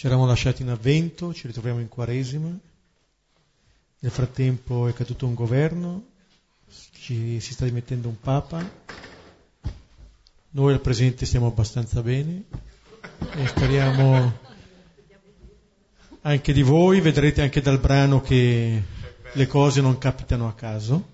Ci 0.00 0.06
eravamo 0.06 0.26
lasciati 0.26 0.62
in 0.62 0.70
avvento, 0.70 1.34
ci 1.34 1.46
ritroviamo 1.46 1.78
in 1.78 1.88
quaresima. 1.90 2.48
Nel 3.98 4.10
frattempo 4.10 4.88
è 4.88 4.94
caduto 4.94 5.26
un 5.26 5.34
governo, 5.34 6.04
ci, 6.92 7.38
si 7.38 7.52
sta 7.52 7.66
dimettendo 7.66 8.08
un 8.08 8.18
papa. 8.18 8.66
Noi 10.52 10.72
al 10.72 10.80
presente 10.80 11.26
stiamo 11.26 11.48
abbastanza 11.48 12.00
bene 12.00 12.44
e 13.34 13.46
speriamo 13.46 14.38
anche 16.22 16.52
di 16.54 16.62
voi, 16.62 17.02
vedrete 17.02 17.42
anche 17.42 17.60
dal 17.60 17.78
brano 17.78 18.22
che 18.22 18.82
le 19.30 19.46
cose 19.46 19.82
non 19.82 19.98
capitano 19.98 20.48
a 20.48 20.54
caso. 20.54 21.08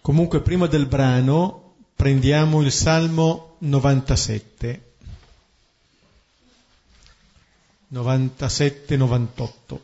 Comunque 0.00 0.40
prima 0.40 0.66
del 0.68 0.86
brano 0.86 1.74
prendiamo 1.94 2.62
il 2.62 2.72
Salmo 2.72 3.56
97. 3.58 4.87
97-98. 7.92 9.80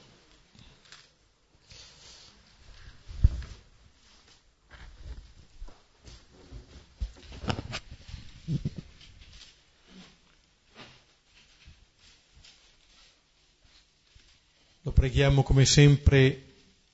Lo 14.83 14.93
preghiamo 14.93 15.43
come 15.43 15.65
sempre 15.65 16.45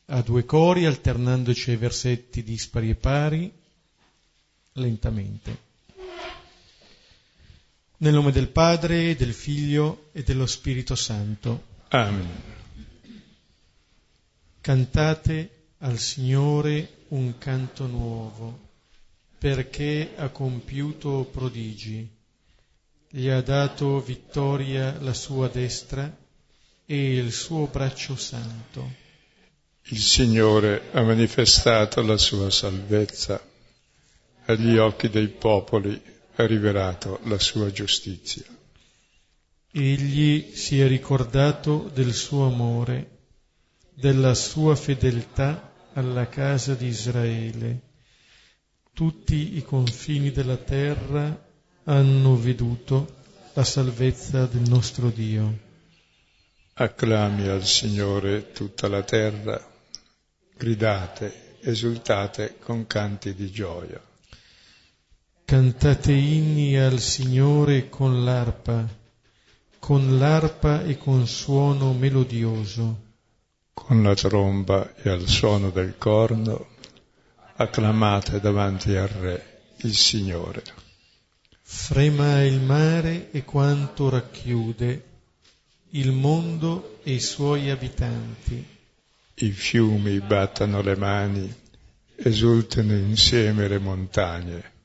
a 0.07 0.23
due 0.23 0.45
cori, 0.45 0.85
alternandoci 0.87 1.71
ai 1.71 1.77
versetti 1.77 2.45
dispari 2.45 2.91
e 2.91 2.95
pari, 2.95 3.53
lentamente. 4.75 5.70
Nel 8.03 8.15
nome 8.15 8.33
del 8.33 8.49
Padre, 8.49 9.15
del 9.15 9.35
Figlio 9.35 10.09
e 10.13 10.23
dello 10.23 10.47
Spirito 10.47 10.95
Santo. 10.95 11.65
Amen. 11.89 12.31
Cantate 14.63 15.51
al 15.81 15.99
Signore 15.99 17.05
un 17.09 17.37
canto 17.37 17.87
nuovo, 17.87 18.59
perché 19.37 20.13
ha 20.17 20.31
compiuto 20.31 21.29
prodigi. 21.31 22.09
Gli 23.07 23.29
ha 23.29 23.43
dato 23.43 24.01
vittoria 24.01 24.99
la 24.99 25.13
sua 25.13 25.49
destra 25.49 26.11
e 26.87 27.17
il 27.17 27.33
suo 27.33 27.67
braccio 27.67 28.17
santo. 28.17 28.95
Il 29.89 30.01
Signore 30.01 30.85
ha 30.93 31.03
manifestato 31.03 32.01
la 32.01 32.17
sua 32.17 32.49
salvezza 32.51 33.47
agli 34.47 34.79
occhi 34.79 35.11
dei 35.11 35.29
popoli 35.29 36.10
ha 36.41 36.47
rivelato 36.47 37.21
la 37.25 37.39
sua 37.39 37.71
giustizia. 37.71 38.45
Egli 39.73 40.53
si 40.55 40.81
è 40.81 40.89
ricordato 40.89 41.91
del 41.93 42.13
suo 42.13 42.47
amore, 42.47 43.19
della 43.95 44.35
sua 44.35 44.75
fedeltà 44.75 45.73
alla 45.93 46.29
casa 46.29 46.75
di 46.75 46.87
Israele. 46.87 47.81
Tutti 48.93 49.57
i 49.57 49.63
confini 49.63 50.31
della 50.31 50.57
terra 50.57 51.49
hanno 51.85 52.37
veduto 52.37 53.19
la 53.53 53.65
salvezza 53.65 54.47
del 54.47 54.69
nostro 54.69 55.11
Dio. 55.11 55.69
Acclami 56.75 57.47
al 57.49 57.65
Signore 57.65 58.53
tutta 58.53 58.89
la 58.89 59.03
terra, 59.03 59.61
gridate, 60.57 61.59
esultate 61.61 62.57
con 62.59 62.87
canti 62.87 63.35
di 63.35 63.51
gioia. 63.51 64.10
Cantate 65.51 66.13
inni 66.13 66.79
al 66.79 67.01
Signore 67.01 67.89
con 67.89 68.23
l'arpa, 68.23 68.87
con 69.81 70.17
l'arpa 70.17 70.85
e 70.85 70.97
con 70.97 71.27
suono 71.27 71.93
melodioso. 71.93 73.01
Con 73.75 74.05
la 74.05 74.15
tromba 74.15 74.95
e 74.95 75.11
al 75.11 75.27
suono 75.27 75.71
del 75.71 75.97
corno, 75.99 76.69
acclamate 77.57 78.39
davanti 78.39 78.95
al 78.95 79.09
Re, 79.09 79.63
il 79.79 79.97
Signore. 79.97 80.63
Frema 81.61 82.45
il 82.45 82.61
mare 82.61 83.33
e 83.33 83.43
quanto 83.43 84.09
racchiude, 84.09 85.05
il 85.89 86.13
mondo 86.13 87.01
e 87.03 87.15
i 87.15 87.21
suoi 87.21 87.71
abitanti. 87.71 88.65
I 89.35 89.51
fiumi 89.51 90.21
battano 90.21 90.81
le 90.81 90.95
mani, 90.95 91.53
esultano 92.15 92.95
insieme 92.95 93.67
le 93.67 93.79
montagne 93.81 94.79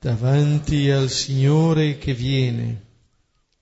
davanti 0.00 0.90
al 0.90 1.10
Signore 1.10 1.98
che 1.98 2.14
viene, 2.14 2.82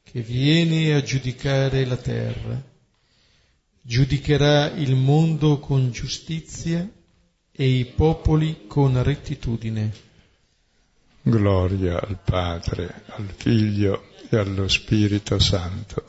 che 0.02 0.20
viene 0.20 0.94
a 0.94 1.02
giudicare 1.02 1.84
la 1.86 1.96
terra. 1.96 2.62
Giudicherà 3.80 4.72
il 4.72 4.94
mondo 4.96 5.58
con 5.60 5.90
giustizia 5.92 6.88
e 7.52 7.66
i 7.66 7.84
popoli 7.86 8.66
con 8.66 9.02
rettitudine. 9.02 10.04
Gloria 11.22 12.00
al 12.00 12.18
Padre, 12.22 13.02
al 13.06 13.32
Figlio 13.34 14.10
e 14.28 14.36
allo 14.36 14.68
Spirito 14.68 15.38
Santo. 15.38 16.04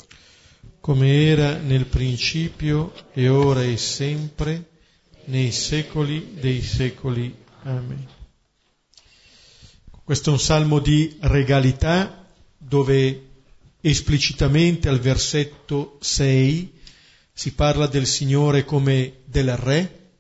Come 0.82 1.26
era 1.26 1.58
nel 1.58 1.86
principio 1.86 2.94
e 3.14 3.30
ora 3.30 3.64
e 3.64 3.78
sempre, 3.78 4.70
nei 5.26 5.52
secoli 5.52 6.36
dei 6.40 6.62
secoli. 6.62 7.34
Amen. 7.64 8.17
Questo 10.08 10.30
è 10.30 10.32
un 10.32 10.40
salmo 10.40 10.80
di 10.80 11.18
regalità 11.20 12.26
dove 12.58 13.28
esplicitamente 13.82 14.88
al 14.88 15.02
versetto 15.02 15.98
6 16.00 16.80
si 17.34 17.52
parla 17.52 17.88
del 17.88 18.08
Signore 18.08 18.64
come 18.64 19.18
del 19.26 19.58
Re, 19.58 20.12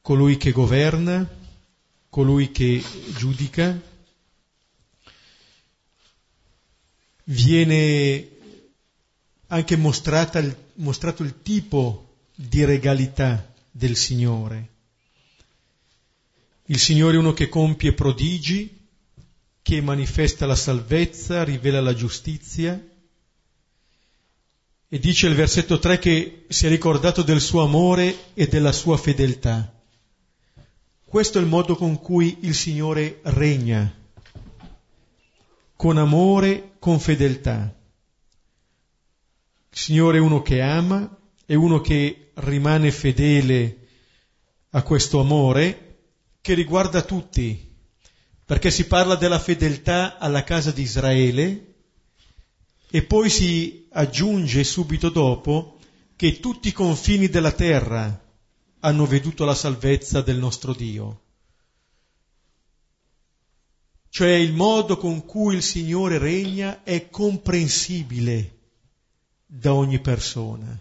colui 0.00 0.36
che 0.36 0.52
governa, 0.52 1.28
colui 2.10 2.52
che 2.52 2.80
giudica. 3.16 3.76
Viene 7.24 8.28
anche 9.48 9.76
mostrato 9.76 11.24
il 11.24 11.42
tipo 11.42 12.18
di 12.36 12.64
regalità 12.64 13.52
del 13.72 13.96
Signore 13.96 14.78
il 16.70 16.78
Signore 16.78 17.16
è 17.16 17.18
uno 17.18 17.32
che 17.32 17.48
compie 17.48 17.92
prodigi, 17.92 18.78
che 19.60 19.80
manifesta 19.80 20.46
la 20.46 20.54
salvezza, 20.54 21.42
rivela 21.42 21.80
la 21.80 21.94
giustizia. 21.94 22.80
E 24.92 24.98
dice 25.00 25.26
il 25.26 25.34
versetto 25.34 25.80
3 25.80 25.98
che 25.98 26.44
si 26.48 26.66
è 26.66 26.68
ricordato 26.68 27.22
del 27.22 27.40
suo 27.40 27.62
amore 27.62 28.34
e 28.34 28.46
della 28.46 28.70
sua 28.70 28.96
fedeltà. 28.96 29.80
Questo 31.04 31.38
è 31.38 31.40
il 31.40 31.48
modo 31.48 31.74
con 31.74 31.98
cui 31.98 32.38
il 32.42 32.54
Signore 32.54 33.18
regna, 33.22 33.92
con 35.74 35.98
amore, 35.98 36.74
con 36.78 37.00
fedeltà. 37.00 37.74
Il 39.70 39.78
Signore 39.78 40.18
è 40.18 40.20
uno 40.20 40.40
che 40.40 40.60
ama, 40.60 41.18
è 41.44 41.54
uno 41.54 41.80
che 41.80 42.30
rimane 42.34 42.92
fedele 42.92 43.88
a 44.70 44.82
questo 44.82 45.18
amore 45.18 45.88
che 46.40 46.54
riguarda 46.54 47.02
tutti, 47.02 47.68
perché 48.44 48.70
si 48.70 48.86
parla 48.86 49.14
della 49.14 49.38
fedeltà 49.38 50.18
alla 50.18 50.42
casa 50.42 50.70
di 50.70 50.82
Israele 50.82 51.74
e 52.90 53.02
poi 53.02 53.30
si 53.30 53.86
aggiunge 53.92 54.64
subito 54.64 55.08
dopo 55.10 55.78
che 56.16 56.40
tutti 56.40 56.68
i 56.68 56.72
confini 56.72 57.28
della 57.28 57.52
terra 57.52 58.28
hanno 58.80 59.06
veduto 59.06 59.44
la 59.44 59.54
salvezza 59.54 60.22
del 60.22 60.38
nostro 60.38 60.72
Dio. 60.74 61.22
Cioè 64.08 64.30
il 64.30 64.52
modo 64.52 64.96
con 64.96 65.24
cui 65.24 65.54
il 65.54 65.62
Signore 65.62 66.18
regna 66.18 66.82
è 66.82 67.08
comprensibile 67.08 68.58
da 69.46 69.72
ogni 69.72 70.00
persona. 70.00 70.76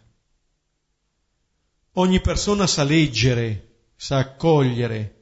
Ogni 1.94 2.21
persona 2.21 2.65
sa 2.65 2.83
leggere, 2.83 3.91
sa 3.95 4.17
accogliere, 4.17 5.19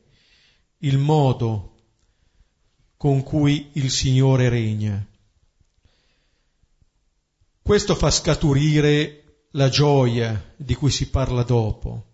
il 0.79 0.97
modo 0.97 1.75
con 2.97 3.23
cui 3.23 3.69
il 3.73 3.89
Signore 3.89 4.49
regna. 4.49 5.03
Questo 7.61 7.95
fa 7.95 8.11
scaturire 8.11 9.45
la 9.51 9.69
gioia 9.69 10.53
di 10.55 10.75
cui 10.75 10.91
si 10.91 11.09
parla 11.09 11.43
dopo. 11.43 12.05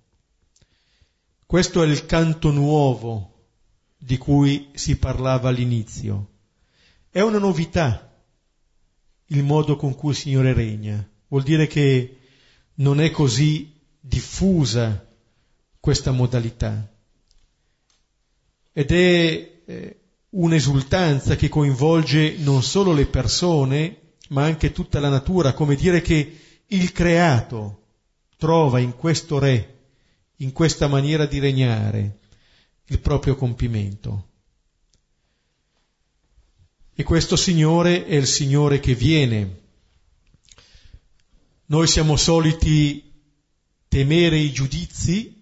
Questo 1.45 1.83
è 1.83 1.87
il 1.87 2.05
canto 2.05 2.51
nuovo 2.51 3.47
di 3.97 4.17
cui 4.17 4.69
si 4.73 4.97
parlava 4.97 5.49
all'inizio. 5.49 6.29
È 7.09 7.21
una 7.21 7.37
novità 7.37 8.11
il 9.27 9.43
modo 9.43 9.75
con 9.75 9.93
cui 9.95 10.11
il 10.11 10.17
Signore 10.17 10.53
regna. 10.53 11.07
Vuol 11.27 11.43
dire 11.43 11.67
che 11.67 12.19
non 12.75 12.99
è 12.99 13.11
così 13.11 13.79
diffusa 13.99 15.05
questa 15.79 16.11
modalità 16.11 16.92
ed 18.73 18.91
è 18.91 19.61
eh, 19.65 19.99
un'esultanza 20.31 21.35
che 21.35 21.47
coinvolge 21.47 22.37
non 22.39 22.63
solo 22.63 22.91
le 22.91 23.05
persone, 23.05 24.15
ma 24.29 24.43
anche 24.43 24.71
tutta 24.71 24.99
la 24.99 25.09
natura, 25.09 25.53
come 25.53 25.75
dire 25.75 26.01
che 26.01 26.39
il 26.67 26.91
creato 26.91 27.81
trova 28.37 28.79
in 28.79 28.95
questo 28.95 29.37
re, 29.37 29.85
in 30.37 30.51
questa 30.51 30.87
maniera 30.87 31.25
di 31.25 31.39
regnare, 31.39 32.19
il 32.85 32.99
proprio 32.99 33.35
compimento. 33.35 34.29
E 36.95 37.03
questo 37.03 37.35
Signore 37.35 38.05
è 38.05 38.15
il 38.15 38.27
Signore 38.27 38.79
che 38.79 38.95
viene. 38.95 39.61
Noi 41.67 41.87
siamo 41.87 42.15
soliti 42.15 43.11
temere 43.87 44.37
i 44.37 44.51
giudizi, 44.51 45.32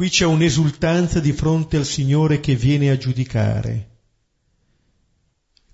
qui 0.00 0.08
c'è 0.08 0.24
un'esultanza 0.24 1.20
di 1.20 1.30
fronte 1.30 1.76
al 1.76 1.84
Signore 1.84 2.40
che 2.40 2.56
viene 2.56 2.88
a 2.88 2.96
giudicare. 2.96 3.98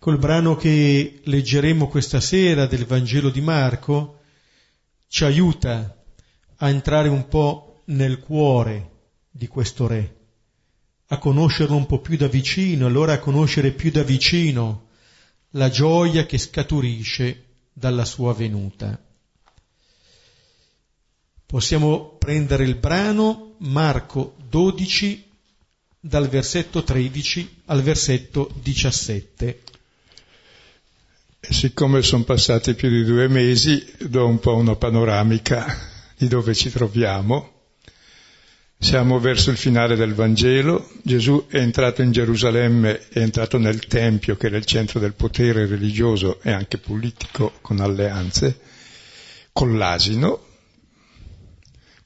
Col 0.01 0.19
brano 0.19 0.57
che 0.57 1.21
leggeremo 1.23 1.87
questa 1.87 2.19
sera 2.19 2.67
del 2.67 2.87
Vangelo 2.87 3.31
di 3.31 3.41
Marco 3.41 4.23
ci 5.07 5.23
aiuta 5.23 6.03
a 6.57 6.69
entrare 6.69 7.09
un 7.09 7.29
po' 7.29 7.83
nel 7.85 8.19
cuore 8.19 8.91
di 9.31 9.47
questo 9.47 9.87
Re 9.87 10.17
a 11.07 11.19
conoscerlo 11.19 11.77
un 11.77 11.87
po' 11.87 12.01
più 12.01 12.17
da 12.17 12.27
vicino, 12.27 12.87
allora 12.87 13.13
a 13.13 13.21
conoscere 13.21 13.71
più 13.71 13.93
da 13.93 14.03
vicino 14.03 14.89
la 15.51 15.71
gioia 15.71 16.27
che 16.27 16.39
scaturisce 16.39 17.45
dalla 17.73 18.05
sua 18.05 18.35
venuta. 18.35 19.06
Possiamo 21.47 22.17
prendere 22.19 22.65
il 22.65 22.75
brano 22.75 23.55
Marco 23.59 24.35
12 24.49 25.25
dal 26.01 26.29
versetto 26.29 26.83
13 26.83 27.63
al 27.67 27.83
versetto 27.83 28.51
17. 28.61 29.61
E 31.39 31.53
siccome 31.53 32.03
sono 32.03 32.25
passati 32.25 32.75
più 32.75 32.89
di 32.91 33.05
due 33.05 33.29
mesi, 33.29 33.95
do 34.09 34.27
un 34.27 34.41
po' 34.41 34.57
una 34.57 34.75
panoramica 34.75 35.65
di 36.17 36.27
dove 36.27 36.53
ci 36.53 36.69
troviamo. 36.69 37.53
Siamo 38.77 39.21
verso 39.21 39.51
il 39.51 39.57
finale 39.57 39.95
del 39.95 40.15
Vangelo, 40.15 40.91
Gesù 41.03 41.47
è 41.47 41.59
entrato 41.59 42.03
in 42.03 42.11
Gerusalemme, 42.11 43.07
è 43.09 43.21
entrato 43.21 43.57
nel 43.57 43.87
Tempio 43.87 44.37
che 44.37 44.47
era 44.49 44.57
il 44.57 44.65
centro 44.65 44.99
del 44.99 45.15
potere 45.15 45.67
religioso 45.67 46.41
e 46.43 46.51
anche 46.51 46.79
politico 46.79 47.53
con 47.61 47.79
alleanze, 47.79 48.59
con 49.53 49.79
l'asino, 49.79 50.46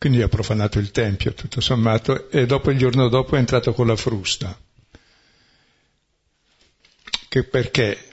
quindi 0.00 0.22
ha 0.22 0.28
profanato 0.28 0.78
il 0.78 0.90
Tempio 0.90 1.34
tutto 1.34 1.60
sommato 1.60 2.30
e 2.30 2.46
dopo 2.46 2.70
il 2.70 2.78
giorno 2.78 3.08
dopo 3.08 3.36
è 3.36 3.38
entrato 3.38 3.74
con 3.74 3.86
la 3.86 3.96
frusta. 3.96 4.58
Che 7.28 7.44
perché 7.44 8.12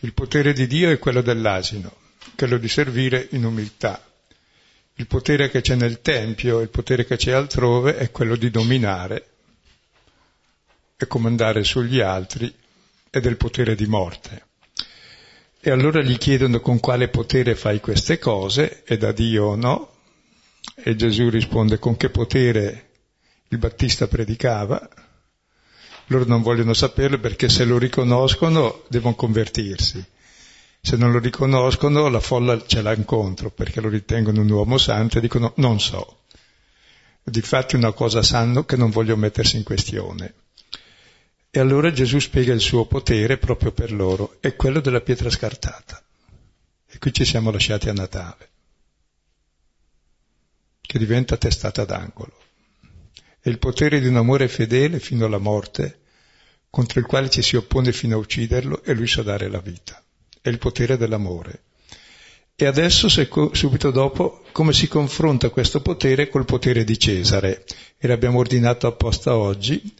il 0.00 0.12
potere 0.12 0.52
di 0.52 0.66
Dio 0.66 0.90
è 0.90 0.98
quello 0.98 1.22
dell'asino, 1.22 1.96
quello 2.36 2.58
di 2.58 2.68
servire 2.68 3.28
in 3.30 3.44
umiltà 3.46 4.00
il 4.98 5.06
potere 5.08 5.50
che 5.50 5.60
c'è 5.60 5.74
nel 5.74 6.00
Tempio, 6.00 6.60
il 6.60 6.68
potere 6.68 7.04
che 7.04 7.16
c'è 7.16 7.32
altrove 7.32 7.96
è 7.96 8.12
quello 8.12 8.36
di 8.36 8.48
dominare 8.48 9.26
e 10.96 11.06
comandare 11.08 11.64
sugli 11.64 11.98
altri 11.98 12.52
e 13.10 13.20
del 13.20 13.36
potere 13.36 13.74
di 13.74 13.86
morte. 13.86 14.46
E 15.58 15.70
allora 15.70 16.00
gli 16.00 16.16
chiedono 16.16 16.60
con 16.60 16.78
quale 16.78 17.08
potere 17.08 17.56
fai 17.56 17.80
queste 17.80 18.18
cose, 18.18 18.84
e 18.84 18.96
da 18.96 19.10
Dio 19.10 19.56
no, 19.56 19.93
e 20.74 20.96
Gesù 20.96 21.28
risponde 21.28 21.78
con 21.78 21.96
che 21.96 22.10
potere 22.10 22.90
il 23.48 23.58
Battista 23.58 24.08
predicava. 24.08 24.88
Loro 26.06 26.24
non 26.24 26.42
vogliono 26.42 26.74
saperlo 26.74 27.18
perché 27.18 27.48
se 27.48 27.64
lo 27.64 27.78
riconoscono 27.78 28.82
devono 28.88 29.14
convertirsi 29.14 30.12
se 30.84 30.96
non 30.98 31.12
lo 31.12 31.18
riconoscono 31.18 32.08
la 32.08 32.20
folla 32.20 32.62
ce 32.66 32.82
l'ha 32.82 32.92
incontro 32.92 33.50
perché 33.50 33.80
lo 33.80 33.88
ritengono 33.88 34.42
un 34.42 34.50
uomo 34.50 34.76
santo 34.76 35.16
e 35.16 35.22
dicono 35.22 35.54
non 35.56 35.80
so. 35.80 36.24
Difatti 37.22 37.74
una 37.74 37.92
cosa 37.92 38.22
sanno 38.22 38.66
che 38.66 38.76
non 38.76 38.90
voglio 38.90 39.16
mettersi 39.16 39.56
in 39.56 39.62
questione. 39.62 40.34
E 41.50 41.58
allora 41.58 41.90
Gesù 41.90 42.18
spiega 42.18 42.52
il 42.52 42.60
suo 42.60 42.84
potere 42.84 43.38
proprio 43.38 43.72
per 43.72 43.92
loro, 43.92 44.36
è 44.40 44.56
quello 44.56 44.80
della 44.80 45.00
pietra 45.00 45.30
scartata. 45.30 46.02
E 46.86 46.98
qui 46.98 47.14
ci 47.14 47.24
siamo 47.24 47.50
lasciati 47.50 47.88
a 47.88 47.94
Natale, 47.94 48.50
che 50.86 50.98
diventa 50.98 51.36
testata 51.36 51.84
d'angolo. 51.84 52.38
È 53.40 53.48
il 53.48 53.58
potere 53.58 54.00
di 54.00 54.06
un 54.06 54.16
amore 54.16 54.48
fedele 54.48 55.00
fino 55.00 55.26
alla 55.26 55.38
morte, 55.38 56.00
contro 56.70 57.00
il 57.00 57.06
quale 57.06 57.30
ci 57.30 57.42
si 57.42 57.56
oppone 57.56 57.92
fino 57.92 58.16
a 58.16 58.18
ucciderlo 58.18 58.82
e 58.82 58.94
lui 58.94 59.06
sa 59.06 59.22
dare 59.22 59.48
la 59.48 59.60
vita 59.60 60.02
è 60.44 60.50
il 60.50 60.58
potere 60.58 60.98
dell'amore. 60.98 61.62
E 62.54 62.66
adesso, 62.66 63.08
subito 63.08 63.90
dopo, 63.90 64.44
come 64.52 64.74
si 64.74 64.88
confronta 64.88 65.48
questo 65.48 65.80
potere 65.80 66.28
col 66.28 66.44
potere 66.44 66.84
di 66.84 66.98
Cesare? 66.98 67.64
E 67.96 68.06
l'abbiamo 68.06 68.40
ordinato 68.40 68.86
apposta 68.86 69.34
oggi 69.38 69.94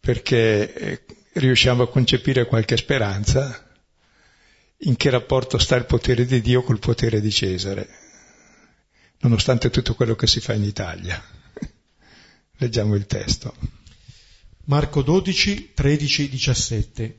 perché 0.00 0.74
eh, 0.74 1.02
riusciamo 1.34 1.84
a 1.84 1.88
concepire 1.88 2.46
qualche 2.46 2.76
speranza 2.76 3.70
in 4.78 4.96
che 4.96 5.10
rapporto 5.10 5.58
sta 5.58 5.76
il 5.76 5.84
potere 5.84 6.26
di 6.26 6.40
Dio 6.40 6.64
col 6.64 6.80
potere 6.80 7.20
di 7.20 7.30
Cesare, 7.30 7.88
nonostante 9.22 9.70
tutto 9.70 9.94
quello 9.94 10.14
che 10.14 10.26
si 10.26 10.40
fa 10.40 10.54
in 10.54 10.64
Italia. 10.64 11.22
Leggiamo 12.58 12.94
il 12.94 13.06
testo. 13.06 13.54
Marco 14.64 15.02
12, 15.02 15.72
13, 15.74 16.28
17 16.28 17.16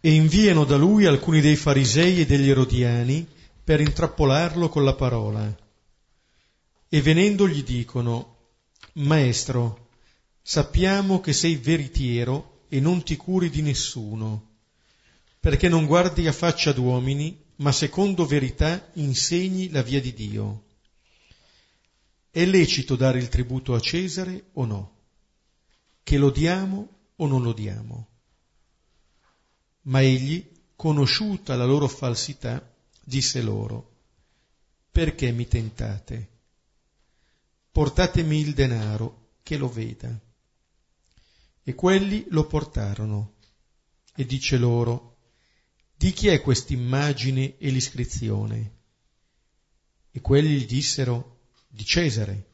e 0.00 0.12
inviano 0.12 0.64
da 0.64 0.76
lui 0.76 1.04
alcuni 1.04 1.40
dei 1.40 1.56
farisei 1.56 2.20
e 2.20 2.26
degli 2.26 2.48
erodiani 2.48 3.26
per 3.62 3.80
intrappolarlo 3.80 4.68
con 4.68 4.84
la 4.84 4.94
parola. 4.94 5.54
E 6.88 7.02
venendo 7.02 7.46
gli 7.46 7.62
dicono, 7.62 8.36
Maestro, 8.94 9.88
sappiamo 10.42 11.20
che 11.20 11.32
sei 11.32 11.56
veritiero 11.56 12.64
e 12.68 12.80
non 12.80 13.02
ti 13.02 13.16
curi 13.16 13.50
di 13.50 13.62
nessuno, 13.62 14.48
perché 15.38 15.68
non 15.68 15.86
guardi 15.86 16.26
a 16.26 16.32
faccia 16.32 16.72
d'uomini, 16.72 17.38
ma 17.60 17.72
secondo 17.72 18.26
verità 18.26 18.90
insegni 18.94 19.70
la 19.70 19.82
via 19.82 20.00
di 20.00 20.14
Dio. 20.14 20.64
È 22.30 22.44
lecito 22.44 22.96
dare 22.96 23.18
il 23.18 23.28
tributo 23.28 23.74
a 23.74 23.80
Cesare 23.80 24.50
o 24.52 24.64
no? 24.64 24.98
Che 26.02 26.16
lo 26.16 26.30
diamo 26.30 26.88
o 27.16 27.26
non 27.26 27.42
lo 27.42 27.52
diamo? 27.52 28.08
Ma 29.82 30.00
egli, 30.00 30.46
conosciuta 30.74 31.54
la 31.56 31.66
loro 31.66 31.86
falsità, 31.86 32.66
disse 33.02 33.42
loro, 33.42 33.96
perché 34.90 35.30
mi 35.30 35.46
tentate? 35.46 36.28
Portatemi 37.72 38.40
il 38.40 38.54
denaro, 38.54 39.32
che 39.42 39.58
lo 39.58 39.68
veda. 39.68 40.18
E 41.62 41.74
quelli 41.74 42.24
lo 42.30 42.46
portarono. 42.46 43.34
E 44.14 44.24
dice 44.24 44.56
loro, 44.56 45.09
di 46.00 46.12
chi 46.12 46.28
è 46.28 46.40
quest'immagine 46.40 47.58
e 47.58 47.68
l'iscrizione? 47.68 48.72
E 50.10 50.22
quelli 50.22 50.56
gli 50.56 50.64
dissero, 50.64 51.40
di 51.68 51.84
Cesare. 51.84 52.46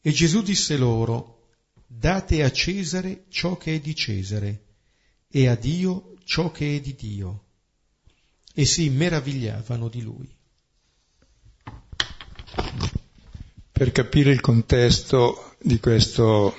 E 0.00 0.12
Gesù 0.12 0.40
disse 0.40 0.76
loro, 0.76 1.48
date 1.84 2.44
a 2.44 2.52
Cesare 2.52 3.24
ciò 3.28 3.56
che 3.56 3.74
è 3.74 3.80
di 3.80 3.96
Cesare 3.96 4.66
e 5.28 5.48
a 5.48 5.56
Dio 5.56 6.14
ciò 6.22 6.52
che 6.52 6.76
è 6.76 6.80
di 6.80 6.94
Dio, 6.94 7.46
e 8.54 8.64
si 8.64 8.88
meravigliavano 8.88 9.88
di 9.88 10.00
lui. 10.00 10.32
Per 13.72 13.90
capire 13.90 14.30
il 14.30 14.40
contesto 14.40 15.56
di, 15.60 15.80
questo, 15.80 16.54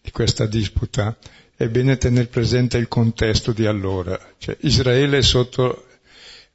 di 0.00 0.12
questa 0.12 0.46
disputa 0.46 1.18
è 1.56 1.68
bene 1.68 1.96
tenere 1.96 2.26
presente 2.26 2.76
il 2.76 2.86
contesto 2.86 3.52
di 3.52 3.64
allora, 3.64 4.18
cioè 4.36 4.56
Israele 4.60 5.22
sotto 5.22 5.86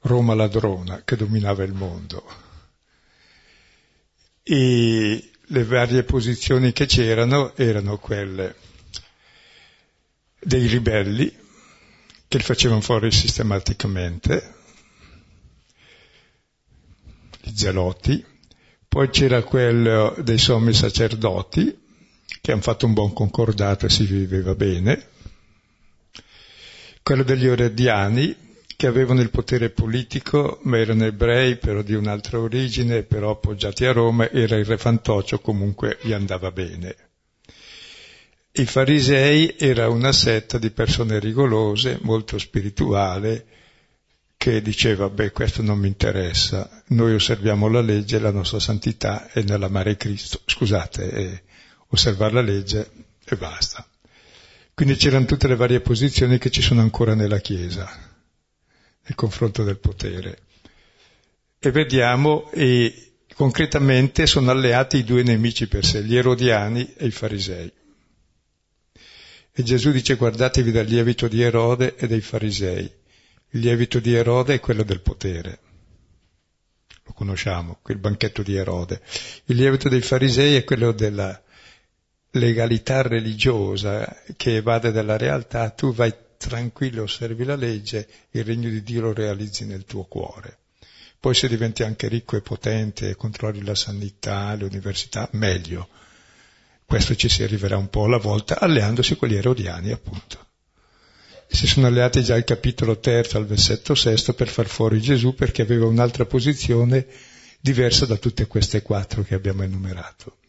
Roma 0.02 0.36
ladrona 0.36 1.02
che 1.04 1.16
dominava 1.16 1.64
il 1.64 1.74
mondo. 1.74 2.24
E 4.44 5.32
le 5.40 5.64
varie 5.64 6.04
posizioni 6.04 6.72
che 6.72 6.86
c'erano 6.86 7.56
erano 7.56 7.98
quelle 7.98 8.56
dei 10.40 10.68
ribelli 10.68 11.36
che 12.28 12.38
li 12.38 12.44
facevano 12.44 12.82
fuori 12.82 13.12
sistematicamente, 13.12 14.54
i 17.42 17.54
zeloti, 17.56 18.24
poi 18.88 19.10
c'era 19.10 19.42
quello 19.42 20.16
dei 20.20 20.38
sommi 20.38 20.74
sacerdoti 20.74 21.81
che 22.40 22.52
hanno 22.52 22.62
fatto 22.62 22.86
un 22.86 22.94
buon 22.94 23.14
concordato 23.14 23.86
e 23.86 23.90
si 23.90 24.06
viveva 24.06 24.56
bene, 24.56 25.08
quello 27.04 27.24
degli 27.24 27.48
orediani 27.48 28.50
che 28.76 28.88
avevano 28.88 29.22
il 29.22 29.30
potere 29.30 29.70
politico 29.70 30.60
ma 30.64 30.78
erano 30.78 31.06
ebrei 31.06 31.58
però 31.58 31.82
di 31.82 31.94
un'altra 31.94 32.40
origine, 32.40 33.04
però 33.04 33.32
appoggiati 33.32 33.86
a 33.86 33.92
Roma, 33.92 34.30
era 34.32 34.56
il 34.56 34.66
re 34.66 34.78
Fantoccio, 34.78 35.40
comunque 35.40 35.98
gli 36.02 36.14
andava 36.14 36.52
bene. 36.52 36.96
I 38.54 38.66
farisei 38.66 39.56
era 39.58 39.88
una 39.88 40.12
setta 40.12 40.58
di 40.58 40.72
persone 40.72 41.20
rigorose, 41.20 42.00
molto 42.02 42.38
spirituale, 42.38 43.46
che 44.36 44.62
diceva, 44.64 45.08
beh, 45.10 45.32
questo 45.32 45.62
non 45.62 45.78
mi 45.78 45.88
interessa, 45.88 46.82
noi 46.88 47.14
osserviamo 47.14 47.68
la 47.68 47.82
legge, 47.82 48.18
la 48.18 48.32
nostra 48.32 48.60
santità 48.60 49.30
è 49.32 49.44
nell'amare 49.44 49.96
Cristo, 49.96 50.42
scusate, 50.44 51.10
è 51.12 51.42
osservare 51.92 52.34
la 52.34 52.42
legge 52.42 52.90
e 53.24 53.36
basta. 53.36 53.86
Quindi 54.74 54.96
c'erano 54.96 55.26
tutte 55.26 55.48
le 55.48 55.56
varie 55.56 55.82
posizioni 55.82 56.38
che 56.38 56.50
ci 56.50 56.62
sono 56.62 56.82
ancora 56.82 57.14
nella 57.14 57.40
Chiesa, 57.40 57.88
nel 59.04 59.16
confronto 59.16 59.64
del 59.64 59.78
potere. 59.78 60.40
E 61.60 61.72
vediamo, 61.72 62.50
e 62.52 63.14
concretamente 63.36 64.26
sono 64.26 64.50
alleati 64.52 64.98
i 64.98 65.04
due 65.04 65.24
nemici 65.24 65.68
per 65.68 65.86
sé, 65.86 66.04
gli 66.04 66.16
erodiani 66.16 66.94
e 66.96 67.06
i 67.06 67.12
farisei. 67.12 67.72
E 69.54 69.64
Gesù 69.64 69.92
dice 69.92 70.16
guardatevi 70.16 70.72
dal 70.72 70.86
lievito 70.86 71.28
di 71.28 71.42
Erode 71.42 71.96
e 71.96 72.08
dei 72.08 72.22
farisei. 72.22 72.90
Il 73.54 73.60
lievito 73.60 74.00
di 74.00 74.14
Erode 74.14 74.56
è 74.56 74.60
quello 74.62 74.84
del 74.84 75.02
potere. 75.02 75.60
Lo 77.04 77.12
conosciamo, 77.12 77.80
quel 77.82 77.98
banchetto 77.98 78.44
di 78.44 78.56
Erode. 78.56 79.02
Il 79.46 79.58
lievito 79.58 79.90
dei 79.90 80.02
farisei 80.02 80.56
è 80.56 80.64
quello 80.64 80.94
della 80.94 81.40
legalità 82.32 83.02
religiosa 83.02 84.24
che 84.36 84.58
evade 84.58 84.92
dalla 84.92 85.18
realtà. 85.18 85.70
Tu 85.70 85.94
vai 85.94 86.14
tranquillo, 86.38 87.04
osservi 87.04 87.44
la 87.44 87.56
legge, 87.56 88.08
il 88.32 88.44
regno 88.44 88.70
di 88.70 88.84
Dio 88.84 89.02
lo 89.02 89.14
realizzi 89.14 89.66
nel 89.66 89.86
tuo 89.86 90.04
cuore. 90.04 90.58
Poi 91.20 91.36
se 91.36 91.48
diventi 91.48 91.84
anche 91.84 92.08
ricco 92.08 92.36
e 92.36 92.42
potente 92.42 93.10
e 93.10 93.16
controlli 93.16 93.64
la 93.64 93.76
sanità, 93.76 94.54
le 94.56 94.66
università, 94.66 95.30
meglio 95.34 95.88
questo 96.92 97.16
ci 97.16 97.30
si 97.30 97.42
arriverà 97.42 97.78
un 97.78 97.90
po' 97.90 98.04
alla 98.04 98.18
volta, 98.18 98.60
alleandosi 98.60 99.16
con 99.16 99.30
gli 99.30 99.36
erodiani, 99.36 99.94
appunto. 99.94 100.46
Si 101.48 101.66
sono 101.66 101.88
alleati 101.88 102.22
già 102.22 102.36
al 102.36 102.44
capitolo 102.44 103.00
terzo, 103.00 103.38
al 103.38 103.46
versetto 103.46 103.96
sesto, 103.96 104.34
per 104.34 104.50
far 104.50 104.68
fuori 104.68 105.00
Gesù, 105.00 105.34
perché 105.34 105.62
aveva 105.62 105.86
un'altra 105.86 106.26
posizione 106.26 107.08
diversa 107.62 108.06
da 108.06 108.18
tutte 108.18 108.46
queste 108.46 108.82
quattro 108.82 109.24
che 109.24 109.36
abbiamo 109.36 109.64
enumerato. 109.64 110.40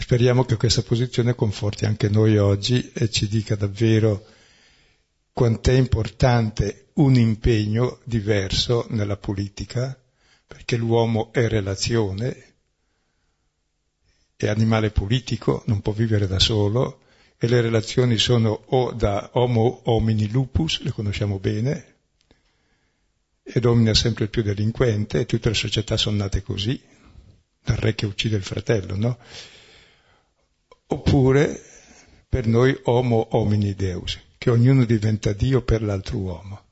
Speriamo 0.00 0.44
che 0.44 0.56
questa 0.56 0.82
posizione 0.82 1.34
conforti 1.34 1.84
anche 1.84 2.08
noi 2.08 2.38
oggi 2.38 2.90
e 2.94 3.10
ci 3.10 3.28
dica 3.28 3.54
davvero 3.54 4.24
quant'è 5.32 5.74
importante 5.74 6.88
un 6.94 7.14
impegno 7.14 8.00
diverso 8.04 8.86
nella 8.88 9.18
politica, 9.18 9.96
perché 10.46 10.76
l'uomo 10.76 11.30
è 11.32 11.46
relazione, 11.46 12.54
è 14.36 14.48
animale 14.48 14.90
politico, 14.90 15.62
non 15.66 15.82
può 15.82 15.92
vivere 15.92 16.26
da 16.26 16.40
solo 16.40 17.02
e 17.36 17.46
le 17.46 17.60
relazioni 17.60 18.16
sono 18.16 18.64
o 18.68 18.92
da 18.92 19.30
homo 19.34 19.82
homini 19.84 20.28
lupus, 20.30 20.80
le 20.80 20.90
conosciamo 20.90 21.38
bene, 21.38 21.94
e 23.42 23.60
domina 23.60 23.94
sempre 23.94 24.28
più 24.28 24.42
delinquente, 24.42 25.20
e 25.20 25.26
tutte 25.26 25.50
le 25.50 25.54
società 25.54 25.96
sono 25.98 26.16
nate 26.16 26.42
così, 26.42 26.82
dal 27.62 27.76
re 27.76 27.94
che 27.94 28.06
uccide 28.06 28.36
il 28.36 28.42
fratello, 28.42 28.96
no? 28.96 29.18
Oppure 30.90 31.62
per 32.28 32.46
noi 32.46 32.78
homo 32.84 33.28
homini 33.30 33.74
deus, 33.74 34.18
che 34.38 34.50
ognuno 34.50 34.84
diventa 34.84 35.32
Dio 35.32 35.62
per 35.62 35.82
l'altro 35.82 36.18
uomo 36.18 36.62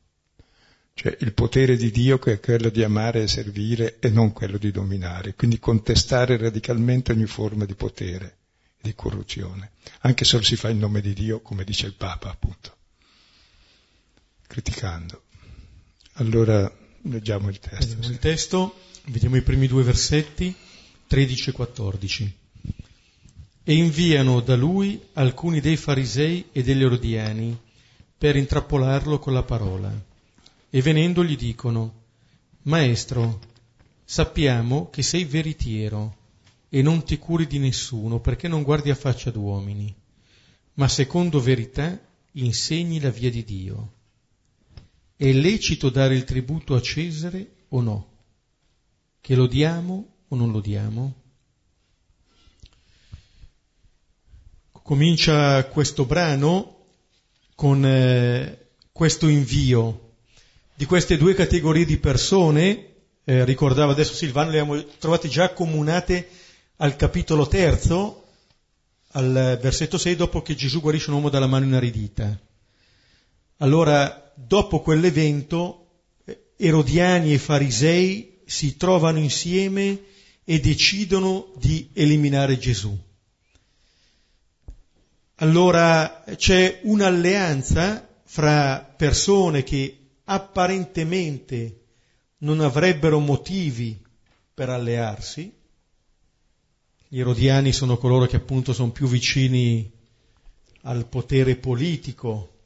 cioè 0.98 1.16
il 1.20 1.32
potere 1.32 1.76
di 1.76 1.92
Dio 1.92 2.18
che 2.18 2.32
è 2.32 2.40
quello 2.40 2.70
di 2.70 2.82
amare 2.82 3.22
e 3.22 3.28
servire 3.28 3.98
e 4.00 4.10
non 4.10 4.32
quello 4.32 4.58
di 4.58 4.72
dominare, 4.72 5.36
quindi 5.36 5.60
contestare 5.60 6.36
radicalmente 6.36 7.12
ogni 7.12 7.26
forma 7.26 7.64
di 7.64 7.76
potere 7.76 8.38
e 8.78 8.80
di 8.82 8.94
corruzione, 8.96 9.70
anche 10.00 10.24
se 10.24 10.38
lo 10.38 10.42
si 10.42 10.56
fa 10.56 10.70
in 10.70 10.78
nome 10.78 11.00
di 11.00 11.14
Dio, 11.14 11.40
come 11.40 11.62
dice 11.62 11.86
il 11.86 11.94
Papa 11.94 12.30
appunto, 12.30 12.76
criticando. 14.48 15.22
Allora 16.14 16.68
leggiamo 17.02 17.48
il 17.48 17.60
testo. 17.60 17.94
Vediamo 17.94 18.12
il 18.12 18.18
testo, 18.18 18.74
vediamo 19.04 19.36
i 19.36 19.42
primi 19.42 19.68
due 19.68 19.84
versetti, 19.84 20.52
13 21.06 21.50
e 21.50 21.52
14. 21.52 22.36
E 23.68 23.74
inviano 23.74 24.40
da 24.40 24.56
lui 24.56 24.98
alcuni 25.12 25.60
dei 25.60 25.76
farisei 25.76 26.46
e 26.52 26.62
degli 26.62 26.82
ordiani 26.82 27.54
per 28.16 28.34
intrappolarlo 28.34 29.18
con 29.18 29.34
la 29.34 29.42
parola 29.42 29.92
e 30.70 30.80
venendo 30.80 31.22
gli 31.22 31.36
dicono, 31.36 32.04
Maestro, 32.62 33.40
sappiamo 34.02 34.88
che 34.88 35.02
sei 35.02 35.24
veritiero 35.24 36.16
e 36.70 36.80
non 36.80 37.04
ti 37.04 37.18
curi 37.18 37.46
di 37.46 37.58
nessuno 37.58 38.20
perché 38.20 38.48
non 38.48 38.62
guardi 38.62 38.88
a 38.88 38.94
faccia 38.94 39.30
d'uomini, 39.30 39.94
ma 40.76 40.88
secondo 40.88 41.38
verità 41.38 42.00
insegni 42.32 43.00
la 43.00 43.10
via 43.10 43.30
di 43.30 43.44
Dio. 43.44 43.92
È 45.14 45.30
lecito 45.30 45.90
dare 45.90 46.14
il 46.14 46.24
tributo 46.24 46.74
a 46.74 46.80
Cesare 46.80 47.50
o 47.68 47.82
no? 47.82 48.08
Che 49.20 49.34
lo 49.34 49.46
diamo 49.46 50.14
o 50.26 50.36
non 50.36 50.52
lo 50.52 50.60
diamo? 50.60 51.26
Comincia 54.88 55.66
questo 55.66 56.06
brano 56.06 56.86
con 57.54 57.84
eh, 57.84 58.68
questo 58.90 59.28
invio 59.28 60.12
di 60.74 60.86
queste 60.86 61.18
due 61.18 61.34
categorie 61.34 61.84
di 61.84 61.98
persone, 61.98 62.86
eh, 63.24 63.44
ricordava 63.44 63.92
adesso 63.92 64.14
Silvano, 64.14 64.48
le 64.48 64.60
abbiamo 64.60 64.82
trovate 64.98 65.28
già 65.28 65.44
accomunate 65.44 66.26
al 66.76 66.96
capitolo 66.96 67.46
terzo, 67.46 68.28
al 69.08 69.58
versetto 69.60 69.98
6, 69.98 70.16
dopo 70.16 70.40
che 70.40 70.54
Gesù 70.54 70.80
guarisce 70.80 71.10
un 71.10 71.16
uomo 71.16 71.28
dalla 71.28 71.46
mano 71.46 71.66
inaridita. 71.66 72.40
Allora, 73.58 74.32
dopo 74.36 74.80
quell'evento, 74.80 75.88
eh, 76.24 76.52
Erodiani 76.56 77.34
e 77.34 77.38
Farisei 77.38 78.38
si 78.46 78.78
trovano 78.78 79.18
insieme 79.18 80.00
e 80.44 80.60
decidono 80.60 81.52
di 81.58 81.90
eliminare 81.92 82.56
Gesù. 82.56 82.98
Allora 85.40 86.24
c'è 86.34 86.80
un'alleanza 86.82 88.08
fra 88.24 88.80
persone 88.80 89.62
che 89.62 89.98
apparentemente 90.24 91.80
non 92.38 92.60
avrebbero 92.60 93.20
motivi 93.20 93.96
per 94.52 94.68
allearsi. 94.68 95.52
Gli 97.06 97.20
erodiani 97.20 97.72
sono 97.72 97.96
coloro 97.98 98.26
che 98.26 98.34
appunto 98.34 98.72
sono 98.72 98.90
più 98.90 99.06
vicini 99.06 99.88
al 100.82 101.06
potere 101.06 101.54
politico, 101.54 102.62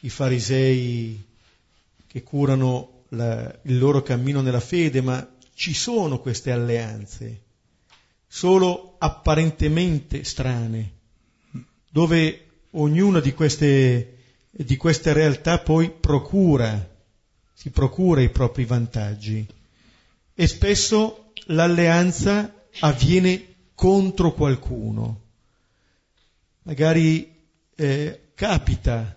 i 0.00 0.08
farisei 0.08 1.22
che 2.06 2.22
curano 2.22 3.02
la, 3.10 3.58
il 3.64 3.78
loro 3.78 4.02
cammino 4.02 4.40
nella 4.40 4.60
fede, 4.60 5.02
ma 5.02 5.36
ci 5.52 5.74
sono 5.74 6.18
queste 6.18 6.50
alleanze, 6.50 7.42
solo 8.26 8.96
apparentemente 8.98 10.24
strane, 10.24 10.92
dove 11.94 12.46
ognuna 12.72 13.20
di 13.20 13.32
queste 13.32 14.14
di 14.50 14.76
queste 14.76 15.12
realtà 15.12 15.60
poi 15.60 15.90
procura, 15.90 16.90
si 17.52 17.70
procura 17.70 18.20
i 18.20 18.30
propri 18.30 18.64
vantaggi 18.64 19.46
e 20.34 20.46
spesso 20.48 21.32
l'alleanza 21.46 22.66
avviene 22.80 23.54
contro 23.76 24.32
qualcuno. 24.32 25.20
Magari 26.62 27.32
eh, 27.76 28.30
capita 28.34 29.16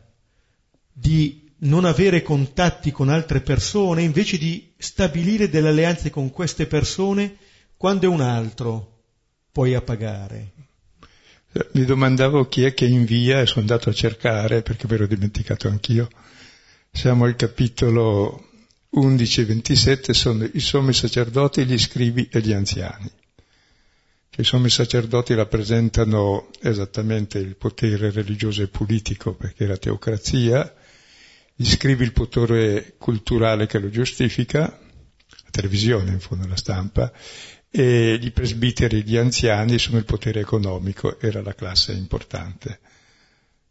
di 0.92 1.52
non 1.60 1.84
avere 1.84 2.22
contatti 2.22 2.92
con 2.92 3.10
altre 3.10 3.42
persone 3.42 4.04
invece 4.04 4.38
di 4.38 4.72
stabilire 4.78 5.50
delle 5.50 5.70
alleanze 5.70 6.12
con 6.12 6.30
queste 6.30 6.68
persone 6.68 7.38
quando 7.76 8.06
è 8.06 8.08
un 8.10 8.22
altro 8.22 9.02
poi 9.52 9.74
a 9.74 9.82
pagare. 9.82 10.67
Mi 11.74 11.86
domandavo 11.86 12.48
chi 12.48 12.64
è 12.64 12.74
che 12.74 12.86
invia 12.86 13.42
e 13.42 13.46
sono 13.46 13.62
andato 13.62 13.90
a 13.90 13.94
cercare 13.94 14.62
perché 14.62 14.88
ve 14.88 14.98
l'ho 14.98 15.08
dimenticato 15.08 15.68
anch'io. 15.68 16.08
Siamo 16.92 17.26
al 17.26 17.36
capitolo 17.36 18.50
11 18.90 19.42
e 19.42 19.46
27, 19.46 20.14
sono 20.14 20.44
i 20.44 20.60
sommi 20.60 20.94
sacerdoti, 20.94 21.66
gli 21.66 21.78
scrivi 21.78 22.28
e 22.32 22.42
gli 22.42 22.54
anziani. 22.54 23.10
I 24.40 24.44
sommi 24.44 24.70
sacerdoti 24.70 25.34
rappresentano 25.34 26.50
esattamente 26.62 27.40
il 27.40 27.56
potere 27.56 28.12
religioso 28.12 28.62
e 28.62 28.68
politico 28.68 29.34
perché 29.34 29.64
è 29.64 29.68
la 29.68 29.78
teocrazia, 29.78 30.76
gli 31.56 31.66
scrivi 31.66 32.04
il 32.04 32.14
potere 32.14 32.94
culturale 33.00 33.66
che 33.66 33.80
lo 33.80 33.90
giustifica, 33.90 34.62
la 34.62 35.50
televisione 35.50 36.12
in 36.12 36.20
fondo 36.20 36.48
la 36.48 36.56
stampa, 36.56 37.12
e 37.80 38.18
i 38.20 38.32
presbiteri, 38.32 39.04
gli 39.04 39.18
anziani 39.18 39.78
sono 39.78 40.00
il 40.00 40.06
potere 40.06 40.40
economico, 40.40 41.20
era 41.20 41.44
la 41.44 41.54
classe 41.54 41.94
importante 41.94 42.80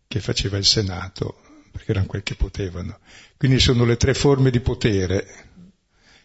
che 0.06 0.20
faceva 0.20 0.56
il 0.58 0.64
Senato, 0.64 1.40
perché 1.72 1.90
erano 1.90 2.06
quel 2.06 2.22
che 2.22 2.36
potevano. 2.36 3.00
Quindi 3.36 3.58
sono 3.58 3.84
le 3.84 3.96
tre 3.96 4.14
forme 4.14 4.50
di 4.50 4.60
potere 4.60 5.26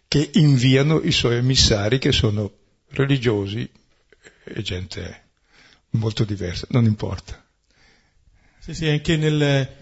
che 0.08 0.30
inviano 0.36 1.00
i 1.00 1.12
suoi 1.12 1.38
emissari 1.38 1.98
che 1.98 2.12
sono 2.12 2.52
religiosi 2.90 3.68
e 4.44 4.62
gente 4.62 5.24
molto 5.92 6.24
diversa, 6.24 6.68
non 6.70 6.86
importa. 6.86 7.44
Sì, 8.60 8.76
sì, 8.76 8.88
anche 8.90 9.18
nel, 9.18 9.76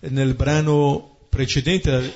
nel 0.00 0.34
brano 0.34 1.26
precedente, 1.28 2.12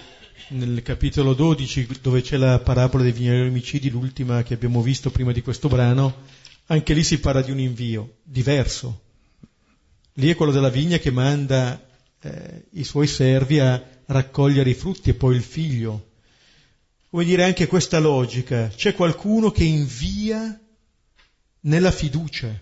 nel 0.52 0.82
capitolo 0.82 1.34
12, 1.34 1.88
dove 2.00 2.20
c'è 2.20 2.36
la 2.36 2.58
parabola 2.58 3.02
dei 3.02 3.12
vignaioli 3.12 3.48
omicidi, 3.48 3.90
l'ultima 3.90 4.42
che 4.42 4.54
abbiamo 4.54 4.82
visto 4.82 5.10
prima 5.10 5.32
di 5.32 5.42
questo 5.42 5.68
brano, 5.68 6.14
anche 6.66 6.94
lì 6.94 7.02
si 7.02 7.18
parla 7.20 7.42
di 7.42 7.50
un 7.50 7.58
invio 7.58 8.18
diverso. 8.22 9.02
Lì 10.14 10.28
è 10.28 10.34
quello 10.34 10.52
della 10.52 10.68
vigna 10.68 10.98
che 10.98 11.10
manda 11.10 11.82
eh, 12.20 12.66
i 12.72 12.84
suoi 12.84 13.06
servi 13.06 13.58
a 13.60 13.82
raccogliere 14.06 14.70
i 14.70 14.74
frutti 14.74 15.10
e 15.10 15.14
poi 15.14 15.36
il 15.36 15.42
figlio. 15.42 16.10
Come 17.08 17.24
dire 17.24 17.44
anche 17.44 17.66
questa 17.66 17.98
logica, 17.98 18.68
c'è 18.68 18.94
qualcuno 18.94 19.50
che 19.50 19.64
invia 19.64 20.58
nella 21.60 21.90
fiducia, 21.90 22.54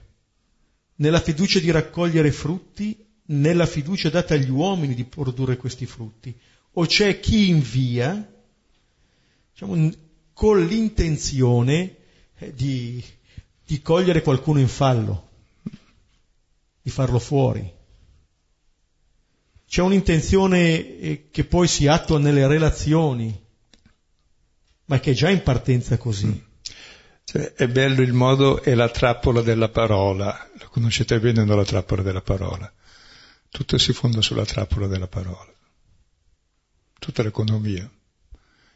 nella 0.97 1.20
fiducia 1.20 1.59
di 1.59 1.70
raccogliere 1.70 2.30
frutti, 2.30 2.97
nella 3.26 3.66
fiducia 3.66 4.11
data 4.11 4.35
agli 4.35 4.50
uomini 4.50 4.94
di 4.94 5.04
produrre 5.04 5.56
questi 5.56 5.87
frutti, 5.87 6.37
o 6.72 6.86
c'è 6.86 7.20
chi 7.20 7.48
invia 7.48 8.32
diciamo, 9.52 9.90
con 10.32 10.64
l'intenzione 10.64 11.96
eh, 12.38 12.54
di, 12.54 13.02
di 13.64 13.82
cogliere 13.82 14.22
qualcuno 14.22 14.58
in 14.58 14.68
fallo, 14.68 15.28
di 16.80 16.90
farlo 16.90 17.18
fuori. 17.18 17.78
C'è 19.68 19.82
un'intenzione 19.82 20.98
eh, 20.98 21.28
che 21.30 21.44
poi 21.44 21.68
si 21.68 21.86
attua 21.86 22.18
nelle 22.18 22.46
relazioni, 22.46 23.38
ma 24.86 24.98
che 24.98 25.10
è 25.12 25.14
già 25.14 25.30
in 25.30 25.42
partenza 25.42 25.96
così. 25.96 26.48
Cioè, 27.24 27.52
è 27.52 27.68
bello 27.68 28.02
il 28.02 28.12
modo 28.12 28.60
e 28.62 28.74
la 28.74 28.88
trappola 28.88 29.42
della 29.42 29.68
parola, 29.68 30.50
lo 30.58 30.68
conoscete 30.70 31.20
bene 31.20 31.44
no, 31.44 31.54
la 31.54 31.64
trappola 31.64 32.02
della 32.02 32.22
parola. 32.22 32.72
Tutto 33.48 33.78
si 33.78 33.92
fonda 33.92 34.20
sulla 34.20 34.44
trappola 34.44 34.88
della 34.88 35.06
parola. 35.06 35.52
Tutta 37.00 37.23
l'economia. 37.23 37.90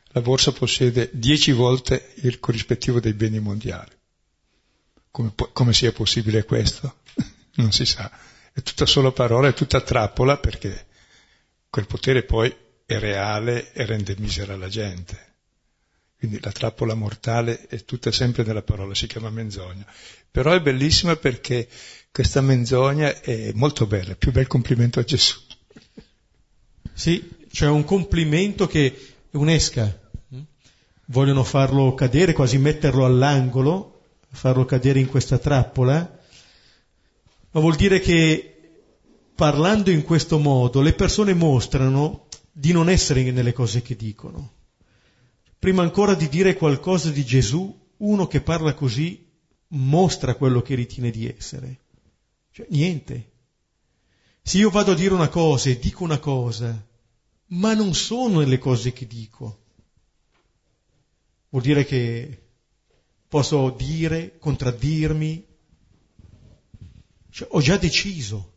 La 0.09 0.21
borsa 0.23 0.51
possiede 0.51 1.11
dieci 1.13 1.53
volte 1.53 2.15
il 2.23 2.41
corrispettivo 2.41 2.99
dei 2.99 3.13
beni 3.13 3.39
mondiali. 3.39 3.93
Come, 5.11 5.35
come 5.53 5.73
sia 5.75 5.93
possibile 5.93 6.45
questo? 6.45 7.01
non 7.57 7.71
si 7.71 7.85
sa. 7.85 8.11
È 8.53 8.63
tutta 8.63 8.87
solo 8.87 9.13
parola, 9.13 9.49
è 9.49 9.55
tutta 9.55 9.81
trappola 9.83 10.39
perché 10.39 10.87
quel 11.69 11.87
potere 11.87 12.23
poi 12.23 12.55
è 12.87 12.99
reale 12.99 13.73
e 13.73 13.85
rende 13.85 14.15
misera 14.19 14.57
la 14.57 14.69
gente. 14.69 15.33
Quindi 16.17 16.41
la 16.41 16.53
trappola 16.53 16.95
mortale 16.95 17.67
è 17.67 17.85
tutta 17.85 18.11
sempre 18.11 18.43
nella 18.45 18.63
parola, 18.63 18.95
si 18.95 19.07
chiama 19.07 19.29
menzogna. 19.29 19.85
Però 20.31 20.51
è 20.53 20.63
bellissima 20.63 21.17
perché 21.17 21.69
questa 22.11 22.41
menzogna 22.41 23.21
è 23.21 23.53
molto 23.53 23.87
bella, 23.87 24.15
più 24.15 24.33
bel 24.33 24.47
complimento 24.47 25.01
a 25.01 25.05
Gesù. 25.05 25.37
Sì, 26.95 27.44
cioè 27.55 27.69
un 27.69 27.85
complimento 27.85 28.67
che 28.67 29.15
unesca. 29.31 30.01
Vogliono 31.07 31.45
farlo 31.45 31.95
cadere, 31.95 32.33
quasi 32.33 32.59
metterlo 32.59 33.05
all'angolo, 33.05 34.01
farlo 34.31 34.65
cadere 34.65 35.01
in 35.01 35.07
questa 35.07 35.39
trappola, 35.39 36.19
ma 37.51 37.61
vuol 37.61 37.77
dire 37.77 38.01
che 38.01 38.51
parlando 39.35 39.91
in 39.91 40.03
questo 40.03 40.39
modo 40.39 40.81
le 40.81 40.95
persone 40.95 41.35
mostrano 41.35 42.27
di 42.51 42.73
non 42.73 42.89
essere 42.89 43.31
nelle 43.31 43.53
cose 43.53 43.83
che 43.83 43.97
dicono 43.97 44.53
prima 45.65 45.81
ancora 45.81 46.13
di 46.13 46.29
dire 46.29 46.57
qualcosa 46.57 47.09
di 47.09 47.25
Gesù, 47.25 47.75
uno 47.97 48.27
che 48.27 48.43
parla 48.43 48.75
così 48.75 49.27
mostra 49.69 50.35
quello 50.35 50.61
che 50.61 50.75
ritiene 50.75 51.11
di 51.11 51.27
essere. 51.27 51.79
Cioè, 52.51 52.67
niente. 52.69 53.31
Se 54.43 54.59
io 54.59 54.69
vado 54.69 54.93
a 54.93 54.95
dire 54.95 55.15
una 55.15 55.29
cosa 55.31 55.71
e 55.71 55.79
dico 55.79 56.05
una 56.05 56.19
cosa, 56.19 56.87
ma 57.49 57.75
non 57.75 57.95
sono 57.95 58.41
le 58.41 58.59
cose 58.59 58.93
che 58.93 59.07
dico, 59.07 59.63
vuol 61.51 61.63
dire 61.63 61.85
che 61.85 62.43
posso 63.29 63.71
dire, 63.71 64.39
contraddirmi, 64.39 65.47
cioè, 67.31 67.49
ho 67.51 67.61
già 67.61 67.77
deciso. 67.77 68.53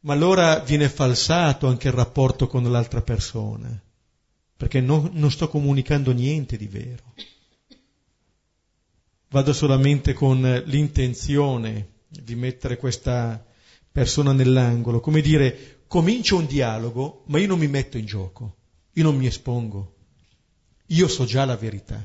Ma 0.00 0.14
allora 0.14 0.60
viene 0.60 0.88
falsato 0.88 1.66
anche 1.66 1.88
il 1.88 1.94
rapporto 1.94 2.46
con 2.46 2.62
l'altra 2.70 3.02
persona 3.02 3.82
perché 4.60 4.82
non, 4.82 5.08
non 5.14 5.30
sto 5.30 5.48
comunicando 5.48 6.12
niente 6.12 6.58
di 6.58 6.66
vero. 6.66 7.14
Vado 9.30 9.54
solamente 9.54 10.12
con 10.12 10.62
l'intenzione 10.66 11.92
di 12.06 12.34
mettere 12.34 12.76
questa 12.76 13.42
persona 13.90 14.34
nell'angolo, 14.34 15.00
come 15.00 15.22
dire, 15.22 15.79
comincio 15.90 16.36
un 16.36 16.46
dialogo, 16.46 17.24
ma 17.26 17.40
io 17.40 17.48
non 17.48 17.58
mi 17.58 17.66
metto 17.66 17.98
in 17.98 18.06
gioco, 18.06 18.58
io 18.92 19.02
non 19.02 19.16
mi 19.16 19.26
espongo, 19.26 19.96
io 20.86 21.08
so 21.08 21.24
già 21.24 21.44
la 21.44 21.56
verità, 21.56 22.00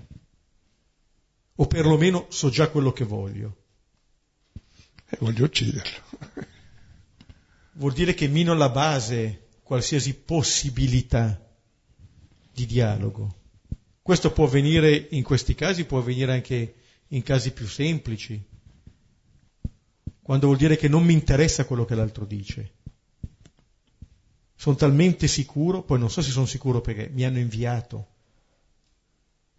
o 1.57 1.67
perlomeno 1.67 2.25
so 2.29 2.49
già 2.49 2.67
quello 2.69 2.91
che 2.91 3.03
voglio. 3.03 3.57
E 5.07 5.17
voglio 5.19 5.45
ucciderlo. 5.45 5.99
Vuol 7.73 7.93
dire 7.93 8.15
che 8.15 8.27
mino 8.27 8.53
alla 8.53 8.69
base 8.69 9.49
qualsiasi 9.61 10.15
possibilità 10.15 11.47
di 12.51 12.65
dialogo. 12.65 13.35
Questo 14.01 14.31
può 14.31 14.45
avvenire 14.45 15.09
in 15.11 15.21
questi 15.21 15.53
casi, 15.53 15.85
può 15.85 15.99
avvenire 15.99 16.33
anche 16.33 16.75
in 17.09 17.21
casi 17.21 17.51
più 17.51 17.67
semplici, 17.67 18.43
quando 20.23 20.47
vuol 20.47 20.57
dire 20.57 20.75
che 20.75 20.87
non 20.87 21.03
mi 21.03 21.13
interessa 21.13 21.65
quello 21.65 21.85
che 21.85 21.93
l'altro 21.93 22.25
dice. 22.25 22.74
Sono 24.55 24.75
talmente 24.75 25.27
sicuro, 25.27 25.83
poi 25.83 25.99
non 25.99 26.09
so 26.09 26.21
se 26.21 26.31
sono 26.31 26.45
sicuro 26.45 26.81
perché 26.81 27.09
mi 27.11 27.23
hanno 27.23 27.39
inviato. 27.39 28.07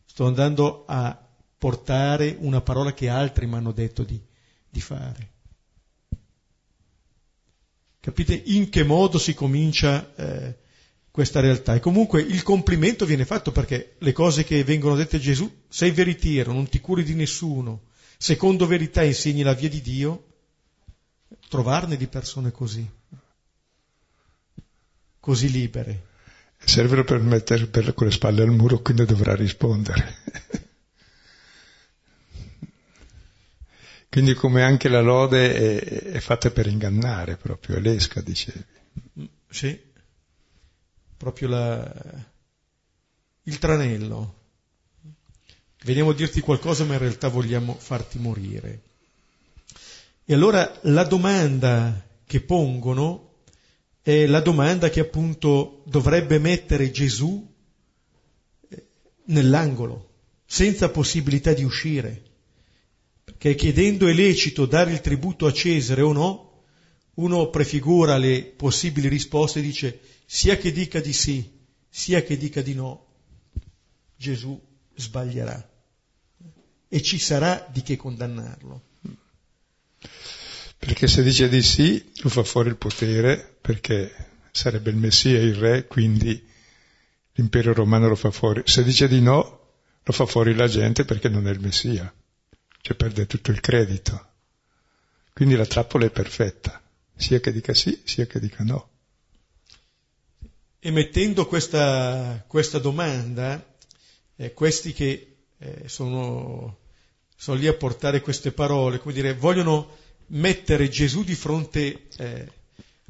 Sto 0.05 0.27
andando 0.27 0.85
a 0.87 1.27
portare 1.59 2.37
una 2.39 2.61
parola 2.61 2.93
che 2.93 3.09
altri 3.09 3.47
mi 3.47 3.55
hanno 3.55 3.73
detto 3.73 4.03
di, 4.03 4.21
di 4.69 4.81
fare. 4.81 5.31
Capite 8.01 8.35
in 8.35 8.69
che 8.69 8.85
modo 8.85 9.19
si 9.19 9.35
comincia 9.35 10.15
eh, 10.15 10.57
questa 11.11 11.41
realtà. 11.41 11.75
E 11.75 11.81
comunque 11.81 12.21
il 12.21 12.43
complimento 12.43 13.05
viene 13.05 13.25
fatto 13.25 13.51
perché 13.51 13.97
le 13.99 14.13
cose 14.13 14.45
che 14.45 14.63
vengono 14.65 14.97
dette 14.97 15.17
a 15.17 15.19
Gesù, 15.19 15.51
sei 15.67 15.91
veritiero, 15.91 16.53
non 16.53 16.69
ti 16.69 16.79
curi 16.79 17.03
di 17.03 17.15
nessuno, 17.15 17.85
secondo 18.19 18.67
verità 18.67 19.03
insegni 19.03 19.43
la 19.43 19.55
via 19.55 19.69
di 19.69 19.81
Dio, 19.81 20.27
trovarne 21.49 21.97
di 21.97 22.07
persone 22.07 22.53
così, 22.53 22.87
così 25.27 25.51
libere. 25.51 26.05
Servono 26.57 27.03
per 27.03 27.21
mettere 27.21 27.67
per, 27.67 27.93
con 27.95 28.07
le 28.07 28.13
spalle 28.13 28.43
al 28.43 28.51
muro, 28.51 28.79
quindi 28.79 29.05
dovrà 29.05 29.35
rispondere. 29.35 30.15
quindi 34.09 34.35
come 34.35 34.63
anche 34.63 34.89
la 34.89 35.01
lode 35.01 35.55
è, 35.55 36.03
è 36.13 36.21
fatta 36.21 36.51
per 36.51 36.69
ingannare 36.69 37.37
proprio, 37.37 37.77
è 37.77 37.81
l'esca, 37.81 38.21
dicevi. 38.21 38.65
Sì 39.51 39.83
proprio 41.17 41.49
la, 41.49 41.93
il 43.45 43.59
tranello. 43.59 44.35
Veniamo 45.83 46.11
a 46.11 46.15
dirti 46.15 46.41
qualcosa 46.41 46.85
ma 46.85 46.95
in 46.95 47.01
realtà 47.01 47.29
vogliamo 47.29 47.75
farti 47.75 48.19
morire. 48.19 48.83
E 50.25 50.35
allora 50.35 50.79
la 50.83 51.05
domanda 51.05 52.05
che 52.27 52.41
pongono 52.41 53.26
è 54.07 54.25
la 54.27 54.39
domanda 54.39 54.89
che 54.89 55.01
appunto 55.01 55.83
dovrebbe 55.85 56.39
mettere 56.39 56.93
Gesù 56.93 57.45
eh, 58.69 58.87
nell'angolo, 59.25 60.11
senza 60.47 60.91
possibilità 60.91 61.53
di 61.53 61.65
uscire. 61.65 62.23
Perché 63.25 63.57
chiedendo 63.57 64.07
è 64.07 64.13
lecito 64.13 64.65
dare 64.65 64.93
il 64.93 65.01
tributo 65.01 65.47
a 65.47 65.53
Cesare 65.53 66.03
o 66.03 66.13
no, 66.13 66.63
uno 67.15 67.51
prefigura 67.51 68.17
le 68.17 68.45
possibili 68.45 69.09
risposte 69.09 69.59
e 69.59 69.63
dice 69.63 70.01
sia 70.25 70.57
che 70.57 70.71
dica 70.71 71.01
di 71.01 71.13
sì, 71.13 71.51
sia 71.89 72.23
che 72.23 72.37
dica 72.37 72.63
di 72.63 72.75
no, 72.75 73.07
Gesù 74.15 74.57
sbaglierà 74.95 75.69
e 76.87 77.03
ci 77.03 77.19
sarà 77.19 77.69
di 77.73 77.83
che 77.83 77.97
condannarlo. 77.97 78.86
Perché 80.79 81.09
se 81.09 81.23
dice 81.23 81.49
di 81.49 81.63
sì, 81.63 82.13
lo 82.23 82.29
fa 82.29 82.45
fuori 82.45 82.69
il 82.69 82.77
potere, 82.77 83.57
perché 83.61 84.15
sarebbe 84.51 84.91
il 84.91 84.97
Messia, 84.97 85.39
il 85.39 85.55
re, 85.55 85.87
quindi 85.87 86.45
l'impero 87.33 87.73
romano 87.73 88.09
lo 88.09 88.15
fa 88.15 88.31
fuori. 88.31 88.63
Se 88.65 88.83
dice 88.85 89.09
di 89.09 89.21
no, 89.21 89.73
lo 90.03 90.13
fa 90.13 90.27
fuori 90.27 90.55
la 90.55 90.69
gente 90.69 91.05
perché 91.05 91.29
non 91.29 91.49
è 91.49 91.51
il 91.51 91.61
Messia, 91.61 92.13
cioè 92.81 92.97
perde 92.97 93.27
tutto 93.27 93.51
il 93.51 93.61
credito. 93.61 94.33
Quindi 95.33 95.57
la 95.57 95.67
trappola 95.67 96.07
è 96.07 96.11
perfetta, 96.11 96.83
sia 97.15 97.41
che 97.41 97.53
dica 97.53 97.75
sì, 97.75 98.03
sia 98.05 98.27
che 98.27 98.39
dica 98.39 98.63
no. 98.63 98.91
E 100.79 100.91
mettendo 100.91 101.47
questa, 101.47 102.45
questa 102.47 102.79
domanda, 102.79 103.75
eh, 104.37 104.53
questi 104.53 104.93
che 104.93 105.37
eh, 105.59 105.89
sono 105.89 106.85
sono 107.37 107.59
lì 107.59 107.67
a 107.67 107.75
portare 107.75 108.23
queste 108.23 108.51
parole, 108.51 108.99
come 108.99 109.13
dire, 109.13 109.35
vogliono 109.35 109.99
mettere 110.29 110.89
Gesù 110.89 111.23
di 111.25 111.35
fronte 111.35 112.09
eh, 112.17 112.53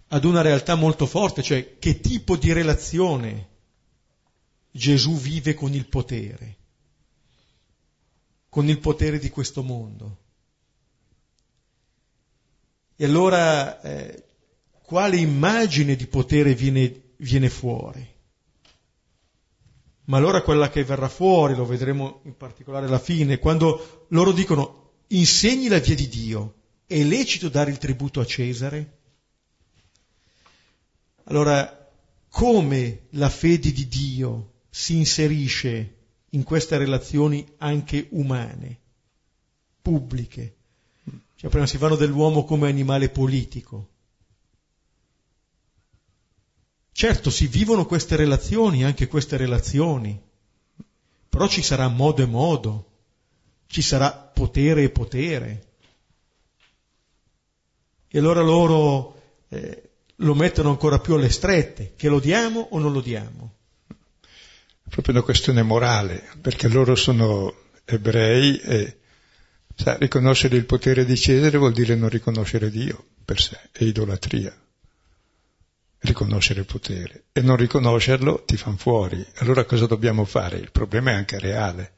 ad 0.09 0.25
una 0.25 0.43
realtà 0.43 0.75
molto 0.75 1.07
forte, 1.07 1.43
cioè 1.43 1.79
che 1.79 2.01
tipo 2.01 2.37
di 2.37 2.53
relazione 2.53 3.49
Gesù 4.71 5.17
vive 5.17 5.55
con 5.55 5.73
il 5.73 5.87
potere, 5.87 6.57
con 8.49 8.69
il 8.69 8.79
potere 8.79 9.19
di 9.19 9.31
questo 9.31 9.63
mondo. 9.63 10.25
E 12.95 13.05
allora 13.05 13.81
eh, 13.81 14.25
quale 14.83 15.17
immagine 15.17 15.97
di 15.97 16.07
potere 16.07 16.55
viene, 16.55 17.13
viene 17.17 17.49
fuori? 17.49 18.15
Ma 20.05 20.19
allora 20.19 20.43
quella 20.43 20.71
che 20.71 20.85
verrà 20.85 21.09
fuori, 21.09 21.57
lo 21.57 21.67
vedremo 21.67 22.21
in 22.25 22.37
particolare 22.37 22.87
alla 22.87 23.01
fine, 23.01 23.39
quando 23.39 24.07
loro 24.11 24.31
dicono 24.31 24.93
insegni 25.09 25.69
la 25.69 25.79
via 25.79 25.95
di 25.95 26.09
Dio, 26.09 26.55
è 26.87 27.03
lecito 27.03 27.49
dare 27.49 27.71
il 27.71 27.79
tributo 27.79 28.21
a 28.21 28.27
Cesare? 28.27 28.99
Allora, 31.25 31.91
come 32.29 33.07
la 33.11 33.29
fede 33.29 33.73
di 33.73 33.89
Dio 33.89 34.53
si 34.71 34.97
inserisce 34.97 35.95
in 36.31 36.43
queste 36.45 36.77
relazioni 36.77 37.45
anche 37.59 38.07
umane, 38.11 38.79
pubbliche? 39.83 40.55
Cioè, 41.35 41.51
prima 41.51 41.67
si 41.67 41.77
fanno 41.77 41.97
dell'uomo 41.97 42.45
come 42.45 42.69
animale 42.69 43.09
politico. 43.09 43.91
Certo, 46.93 47.29
si 47.29 47.47
vivono 47.47 47.85
queste 47.85 48.17
relazioni, 48.17 48.85
anche 48.85 49.07
queste 49.07 49.37
relazioni, 49.37 50.19
però 51.29 51.47
ci 51.49 51.63
sarà 51.63 51.89
modo 51.89 52.23
e 52.23 52.27
modo, 52.27 52.91
ci 53.67 53.83
sarà 53.83 54.13
potere 54.13 54.85
e 54.85 54.91
potere. 54.91 55.66
E 58.17 58.19
allora 58.19 58.41
loro 58.41 59.21
eh, 59.51 59.91
lo 60.17 60.35
mettono 60.35 60.71
ancora 60.71 60.99
più 61.01 61.17
alle 61.17 61.29
strette, 61.29 61.93
che 61.97 62.09
lo 62.09 62.19
diamo 62.19 62.69
o 62.71 62.79
non 62.79 62.91
lo 62.93 63.03
diamo. 63.03 63.57
È 63.89 64.89
proprio 64.89 65.17
una 65.17 65.23
questione 65.23 65.63
morale, 65.63 66.27
perché 66.41 66.67
loro 66.69 66.95
sono 66.95 67.55
ebrei 67.85 68.59
e 68.59 68.97
sa, 69.75 69.99
riconoscere 69.99 70.57
il 70.57 70.65
potere 70.65 71.05
di 71.05 71.15
Cesare 71.15 71.59
vuol 71.59 71.75
dire 71.75 71.95
non 71.95 72.09
riconoscere 72.09 72.71
Dio 72.71 73.05
per 73.23 73.39
sé, 73.39 73.61
è 73.71 73.85
idolatria 73.85 74.51
riconoscere 75.99 76.61
il 76.61 76.67
potere 76.67 77.25
e 77.33 77.43
non 77.43 77.57
riconoscerlo 77.57 78.45
ti 78.47 78.57
fanno 78.57 78.79
fuori. 78.79 79.27
Allora 79.37 79.65
cosa 79.65 79.85
dobbiamo 79.85 80.25
fare? 80.25 80.57
Il 80.57 80.71
problema 80.71 81.11
è 81.11 81.15
anche 81.15 81.39
reale. 81.39 81.93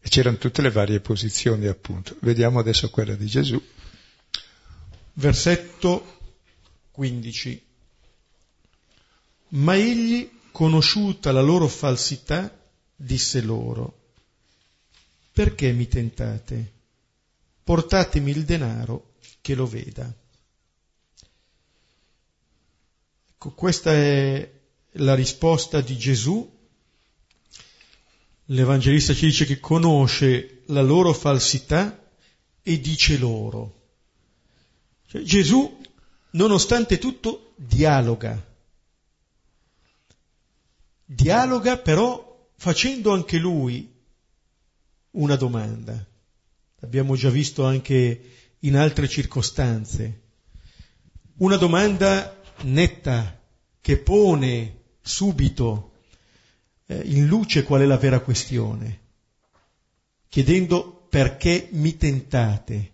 E 0.00 0.08
c'erano 0.08 0.36
tutte 0.36 0.62
le 0.62 0.70
varie 0.70 1.00
posizioni 1.00 1.66
appunto. 1.66 2.14
Vediamo 2.20 2.60
adesso 2.60 2.88
quella 2.90 3.14
di 3.14 3.26
Gesù. 3.26 3.60
Versetto 5.14 6.18
15. 6.90 7.64
Ma 9.48 9.76
egli, 9.76 10.30
conosciuta 10.50 11.32
la 11.32 11.40
loro 11.40 11.68
falsità, 11.68 12.56
disse 12.94 13.40
loro, 13.40 14.12
perché 15.32 15.72
mi 15.72 15.88
tentate? 15.88 16.72
Portatemi 17.62 18.30
il 18.30 18.44
denaro 18.44 19.14
che 19.40 19.54
lo 19.54 19.66
veda. 19.66 20.12
Ecco, 23.32 23.50
questa 23.52 23.92
è 23.92 24.50
la 24.92 25.14
risposta 25.14 25.80
di 25.80 25.96
Gesù. 25.96 26.50
L'Evangelista 28.46 29.14
ci 29.14 29.26
dice 29.26 29.44
che 29.44 29.60
conosce 29.60 30.62
la 30.66 30.82
loro 30.82 31.12
falsità 31.12 32.10
e 32.62 32.80
dice 32.80 33.18
loro. 33.18 33.83
Cioè, 35.14 35.22
Gesù, 35.22 35.80
nonostante 36.30 36.98
tutto, 36.98 37.52
dialoga. 37.54 38.44
Dialoga 41.04 41.78
però 41.78 42.50
facendo 42.56 43.12
anche 43.12 43.38
lui 43.38 43.94
una 45.12 45.36
domanda. 45.36 46.04
L'abbiamo 46.80 47.14
già 47.14 47.30
visto 47.30 47.64
anche 47.64 48.30
in 48.58 48.76
altre 48.76 49.06
circostanze. 49.06 50.22
Una 51.36 51.56
domanda 51.56 52.40
netta 52.62 53.40
che 53.80 53.98
pone 53.98 54.82
subito 55.00 55.92
eh, 56.86 57.02
in 57.04 57.26
luce 57.26 57.62
qual 57.62 57.82
è 57.82 57.84
la 57.84 57.98
vera 57.98 58.18
questione, 58.18 59.00
chiedendo 60.28 61.06
perché 61.08 61.68
mi 61.70 61.96
tentate. 61.96 62.93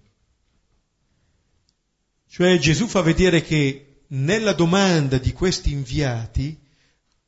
Cioè 2.30 2.58
Gesù 2.58 2.86
fa 2.86 3.00
vedere 3.00 3.42
che 3.42 4.04
nella 4.10 4.52
domanda 4.52 5.18
di 5.18 5.32
questi 5.32 5.72
inviati 5.72 6.56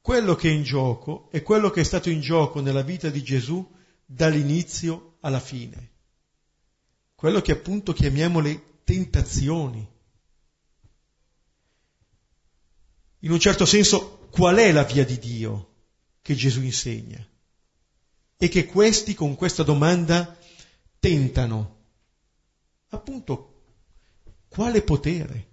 quello 0.00 0.36
che 0.36 0.48
è 0.48 0.52
in 0.52 0.62
gioco 0.62 1.28
è 1.32 1.42
quello 1.42 1.70
che 1.70 1.80
è 1.80 1.84
stato 1.84 2.08
in 2.08 2.20
gioco 2.20 2.60
nella 2.60 2.82
vita 2.82 3.10
di 3.10 3.20
Gesù 3.20 3.68
dall'inizio 4.06 5.16
alla 5.22 5.40
fine. 5.40 5.90
Quello 7.16 7.40
che 7.40 7.50
appunto 7.50 7.92
chiamiamo 7.92 8.38
le 8.38 8.80
tentazioni. 8.84 9.90
in 13.24 13.30
un 13.30 13.38
certo 13.38 13.66
senso 13.66 14.28
qual 14.30 14.56
è 14.56 14.70
la 14.72 14.84
via 14.84 15.04
di 15.04 15.18
Dio 15.18 15.70
che 16.22 16.34
Gesù 16.34 16.62
insegna 16.62 17.24
e 18.36 18.48
che 18.48 18.66
questi 18.66 19.14
con 19.14 19.34
questa 19.34 19.62
domanda 19.62 20.38
tentano. 20.98 21.78
Appunto, 22.88 23.51
quale 24.52 24.82
potere? 24.82 25.46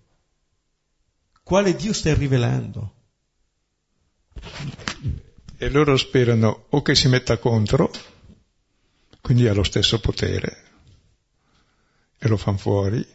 Quale 1.42 1.74
Dio 1.74 1.94
stai 1.94 2.16
rivelando? 2.16 2.96
E 5.58 5.70
loro 5.70 5.96
sperano 5.96 6.66
o 6.70 6.82
che 6.82 6.96
si 6.96 7.08
metta 7.08 7.38
contro, 7.38 7.90
quindi 9.22 9.48
ha 9.48 9.54
lo 9.54 9.64
stesso 9.64 10.02
potere, 10.02 10.64
e 12.18 12.28
lo 12.28 12.36
fanno 12.36 12.58
fuori, 12.58 13.08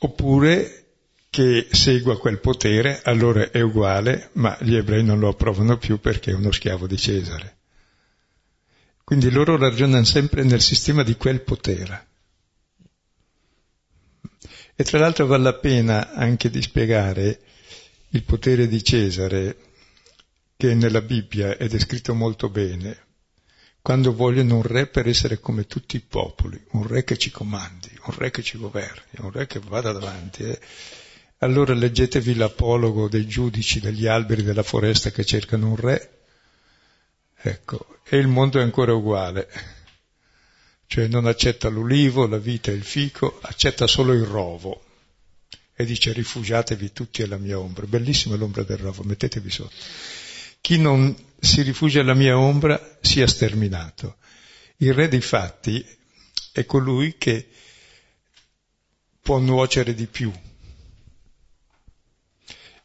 oppure 0.00 0.84
che 1.30 1.68
segua 1.70 2.18
quel 2.18 2.40
potere, 2.40 3.00
allora 3.04 3.50
è 3.50 3.62
uguale, 3.62 4.28
ma 4.34 4.56
gli 4.60 4.74
ebrei 4.74 5.02
non 5.02 5.18
lo 5.18 5.30
approvano 5.30 5.78
più 5.78 5.98
perché 5.98 6.30
è 6.30 6.34
uno 6.34 6.52
schiavo 6.52 6.86
di 6.86 6.98
Cesare. 6.98 7.56
Quindi 9.02 9.30
loro 9.30 9.56
ragionano 9.56 10.04
sempre 10.04 10.44
nel 10.44 10.60
sistema 10.60 11.02
di 11.02 11.16
quel 11.16 11.40
potere. 11.40 12.12
E 14.76 14.84
tra 14.84 14.98
l'altro 14.98 15.26
vale 15.26 15.42
la 15.42 15.54
pena 15.54 16.12
anche 16.12 16.50
di 16.50 16.60
spiegare 16.60 17.40
il 18.10 18.22
potere 18.22 18.66
di 18.68 18.82
Cesare, 18.82 19.56
che 20.56 20.74
nella 20.74 21.00
Bibbia 21.00 21.56
è 21.56 21.66
descritto 21.68 22.14
molto 22.14 22.48
bene, 22.48 22.98
quando 23.82 24.14
vogliono 24.14 24.56
un 24.56 24.62
re 24.62 24.86
per 24.86 25.08
essere 25.08 25.40
come 25.40 25.66
tutti 25.66 25.96
i 25.96 26.00
popoli, 26.00 26.62
un 26.72 26.86
re 26.86 27.04
che 27.04 27.16
ci 27.16 27.30
comandi, 27.30 27.90
un 28.06 28.14
re 28.16 28.30
che 28.30 28.42
ci 28.42 28.56
governi, 28.56 29.18
un 29.18 29.30
re 29.30 29.46
che 29.46 29.60
vada 29.60 29.92
davanti. 29.92 30.44
Eh 30.44 30.58
allora 31.44 31.74
leggetevi 31.74 32.36
l'apologo 32.36 33.06
dei 33.06 33.26
giudici 33.26 33.78
degli 33.78 34.06
alberi 34.06 34.42
della 34.42 34.62
foresta 34.62 35.10
che 35.10 35.24
cercano 35.26 35.68
un 35.68 35.76
re. 35.76 36.10
Ecco, 37.36 37.98
e 38.04 38.16
il 38.16 38.28
mondo 38.28 38.58
è 38.58 38.62
ancora 38.62 38.94
uguale. 38.94 39.48
Cioè 40.94 41.08
non 41.08 41.26
accetta 41.26 41.68
l'ulivo, 41.68 42.28
la 42.28 42.38
vita 42.38 42.70
e 42.70 42.74
il 42.74 42.84
fico, 42.84 43.40
accetta 43.42 43.88
solo 43.88 44.12
il 44.12 44.22
rovo. 44.22 44.84
E 45.74 45.84
dice 45.84 46.12
rifugiatevi 46.12 46.92
tutti 46.92 47.24
alla 47.24 47.36
mia 47.36 47.58
ombra. 47.58 47.84
Bellissima 47.84 48.36
l'ombra 48.36 48.62
del 48.62 48.76
rovo, 48.76 49.02
mettetevi 49.02 49.50
sotto. 49.50 49.74
Chi 50.60 50.78
non 50.78 51.12
si 51.40 51.62
rifugia 51.62 52.02
alla 52.02 52.14
mia 52.14 52.38
ombra 52.38 52.96
sia 53.00 53.26
sterminato. 53.26 54.18
Il 54.76 54.94
re 54.94 55.08
dei 55.08 55.20
fatti 55.20 55.84
è 56.52 56.64
colui 56.64 57.16
che 57.18 57.48
può 59.20 59.38
nuocere 59.38 59.94
di 59.94 60.06
più, 60.06 60.32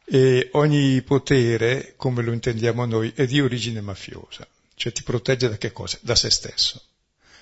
e 0.04 0.48
ogni 0.54 1.00
potere, 1.02 1.94
come 1.94 2.24
lo 2.24 2.32
intendiamo 2.32 2.84
noi, 2.86 3.12
è 3.14 3.24
di 3.24 3.40
origine 3.40 3.80
mafiosa, 3.80 4.44
cioè 4.74 4.90
ti 4.90 5.04
protegge 5.04 5.48
da 5.48 5.56
che 5.56 5.70
cosa? 5.70 5.96
Da 6.00 6.16
se 6.16 6.28
stesso. 6.28 6.89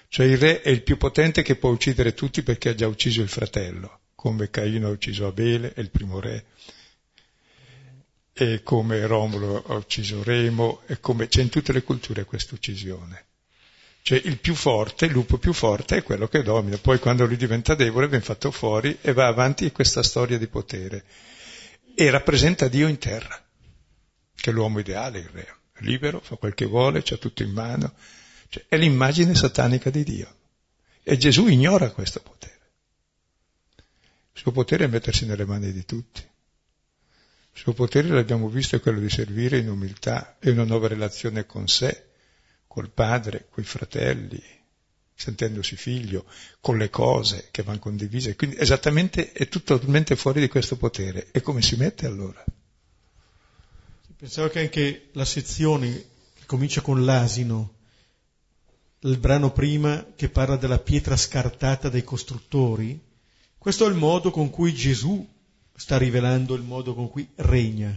Cioè 0.08 0.26
il 0.26 0.38
re 0.38 0.62
è 0.62 0.70
il 0.70 0.82
più 0.82 0.96
potente 0.96 1.42
che 1.42 1.56
può 1.56 1.70
uccidere 1.70 2.14
tutti 2.14 2.42
perché 2.42 2.70
ha 2.70 2.74
già 2.74 2.86
ucciso 2.86 3.20
il 3.20 3.28
fratello, 3.28 4.00
come 4.14 4.50
Caino 4.50 4.88
ha 4.88 4.90
ucciso 4.90 5.26
Abele, 5.26 5.74
è 5.74 5.80
il 5.80 5.90
primo 5.90 6.18
re, 6.18 6.46
e 8.32 8.62
come 8.62 9.04
Romolo 9.06 9.64
ha 9.66 9.74
ucciso 9.74 10.22
Remo, 10.22 10.82
e 10.86 11.00
come 11.00 11.28
c'è 11.28 11.42
in 11.42 11.50
tutte 11.50 11.72
le 11.72 11.82
culture 11.82 12.24
questa 12.24 12.54
uccisione. 12.54 13.26
Cioè 14.00 14.20
il 14.24 14.38
più 14.38 14.54
forte, 14.54 15.04
il 15.04 15.12
lupo 15.12 15.36
più 15.36 15.52
forte 15.52 15.98
è 15.98 16.02
quello 16.02 16.28
che 16.28 16.42
domina, 16.42 16.78
poi 16.78 16.98
quando 16.98 17.26
lui 17.26 17.36
diventa 17.36 17.74
debole 17.74 18.08
viene 18.08 18.24
fatto 18.24 18.50
fuori 18.50 18.96
e 19.02 19.12
va 19.12 19.26
avanti 19.26 19.70
questa 19.72 20.02
storia 20.02 20.38
di 20.38 20.46
potere 20.46 21.04
e 21.94 22.08
rappresenta 22.08 22.68
Dio 22.68 22.88
in 22.88 22.96
terra, 22.96 23.44
che 24.34 24.50
è 24.50 24.52
l'uomo 24.52 24.78
ideale, 24.78 25.18
il 25.18 25.28
re, 25.30 25.56
libero, 25.80 26.20
fa 26.20 26.36
quel 26.36 26.54
che 26.54 26.64
vuole, 26.64 27.02
c'ha 27.02 27.16
tutto 27.16 27.42
in 27.42 27.50
mano, 27.50 27.92
cioè, 28.48 28.64
è 28.68 28.76
l'immagine 28.76 29.34
satanica 29.34 29.90
di 29.90 30.04
Dio. 30.04 30.36
E 31.02 31.16
Gesù 31.16 31.46
ignora 31.46 31.90
questo 31.90 32.20
potere. 32.20 32.56
Il 34.32 34.40
suo 34.40 34.52
potere 34.52 34.84
è 34.84 34.88
mettersi 34.88 35.26
nelle 35.26 35.44
mani 35.44 35.72
di 35.72 35.84
tutti. 35.84 36.20
Il 36.20 37.64
suo 37.64 37.72
potere, 37.72 38.08
l'abbiamo 38.08 38.48
visto, 38.48 38.76
è 38.76 38.80
quello 38.80 39.00
di 39.00 39.10
servire 39.10 39.58
in 39.58 39.68
umiltà 39.68 40.36
e 40.38 40.50
una 40.50 40.64
nuova 40.64 40.86
relazione 40.86 41.44
con 41.44 41.66
sé, 41.66 42.10
col 42.66 42.90
padre, 42.90 43.48
coi 43.50 43.64
fratelli, 43.64 44.40
sentendosi 45.14 45.74
figlio, 45.74 46.26
con 46.60 46.78
le 46.78 46.90
cose 46.90 47.48
che 47.50 47.64
vanno 47.64 47.80
condivise. 47.80 48.36
Quindi 48.36 48.56
esattamente 48.58 49.32
è 49.32 49.48
totalmente 49.48 50.14
fuori 50.14 50.40
di 50.40 50.48
questo 50.48 50.76
potere. 50.76 51.28
E 51.32 51.40
come 51.40 51.60
si 51.60 51.74
mette 51.74 52.06
allora? 52.06 52.44
Pensavo 54.16 54.48
che 54.48 54.60
anche 54.60 55.08
la 55.12 55.24
sezione 55.24 55.92
che 56.34 56.46
comincia 56.46 56.80
con 56.80 57.04
l'asino, 57.04 57.77
il 59.00 59.18
brano 59.18 59.52
prima 59.52 60.06
che 60.16 60.28
parla 60.28 60.56
della 60.56 60.78
pietra 60.78 61.16
scartata 61.16 61.88
dai 61.88 62.02
costruttori, 62.02 63.00
questo 63.56 63.86
è 63.86 63.88
il 63.88 63.94
modo 63.94 64.30
con 64.30 64.50
cui 64.50 64.74
Gesù 64.74 65.26
sta 65.74 65.96
rivelando 65.96 66.54
il 66.54 66.62
modo 66.62 66.94
con 66.94 67.08
cui 67.08 67.28
regna. 67.36 67.96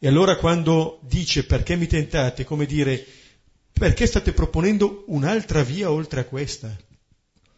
E 0.00 0.06
allora 0.06 0.36
quando 0.36 1.00
dice 1.02 1.44
perché 1.44 1.76
mi 1.76 1.86
tentate, 1.86 2.44
come 2.44 2.66
dire 2.66 3.04
perché 3.72 4.06
state 4.06 4.32
proponendo 4.32 5.04
un'altra 5.08 5.62
via 5.62 5.90
oltre 5.90 6.20
a 6.20 6.24
questa? 6.24 6.74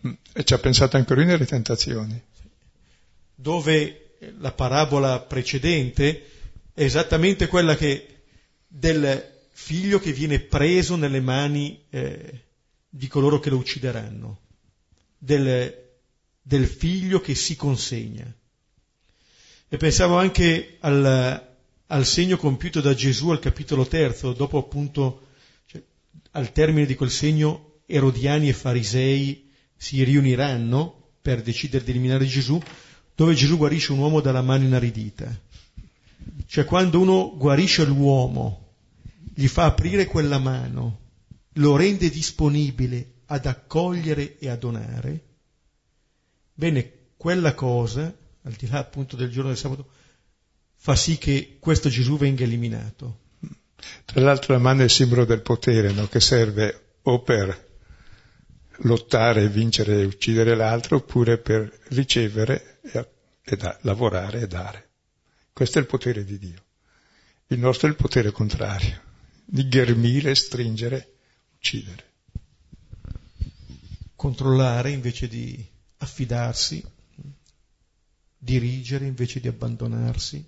Mm. 0.07 0.13
E 0.33 0.45
ci 0.45 0.55
ha 0.55 0.59
pensato 0.59 0.97
anche 0.97 1.15
lui 1.15 1.25
nelle 1.25 1.47
tentazioni. 1.47 2.21
Dove 3.35 4.17
la 4.39 4.53
parabola 4.53 5.21
precedente 5.21 6.29
è 6.75 6.83
esattamente 6.83 7.47
quella 7.47 7.75
che 7.75 8.23
del 8.67 9.39
figlio 9.63 10.01
che 10.01 10.13
viene 10.13 10.41
preso 10.41 10.97
nelle 10.97 11.21
mani 11.21 11.85
eh, 11.91 12.45
di 12.89 13.07
coloro 13.07 13.39
che 13.39 13.51
lo 13.51 13.59
uccideranno, 13.59 14.39
del, 15.19 15.91
del, 16.41 16.67
figlio 16.67 17.21
che 17.21 17.35
si 17.35 17.55
consegna. 17.57 18.25
E 19.69 19.77
pensavo 19.77 20.17
anche 20.17 20.79
al, 20.81 21.57
al 21.87 22.07
segno 22.07 22.37
compiuto 22.39 22.81
da 22.81 22.95
Gesù 22.95 23.29
al 23.29 23.39
capitolo 23.39 23.87
terzo, 23.87 24.33
dopo 24.33 24.59
appunto 24.59 25.29
al 26.33 26.53
termine 26.53 26.87
di 26.87 26.95
quel 26.95 27.11
segno 27.11 27.83
erodiani 27.87 28.49
e 28.49 28.55
farisei 28.55 29.51
si 29.77 30.03
riuniranno 30.03 31.11
per 31.21 31.43
decidere 31.43 31.85
di 31.85 31.91
eliminare 31.91 32.27
Gesù, 32.27 32.61
dove 33.15 33.35
Gesù 33.35 33.59
guarisce 33.59 33.93
un 33.93 33.99
uomo 33.99 34.21
dalla 34.21 34.43
mano 34.43 34.65
inaridita. 34.65 35.39
Cioè 36.47 36.65
quando 36.65 36.99
uno 36.99 37.37
guarisce 37.37 37.85
l'uomo, 37.85 38.70
gli 39.35 39.47
fa 39.47 39.65
aprire 39.65 40.07
quella 40.07 40.39
mano, 40.39 40.99
lo 41.55 41.77
rende 41.77 42.11
disponibile 42.11 43.23
ad 43.27 43.47
accogliere 43.47 44.39
e 44.39 44.49
a 44.49 44.57
donare, 44.57 45.25
bene, 46.55 46.99
quella 47.17 47.55
cosa, 47.55 48.15
al 48.43 48.53
di 48.53 48.67
là 48.69 48.79
appunto 48.79 49.17
del 49.17 49.31
giorno 49.31 49.49
del 49.49 49.59
sabato, 49.59 49.89
fa 50.77 50.97
sì 50.97 51.19
che 51.19 51.59
questo 51.61 51.89
Gesù 51.89 52.17
venga 52.17 52.45
eliminato. 52.45 53.19
Tra 54.05 54.21
l'altro 54.21 54.55
la 54.55 54.61
mano 54.61 54.81
è 54.81 54.85
il 54.85 54.91
simbolo 54.91 55.25
del 55.25 55.43
potere, 55.43 55.93
no? 55.93 56.07
che 56.07 56.21
serve 56.21 56.97
o 57.03 57.23
per 57.23 57.69
lottare, 58.83 59.49
vincere 59.49 60.01
e 60.01 60.05
uccidere 60.05 60.55
l'altro, 60.55 60.97
oppure 60.97 61.39
per 61.39 61.71
ricevere 61.89 62.81
e, 62.83 63.09
e 63.43 63.57
da, 63.57 63.77
lavorare 63.83 64.41
e 64.41 64.47
dare. 64.47 64.89
Questo 65.53 65.79
è 65.79 65.83
il 65.83 65.87
potere 65.87 66.25
di 66.25 66.39
Dio. 66.39 66.63
Il 67.49 67.59
nostro 67.59 67.87
è 67.87 67.91
il 67.91 67.97
potere 67.97 68.31
contrario, 68.31 69.01
di 69.51 69.67
ghermire, 69.69 70.35
stringere, 70.37 71.15
uccidere. 71.57 72.05
Controllare 74.15 74.91
invece 74.91 75.27
di 75.27 75.67
affidarsi, 75.99 76.85
dirigere 78.39 79.07
invece 79.07 79.41
di 79.41 79.49
abbandonarsi 79.49 80.45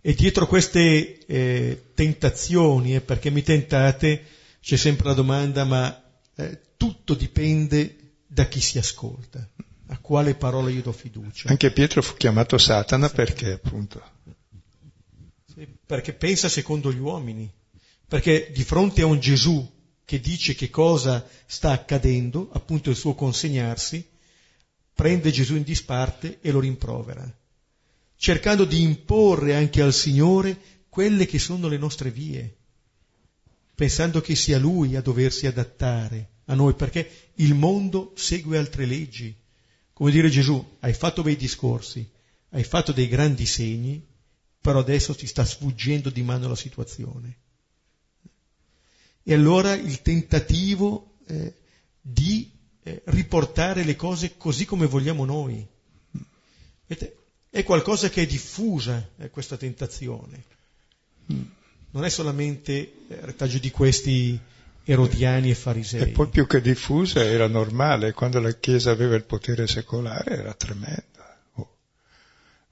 e 0.00 0.14
dietro 0.14 0.46
queste 0.46 1.24
eh, 1.26 1.82
tentazioni, 1.94 2.94
eh, 2.94 3.00
perché 3.00 3.30
mi 3.30 3.42
tentate, 3.42 4.24
c'è 4.60 4.76
sempre 4.76 5.08
la 5.08 5.14
domanda, 5.14 5.64
ma 5.64 6.02
eh, 6.36 6.60
tutto 6.76 7.14
dipende 7.14 7.96
da 8.26 8.46
chi 8.46 8.60
si 8.60 8.78
ascolta, 8.78 9.46
a 9.86 9.98
quale 9.98 10.34
parola 10.34 10.70
io 10.70 10.82
do 10.82 10.92
fiducia. 10.92 11.48
Anche 11.48 11.72
Pietro 11.72 12.02
fu 12.02 12.16
chiamato 12.16 12.58
Satana 12.58 13.08
perché 13.08 13.52
appunto... 13.52 14.12
Perché 15.86 16.12
pensa 16.12 16.48
secondo 16.48 16.92
gli 16.92 16.98
uomini, 16.98 17.50
perché 18.08 18.50
di 18.52 18.64
fronte 18.64 19.02
a 19.02 19.06
un 19.06 19.20
Gesù 19.20 19.72
che 20.04 20.20
dice 20.20 20.54
che 20.54 20.68
cosa 20.70 21.26
sta 21.46 21.70
accadendo, 21.70 22.50
appunto 22.52 22.90
il 22.90 22.96
suo 22.96 23.14
consegnarsi, 23.14 24.06
prende 24.92 25.30
Gesù 25.30 25.56
in 25.56 25.62
disparte 25.62 26.38
e 26.40 26.50
lo 26.50 26.60
rimprovera 26.60 27.32
cercando 28.16 28.64
di 28.64 28.80
imporre 28.80 29.54
anche 29.54 29.82
al 29.82 29.92
Signore 29.92 30.58
quelle 30.88 31.26
che 31.26 31.38
sono 31.38 31.68
le 31.68 31.76
nostre 31.76 32.10
vie, 32.10 32.56
pensando 33.74 34.22
che 34.22 34.34
sia 34.34 34.58
Lui 34.58 34.96
a 34.96 35.02
doversi 35.02 35.46
adattare 35.46 36.30
a 36.46 36.54
noi, 36.54 36.72
perché 36.72 37.30
il 37.34 37.54
mondo 37.54 38.12
segue 38.16 38.56
altre 38.56 38.86
leggi. 38.86 39.36
Come 39.92 40.10
dire 40.10 40.30
Gesù, 40.30 40.76
hai 40.80 40.94
fatto 40.94 41.22
bei 41.22 41.36
discorsi, 41.36 42.08
hai 42.50 42.64
fatto 42.64 42.92
dei 42.92 43.08
grandi 43.08 43.44
segni, 43.44 44.02
però 44.64 44.78
adesso 44.78 45.14
ti 45.14 45.26
sta 45.26 45.44
sfuggendo 45.44 46.08
di 46.08 46.22
mano 46.22 46.48
la 46.48 46.56
situazione. 46.56 47.36
E 49.22 49.34
allora 49.34 49.74
il 49.74 50.00
tentativo 50.00 51.16
eh, 51.26 51.52
di 52.00 52.50
eh, 52.82 53.02
riportare 53.04 53.84
le 53.84 53.94
cose 53.94 54.38
così 54.38 54.64
come 54.64 54.86
vogliamo 54.86 55.26
noi. 55.26 55.66
Vedete, 56.86 57.16
è 57.50 57.62
qualcosa 57.62 58.08
che 58.08 58.22
è 58.22 58.26
diffusa, 58.26 59.10
è 59.18 59.28
questa 59.28 59.58
tentazione. 59.58 60.44
Non 61.90 62.06
è 62.06 62.08
solamente 62.08 62.72
il 62.72 63.16
retaggio 63.18 63.58
di 63.58 63.70
questi 63.70 64.40
erodiani 64.82 65.50
e 65.50 65.54
farisei. 65.54 66.00
E 66.00 66.06
poi 66.08 66.28
più 66.28 66.46
che 66.46 66.62
diffusa 66.62 67.22
era 67.22 67.48
normale, 67.48 68.14
quando 68.14 68.40
la 68.40 68.52
Chiesa 68.52 68.92
aveva 68.92 69.14
il 69.14 69.24
potere 69.24 69.66
secolare 69.66 70.38
era 70.38 70.54
tremenda. 70.54 71.13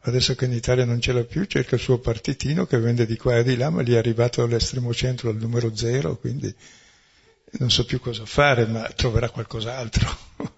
Adesso 0.05 0.35
che 0.35 0.47
in 0.47 0.53
Italia 0.53 0.85
non 0.85 1.01
ce 1.01 1.13
l'ha 1.13 1.23
più, 1.23 1.45
cerca 1.45 1.77
il 1.77 1.81
suo 1.81 1.99
partitino 1.99 2.67
che 2.67 2.79
vende 2.79 3.07
di 3.07 3.17
qua 3.17 3.39
e 3.39 3.45
di 3.45 3.57
là, 3.57 3.71
ma 3.71 3.83
gli 3.83 3.93
è 3.93 3.99
arrivato 3.99 4.43
all'estremo 4.43 4.93
centro 4.93 5.31
al 5.31 5.37
numero 5.37 5.77
zero, 5.77 6.17
quindi 6.17 6.53
non 7.59 7.71
so 7.71 7.85
più 7.85 8.01
cosa 8.01 8.27
fare, 8.27 8.67
ma 8.67 8.83
troverà 8.97 9.31
qualcos'altro. 9.31 10.19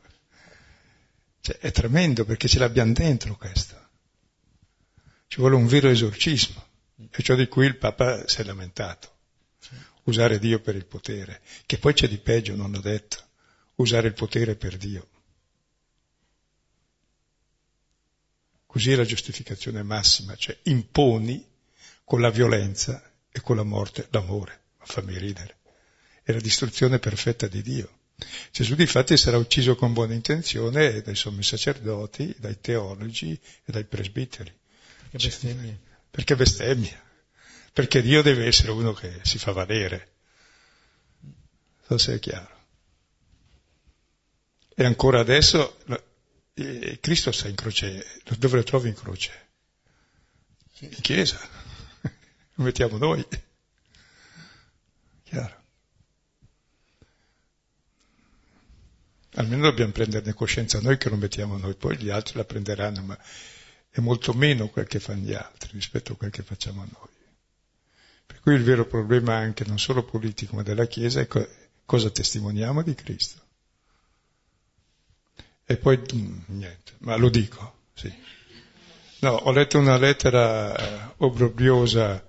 cioè, 1.42 1.58
è 1.58 1.70
tremendo 1.72 2.24
perché 2.24 2.48
ce 2.48 2.58
l'abbiamo 2.58 2.94
dentro 2.94 3.36
questo. 3.36 3.76
Ci 5.26 5.40
vuole 5.40 5.56
un 5.56 5.66
vero 5.66 5.88
esorcismo, 5.88 6.64
e 7.10 7.22
ciò 7.22 7.34
di 7.34 7.46
cui 7.46 7.66
il 7.66 7.76
Papa 7.76 8.26
si 8.26 8.40
è 8.40 8.44
lamentato. 8.44 9.12
Usare 10.04 10.38
Dio 10.38 10.60
per 10.60 10.74
il 10.74 10.86
potere, 10.86 11.42
che 11.66 11.76
poi 11.76 11.92
c'è 11.92 12.08
di 12.08 12.18
peggio, 12.18 12.56
non 12.56 12.74
ho 12.74 12.80
detto, 12.80 13.18
usare 13.76 14.06
il 14.06 14.14
potere 14.14 14.54
per 14.54 14.78
Dio. 14.78 15.08
Così 18.74 18.90
è 18.90 18.96
la 18.96 19.04
giustificazione 19.04 19.84
massima, 19.84 20.34
cioè 20.34 20.58
imponi 20.64 21.46
con 22.02 22.20
la 22.20 22.30
violenza 22.30 23.08
e 23.30 23.40
con 23.40 23.54
la 23.54 23.62
morte 23.62 24.08
l'amore, 24.10 24.62
ma 24.80 24.84
fammi 24.84 25.16
ridere. 25.16 25.58
È 26.24 26.32
la 26.32 26.40
distruzione 26.40 26.98
perfetta 26.98 27.46
di 27.46 27.62
Dio. 27.62 27.98
Gesù 28.50 28.74
difatti 28.74 29.16
sarà 29.16 29.36
ucciso 29.36 29.76
con 29.76 29.92
buona 29.92 30.14
intenzione 30.14 31.02
dai 31.02 31.14
sommi 31.14 31.44
sacerdoti, 31.44 32.34
dai 32.36 32.58
teologi 32.60 33.40
e 33.64 33.70
dai 33.70 33.84
presbiteri. 33.84 34.52
Perché 35.08 35.28
bestemmia. 35.28 35.78
Perché 36.10 36.34
bestemmia. 36.34 37.02
Perché 37.72 38.02
Dio 38.02 38.22
deve 38.22 38.46
essere 38.46 38.72
uno 38.72 38.92
che 38.92 39.20
si 39.22 39.38
fa 39.38 39.52
valere. 39.52 40.14
Non 41.20 41.32
so 41.86 41.98
se 41.98 42.14
è 42.14 42.18
chiaro. 42.18 42.58
E 44.74 44.84
ancora 44.84 45.20
adesso 45.20 45.78
Cristo 46.54 47.32
sta 47.32 47.48
in 47.48 47.56
croce, 47.56 48.20
dove 48.38 48.56
lo 48.56 48.62
trovi 48.62 48.88
in 48.88 48.94
croce? 48.94 49.48
In 50.78 50.90
chiesa. 51.00 51.38
Lo 52.54 52.64
mettiamo 52.64 52.96
noi. 52.96 53.26
Chiaro. 55.24 55.62
Almeno 59.36 59.62
dobbiamo 59.62 59.90
prenderne 59.90 60.32
coscienza 60.32 60.80
noi 60.80 60.96
che 60.96 61.08
lo 61.08 61.16
mettiamo 61.16 61.58
noi, 61.58 61.74
poi 61.74 61.96
gli 61.96 62.08
altri 62.08 62.36
la 62.36 62.44
prenderanno, 62.44 63.02
ma 63.02 63.18
è 63.90 63.98
molto 64.00 64.32
meno 64.32 64.68
quel 64.68 64.86
che 64.86 65.00
fanno 65.00 65.22
gli 65.22 65.34
altri 65.34 65.70
rispetto 65.72 66.12
a 66.12 66.16
quel 66.16 66.30
che 66.30 66.44
facciamo 66.44 66.82
noi. 66.84 67.08
Per 68.26 68.40
cui 68.40 68.54
il 68.54 68.62
vero 68.62 68.86
problema 68.86 69.34
anche 69.34 69.64
non 69.64 69.80
solo 69.80 70.04
politico 70.04 70.54
ma 70.54 70.62
della 70.62 70.86
Chiesa 70.86 71.20
è 71.20 71.26
co- 71.26 71.48
cosa 71.84 72.10
testimoniamo 72.10 72.82
di 72.82 72.94
Cristo. 72.94 73.43
E 75.66 75.76
poi 75.76 75.98
mm, 75.98 76.38
niente, 76.46 76.92
ma 76.98 77.16
lo 77.16 77.28
dico, 77.28 77.74
sì. 77.94 78.12
No, 79.20 79.30
ho 79.30 79.52
letto 79.52 79.78
una 79.78 79.96
lettera 79.96 80.76
eh, 80.76 81.14
obbrobriosa 81.18 82.22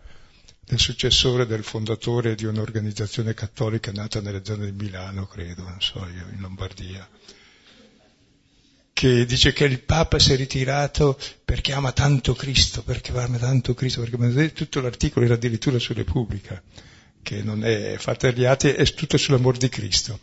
del 0.66 0.80
successore 0.80 1.46
del 1.46 1.64
fondatore 1.64 2.34
di 2.34 2.46
un'organizzazione 2.46 3.34
cattolica 3.34 3.92
nata 3.92 4.22
nelle 4.22 4.42
zone 4.44 4.66
di 4.66 4.72
Milano, 4.72 5.28
credo, 5.28 5.64
non 5.64 5.80
so 5.80 6.00
io, 6.08 6.26
in 6.32 6.40
Lombardia, 6.40 7.08
che 8.94 9.26
dice 9.26 9.52
che 9.52 9.66
il 9.66 9.82
Papa 9.82 10.18
si 10.18 10.32
è 10.32 10.38
ritirato 10.38 11.20
perché 11.44 11.74
ama 11.74 11.92
tanto 11.92 12.34
Cristo, 12.34 12.82
perché 12.82 13.12
ama 13.12 13.38
tanto 13.38 13.74
Cristo, 13.74 14.02
perché 14.02 14.54
tutto 14.54 14.80
l'articolo 14.80 15.26
era 15.26 15.36
addirittura 15.36 15.78
su 15.78 15.94
Repubblica, 15.94 16.64
che 17.22 17.44
non 17.44 17.66
è 17.66 17.98
fatta 17.98 18.30
agli 18.30 18.46
atti, 18.46 18.70
è 18.70 18.84
tutto 18.94 19.18
sull'amor 19.18 19.58
di 19.58 19.68
Cristo. 19.68 20.22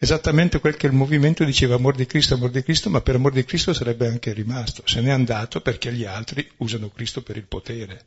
Esattamente 0.00 0.60
quel 0.60 0.76
che 0.76 0.86
il 0.86 0.92
movimento 0.92 1.42
diceva 1.42 1.74
amor 1.74 1.96
di 1.96 2.06
Cristo, 2.06 2.34
amor 2.34 2.50
di 2.50 2.62
Cristo, 2.62 2.88
ma 2.88 3.00
per 3.00 3.16
amor 3.16 3.32
di 3.32 3.44
Cristo 3.44 3.72
sarebbe 3.74 4.06
anche 4.06 4.32
rimasto. 4.32 4.82
Se 4.86 5.00
n'è 5.00 5.10
andato 5.10 5.60
perché 5.60 5.92
gli 5.92 6.04
altri 6.04 6.48
usano 6.58 6.88
Cristo 6.88 7.20
per 7.22 7.36
il 7.36 7.46
potere. 7.46 8.04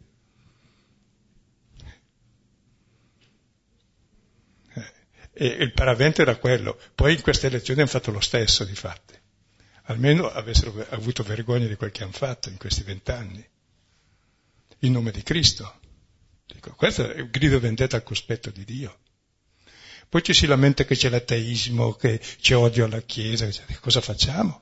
Eh, 4.73 4.91
e 5.33 5.47
il 5.47 5.73
paravento 5.73 6.21
era 6.21 6.37
quello. 6.37 6.79
Poi 6.95 7.15
in 7.15 7.21
queste 7.21 7.47
elezioni 7.47 7.81
hanno 7.81 7.89
fatto 7.89 8.11
lo 8.11 8.21
stesso, 8.21 8.63
di 8.63 8.75
fatti. 8.75 9.19
Almeno 9.85 10.29
avessero 10.29 10.73
avuto 10.91 11.23
vergogna 11.23 11.67
di 11.67 11.75
quel 11.75 11.91
che 11.91 12.03
hanno 12.03 12.13
fatto 12.13 12.47
in 12.47 12.57
questi 12.57 12.83
vent'anni. 12.83 13.45
In 14.79 14.93
nome 14.93 15.11
di 15.11 15.23
Cristo. 15.23 15.79
Dico, 16.45 16.73
questo 16.73 17.11
è 17.11 17.19
un 17.19 17.29
grido 17.29 17.59
vendetta 17.59 17.97
al 17.97 18.03
cospetto 18.03 18.49
di 18.49 18.63
Dio. 18.63 18.97
Poi 20.11 20.23
ci 20.23 20.33
si 20.33 20.45
lamenta 20.45 20.83
che 20.83 20.97
c'è 20.97 21.07
l'ateismo, 21.07 21.93
che 21.93 22.19
c'è 22.19 22.57
odio 22.57 22.83
alla 22.83 22.99
Chiesa, 22.99 23.49
cosa 23.79 24.01
facciamo? 24.01 24.61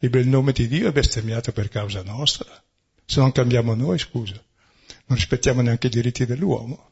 Il 0.00 0.10
bel 0.10 0.26
nome 0.26 0.52
di 0.52 0.68
Dio 0.68 0.86
è 0.86 0.92
bestemmiato 0.92 1.50
per 1.50 1.70
causa 1.70 2.02
nostra. 2.02 2.62
Se 3.06 3.20
non 3.20 3.32
cambiamo 3.32 3.74
noi, 3.74 3.98
scusa, 3.98 4.34
non 4.34 5.16
rispettiamo 5.16 5.62
neanche 5.62 5.86
i 5.86 5.90
diritti 5.90 6.26
dell'uomo. 6.26 6.90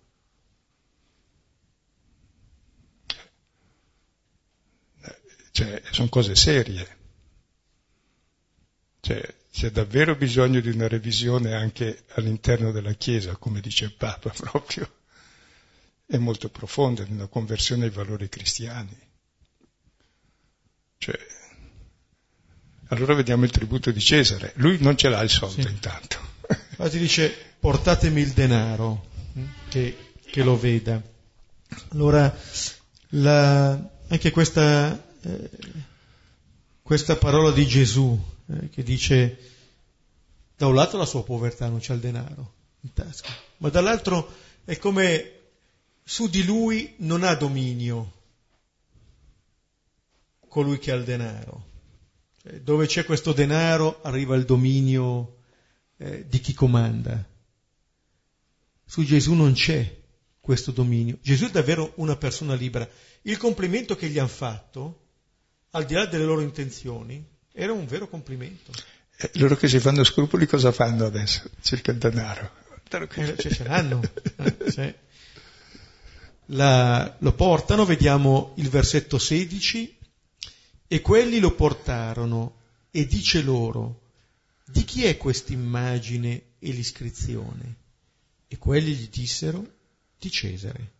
Cioè, 5.50 5.82
sono 5.90 6.08
cose 6.08 6.34
serie. 6.34 6.96
Cioè, 9.00 9.34
c'è 9.52 9.70
davvero 9.70 10.16
bisogno 10.16 10.60
di 10.60 10.70
una 10.70 10.88
revisione 10.88 11.52
anche 11.52 12.04
all'interno 12.14 12.72
della 12.72 12.94
Chiesa, 12.94 13.36
come 13.36 13.60
dice 13.60 13.84
il 13.84 13.92
Papa 13.92 14.30
proprio 14.30 14.90
è 16.12 16.18
molto 16.18 16.50
profonda, 16.50 17.06
una 17.08 17.26
conversione 17.26 17.84
ai 17.86 17.90
valori 17.90 18.28
cristiani. 18.28 18.94
Cioè, 20.98 21.18
allora 22.88 23.14
vediamo 23.14 23.44
il 23.44 23.50
tributo 23.50 23.90
di 23.90 23.98
Cesare. 23.98 24.52
Lui 24.56 24.76
non 24.78 24.94
ce 24.94 25.08
l'ha 25.08 25.22
il 25.22 25.30
soldo 25.30 25.62
sì. 25.62 25.68
intanto. 25.68 26.18
Infatti 26.52 26.98
dice 26.98 27.34
portatemi 27.58 28.20
il 28.20 28.32
denaro, 28.32 29.06
hm, 29.32 29.44
che, 29.70 30.12
che 30.22 30.42
lo 30.42 30.58
veda. 30.58 31.00
Allora, 31.92 32.36
la, 33.10 33.70
anche 34.08 34.30
questa, 34.32 35.02
eh, 35.22 35.50
questa, 36.82 37.16
parola 37.16 37.52
di 37.52 37.66
Gesù 37.66 38.22
eh, 38.48 38.68
che 38.68 38.82
dice 38.82 39.38
da 40.58 40.66
un 40.66 40.74
lato 40.74 40.98
la 40.98 41.06
sua 41.06 41.24
povertà 41.24 41.68
non 41.68 41.78
c'è 41.78 41.94
il 41.94 42.00
denaro 42.00 42.52
in 42.82 42.92
tasca, 42.92 43.34
ma 43.58 43.70
dall'altro 43.70 44.30
è 44.66 44.76
come 44.76 45.40
su 46.04 46.28
di 46.28 46.44
lui 46.44 46.94
non 46.98 47.22
ha 47.22 47.34
dominio 47.34 48.20
colui 50.48 50.78
che 50.78 50.92
ha 50.92 50.96
il 50.96 51.04
denaro. 51.04 51.70
Cioè, 52.42 52.60
dove 52.60 52.86
c'è 52.86 53.04
questo 53.04 53.32
denaro 53.32 54.00
arriva 54.02 54.36
il 54.36 54.44
dominio 54.44 55.38
eh, 55.96 56.26
di 56.28 56.40
chi 56.40 56.52
comanda. 56.52 57.24
Su 58.84 59.04
Gesù 59.04 59.32
non 59.32 59.54
c'è 59.54 60.00
questo 60.40 60.72
dominio. 60.72 61.18
Gesù 61.22 61.46
è 61.46 61.50
davvero 61.50 61.92
una 61.96 62.16
persona 62.16 62.54
libera. 62.54 62.86
Il 63.22 63.38
complimento 63.38 63.96
che 63.96 64.08
gli 64.08 64.18
hanno 64.18 64.28
fatto, 64.28 65.06
al 65.70 65.86
di 65.86 65.94
là 65.94 66.04
delle 66.04 66.24
loro 66.24 66.40
intenzioni, 66.40 67.24
era 67.52 67.72
un 67.72 67.86
vero 67.86 68.08
complimento. 68.08 68.72
Eh, 69.16 69.30
loro 69.34 69.56
che 69.56 69.68
si 69.68 69.78
fanno 69.78 70.04
scrupoli 70.04 70.46
cosa 70.46 70.72
fanno 70.72 71.06
adesso? 71.06 71.48
Cerca 71.60 71.92
il 71.92 71.98
denaro. 71.98 72.50
Eh, 72.90 73.36
ce 73.38 73.64
l'hanno. 73.64 74.00
Eh, 74.36 74.70
cioè, 74.72 74.94
la, 76.46 77.16
lo 77.18 77.32
portano, 77.32 77.84
vediamo 77.84 78.52
il 78.56 78.68
versetto 78.68 79.18
16, 79.18 79.98
e 80.88 81.00
quelli 81.00 81.38
lo 81.38 81.54
portarono 81.54 82.56
e 82.90 83.06
dice 83.06 83.40
loro, 83.42 84.00
di 84.66 84.84
chi 84.84 85.04
è 85.04 85.16
questa 85.16 85.52
immagine 85.52 86.42
e 86.58 86.70
l'iscrizione? 86.70 87.76
E 88.48 88.58
quelli 88.58 88.92
gli 88.92 89.08
dissero, 89.08 89.66
di 90.18 90.30
Cesare. 90.30 90.92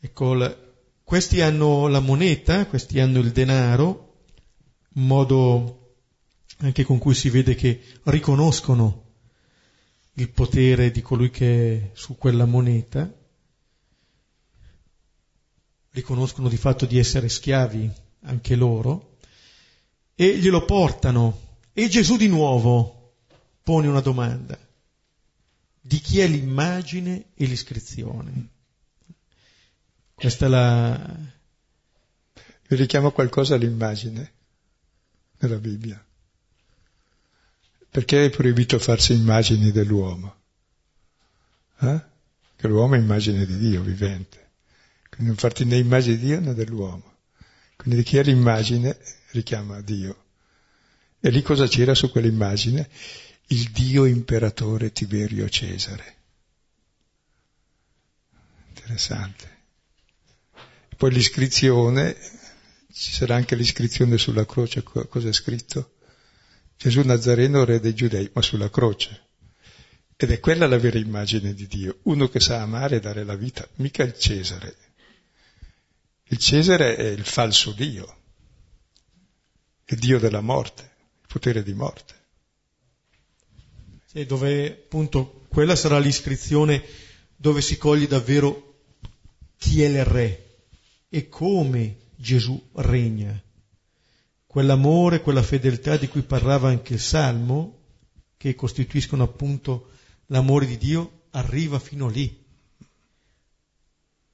Ecco, 0.00 0.56
questi 1.04 1.40
hanno 1.40 1.86
la 1.86 2.00
moneta, 2.00 2.66
questi 2.66 2.98
hanno 2.98 3.20
il 3.20 3.30
denaro, 3.30 4.14
un 4.94 5.06
modo 5.06 5.94
anche 6.58 6.84
con 6.84 6.98
cui 6.98 7.14
si 7.14 7.30
vede 7.30 7.54
che 7.54 7.80
riconoscono 8.04 9.05
il 10.18 10.30
potere 10.30 10.90
di 10.90 11.02
colui 11.02 11.30
che 11.30 11.76
è 11.76 11.90
su 11.92 12.16
quella 12.16 12.46
moneta, 12.46 13.12
riconoscono 15.90 16.48
di 16.48 16.56
fatto 16.56 16.86
di 16.86 16.98
essere 16.98 17.28
schiavi 17.28 17.90
anche 18.22 18.54
loro, 18.54 19.18
e 20.14 20.38
glielo 20.38 20.64
portano. 20.64 21.44
E 21.72 21.88
Gesù 21.88 22.16
di 22.16 22.28
nuovo 22.28 23.16
pone 23.62 23.86
una 23.88 24.00
domanda. 24.00 24.58
Di 25.78 25.98
chi 26.00 26.20
è 26.20 26.26
l'immagine 26.26 27.26
e 27.34 27.44
l'iscrizione? 27.44 28.48
Questa 30.14 30.46
è 30.46 30.48
la... 30.48 31.16
Vi 32.68 32.74
richiamo 32.74 33.12
qualcosa 33.12 33.54
all'immagine 33.54 34.32
nella 35.38 35.58
Bibbia. 35.58 36.05
Perché 37.96 38.26
è 38.26 38.28
proibito 38.28 38.78
farsi 38.78 39.14
immagini 39.14 39.72
dell'uomo? 39.72 40.36
Eh? 41.78 42.04
Che 42.54 42.68
l'uomo 42.68 42.94
è 42.94 42.98
immagine 42.98 43.46
di 43.46 43.56
Dio 43.56 43.80
vivente. 43.80 44.50
Quindi 45.08 45.28
non 45.28 45.36
farti 45.36 45.64
né 45.64 45.78
immagine 45.78 46.18
di 46.18 46.26
Dio 46.26 46.40
né 46.40 46.52
dell'uomo. 46.52 47.14
Quindi 47.74 48.02
di 48.02 48.06
chi 48.06 48.18
è 48.18 48.22
l'immagine 48.22 48.98
richiama 49.30 49.80
Dio. 49.80 50.24
E 51.20 51.30
lì 51.30 51.40
cosa 51.40 51.66
c'era 51.66 51.94
su 51.94 52.10
quell'immagine? 52.10 52.86
Il 53.46 53.70
Dio 53.70 54.04
imperatore 54.04 54.92
Tiberio 54.92 55.48
Cesare. 55.48 56.16
Interessante. 58.74 59.56
Poi 60.98 61.10
l'iscrizione, 61.12 62.14
ci 62.92 63.12
sarà 63.12 63.36
anche 63.36 63.56
l'iscrizione 63.56 64.18
sulla 64.18 64.44
croce, 64.44 64.82
cosa 64.82 65.30
è 65.30 65.32
scritto? 65.32 65.92
Gesù 66.76 67.00
Nazareno, 67.02 67.64
re 67.64 67.80
dei 67.80 67.94
giudei, 67.94 68.30
ma 68.34 68.42
sulla 68.42 68.70
croce. 68.70 69.24
Ed 70.16 70.30
è 70.30 70.40
quella 70.40 70.66
la 70.66 70.78
vera 70.78 70.98
immagine 70.98 71.54
di 71.54 71.66
Dio, 71.66 71.98
uno 72.02 72.28
che 72.28 72.40
sa 72.40 72.60
amare 72.60 72.96
e 72.96 73.00
dare 73.00 73.24
la 73.24 73.34
vita, 73.34 73.66
mica 73.76 74.02
il 74.02 74.16
Cesare. 74.18 74.76
Il 76.24 76.38
Cesare 76.38 76.96
è 76.96 77.06
il 77.06 77.24
falso 77.24 77.72
Dio, 77.72 78.16
il 79.86 79.98
Dio 79.98 80.18
della 80.18 80.40
morte, 80.40 80.82
il 81.22 81.26
potere 81.26 81.62
di 81.62 81.72
morte. 81.72 82.14
Sì, 84.06 84.24
dove 84.26 84.66
appunto 84.68 85.46
quella 85.48 85.76
sarà 85.76 85.98
l'iscrizione 85.98 86.82
dove 87.36 87.60
si 87.60 87.76
coglie 87.76 88.06
davvero 88.06 88.82
chi 89.56 89.82
è 89.82 89.88
il 89.88 90.04
re 90.04 90.58
e 91.08 91.28
come 91.28 91.98
Gesù 92.16 92.70
regna 92.74 93.40
quell'amore, 94.56 95.20
quella 95.20 95.42
fedeltà 95.42 95.98
di 95.98 96.08
cui 96.08 96.22
parlava 96.22 96.70
anche 96.70 96.94
il 96.94 96.98
Salmo, 96.98 97.80
che 98.38 98.54
costituiscono 98.54 99.22
appunto 99.22 99.90
l'amore 100.28 100.64
di 100.64 100.78
Dio, 100.78 101.24
arriva 101.32 101.78
fino 101.78 102.08
lì. 102.08 102.42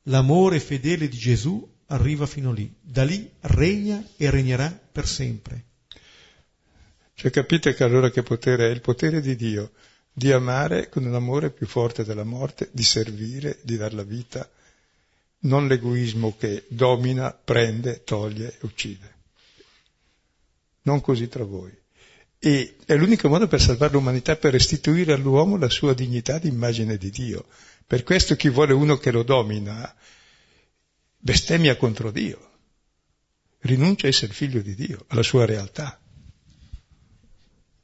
L'amore 0.05 0.61
fedele 0.61 1.09
di 1.09 1.17
Gesù 1.17 1.69
arriva 1.87 2.27
fino 2.27 2.53
lì. 2.53 2.73
Da 2.81 3.03
lì 3.03 3.29
regna 3.41 4.01
e 4.17 4.31
regnerà 4.31 4.71
per 4.71 5.09
sempre. 5.09 5.65
Cioè 7.15 7.33
capite 7.33 7.75
che 7.75 7.83
allora 7.83 8.09
che 8.11 8.23
potere 8.23 8.69
è? 8.69 8.71
Il 8.71 8.81
potere 8.81 9.21
di 9.21 9.35
Dio, 9.35 9.73
di 10.13 10.31
amare 10.31 10.89
con 10.89 11.05
un 11.05 11.17
amore 11.17 11.51
più 11.51 11.67
forte 11.67 12.05
della 12.05 12.23
morte, 12.23 12.69
di 12.71 12.85
servire, 12.85 13.59
di 13.63 13.77
dar 13.77 13.93
la 13.93 14.05
vita, 14.05 14.49
non 15.41 15.67
l'egoismo 15.67 16.37
che 16.39 16.67
domina, 16.69 17.33
prende, 17.33 18.05
toglie 18.05 18.55
uccide 18.61 19.12
non 20.83 21.01
così 21.01 21.29
tra 21.29 21.45
voi. 21.45 21.73
E 22.39 22.77
è 22.85 22.97
l'unico 22.97 23.29
modo 23.29 23.47
per 23.47 23.61
salvare 23.61 23.93
l'umanità, 23.93 24.37
per 24.37 24.53
restituire 24.53 25.13
all'uomo 25.13 25.57
la 25.57 25.69
sua 25.69 25.95
dignità 25.95 26.39
di 26.39 26.49
immagine 26.49 26.97
di 26.97 27.11
Dio. 27.11 27.47
Per 27.87 28.03
questo 28.03 28.35
chi 28.37 28.49
vuole 28.49 28.73
uno 28.73 28.97
che 28.97 29.11
lo 29.11 29.23
domina 29.23 29.95
bestemmia 31.19 31.77
contro 31.77 32.11
Dio, 32.11 32.51
rinuncia 33.61 34.07
a 34.07 34.09
essere 34.11 34.33
figlio 34.33 34.61
di 34.61 34.75
Dio, 34.75 35.05
alla 35.09 35.23
sua 35.23 35.45
realtà. 35.45 36.01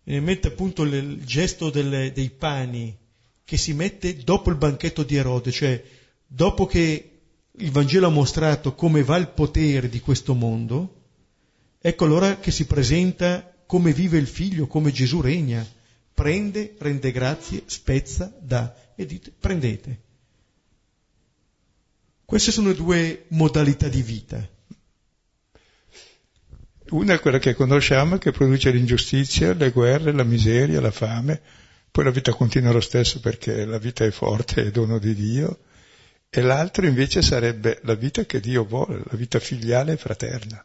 Mi 0.04 0.20
mette 0.20 0.48
appunto 0.48 0.82
il 0.82 1.24
gesto 1.24 1.70
delle, 1.70 2.12
dei 2.12 2.30
pani 2.30 2.96
che 3.44 3.56
si 3.56 3.74
mette 3.74 4.16
dopo 4.16 4.50
il 4.50 4.56
banchetto 4.56 5.04
di 5.04 5.16
Erode, 5.16 5.52
cioè 5.52 5.82
dopo 6.26 6.66
che 6.66 7.20
il 7.50 7.70
Vangelo 7.70 8.06
ha 8.06 8.10
mostrato 8.10 8.74
come 8.74 9.02
va 9.02 9.16
il 9.16 9.28
potere 9.28 9.88
di 9.88 10.00
questo 10.00 10.34
mondo, 10.34 10.97
ecco 11.80 12.04
allora 12.04 12.38
che 12.38 12.50
si 12.50 12.66
presenta 12.66 13.54
come 13.66 13.92
vive 13.92 14.18
il 14.18 14.26
figlio, 14.26 14.66
come 14.66 14.92
Gesù 14.92 15.20
regna. 15.20 15.66
Prende, 16.14 16.74
rende 16.78 17.12
grazie, 17.12 17.62
spezza, 17.66 18.34
dà 18.40 18.74
e 18.96 19.06
dite 19.06 19.32
prendete. 19.38 20.00
Queste 22.24 22.50
sono 22.50 22.72
due 22.72 23.24
modalità 23.28 23.88
di 23.88 24.02
vita. 24.02 24.48
Una 26.90 27.14
è 27.14 27.20
quella 27.20 27.38
che 27.38 27.54
conosciamo, 27.54 28.18
che 28.18 28.32
produce 28.32 28.70
l'ingiustizia, 28.70 29.52
le 29.52 29.70
guerre, 29.70 30.12
la 30.12 30.24
miseria, 30.24 30.80
la 30.80 30.90
fame, 30.90 31.40
poi 31.90 32.04
la 32.04 32.10
vita 32.10 32.32
continua 32.32 32.72
lo 32.72 32.80
stesso 32.80 33.20
perché 33.20 33.64
la 33.64 33.78
vita 33.78 34.04
è 34.04 34.10
forte, 34.10 34.66
è 34.66 34.70
dono 34.70 34.98
di 34.98 35.14
Dio, 35.14 35.58
e 36.30 36.40
l'altro 36.40 36.86
invece 36.86 37.22
sarebbe 37.22 37.80
la 37.82 37.94
vita 37.94 38.24
che 38.24 38.40
Dio 38.40 38.64
vuole, 38.64 39.02
la 39.04 39.16
vita 39.16 39.38
filiale 39.38 39.92
e 39.92 39.96
fraterna, 39.96 40.64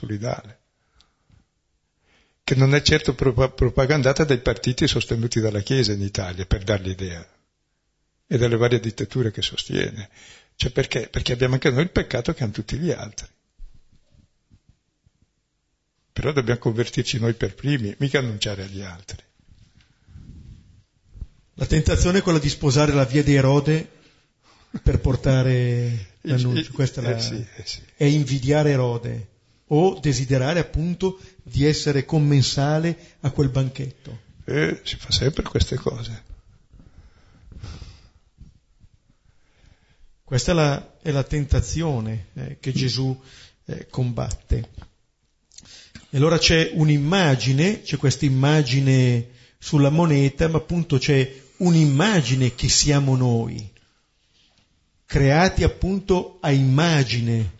solidale, 0.00 0.58
che 2.42 2.54
non 2.54 2.74
è 2.74 2.82
certo 2.82 3.14
propagandata 3.14 4.24
dai 4.24 4.38
partiti 4.38 4.86
sostenuti 4.86 5.40
dalla 5.40 5.60
Chiesa 5.60 5.92
in 5.92 6.00
Italia, 6.00 6.46
per 6.46 6.64
dar 6.64 6.80
l'idea, 6.80 7.26
e 8.26 8.38
dalle 8.38 8.56
varie 8.56 8.80
dittature 8.80 9.30
che 9.30 9.42
sostiene. 9.42 10.08
Cioè 10.56 10.70
perché? 10.70 11.08
Perché 11.08 11.32
abbiamo 11.32 11.54
anche 11.54 11.70
noi 11.70 11.82
il 11.82 11.90
peccato 11.90 12.32
che 12.32 12.42
hanno 12.42 12.52
tutti 12.52 12.76
gli 12.76 12.90
altri. 12.90 13.26
Però 16.12 16.32
dobbiamo 16.32 16.58
convertirci 16.58 17.18
noi 17.18 17.34
per 17.34 17.54
primi, 17.54 17.94
mica 17.98 18.18
annunciare 18.18 18.64
agli 18.64 18.82
altri. 18.82 19.22
La 21.54 21.66
tentazione 21.66 22.18
è 22.18 22.22
quella 22.22 22.38
di 22.38 22.48
sposare 22.48 22.92
la 22.92 23.04
via 23.04 23.22
di 23.22 23.34
Erode 23.34 23.88
per 24.82 24.98
portare 25.00 26.14
l'annuncio, 26.22 26.72
questa 26.72 27.00
è, 27.00 27.04
la, 27.04 27.16
eh 27.16 27.20
sì, 27.20 27.46
eh 27.56 27.62
sì. 27.64 27.82
è 27.96 28.04
invidiare 28.04 28.70
Erode 28.70 29.28
o 29.72 29.98
desiderare 30.00 30.60
appunto 30.60 31.18
di 31.42 31.64
essere 31.64 32.04
commensale 32.04 33.16
a 33.20 33.30
quel 33.30 33.48
banchetto. 33.48 34.28
Eh, 34.44 34.80
si 34.82 34.96
fa 34.96 35.10
sempre 35.10 35.42
queste 35.42 35.76
cose. 35.76 36.28
Questa 40.24 40.52
è 40.52 40.54
la, 40.54 40.98
è 41.02 41.10
la 41.10 41.24
tentazione 41.24 42.26
eh, 42.34 42.58
che 42.60 42.72
Gesù 42.72 43.18
eh, 43.66 43.86
combatte. 43.88 44.68
E 46.10 46.16
allora 46.16 46.38
c'è 46.38 46.70
un'immagine, 46.74 47.82
c'è 47.82 47.96
questa 47.96 48.24
immagine 48.24 49.28
sulla 49.58 49.90
moneta, 49.90 50.48
ma 50.48 50.58
appunto 50.58 50.98
c'è 50.98 51.42
un'immagine 51.58 52.54
che 52.54 52.68
siamo 52.68 53.16
noi, 53.16 53.70
creati 55.04 55.62
appunto 55.62 56.38
a 56.40 56.50
immagine 56.50 57.58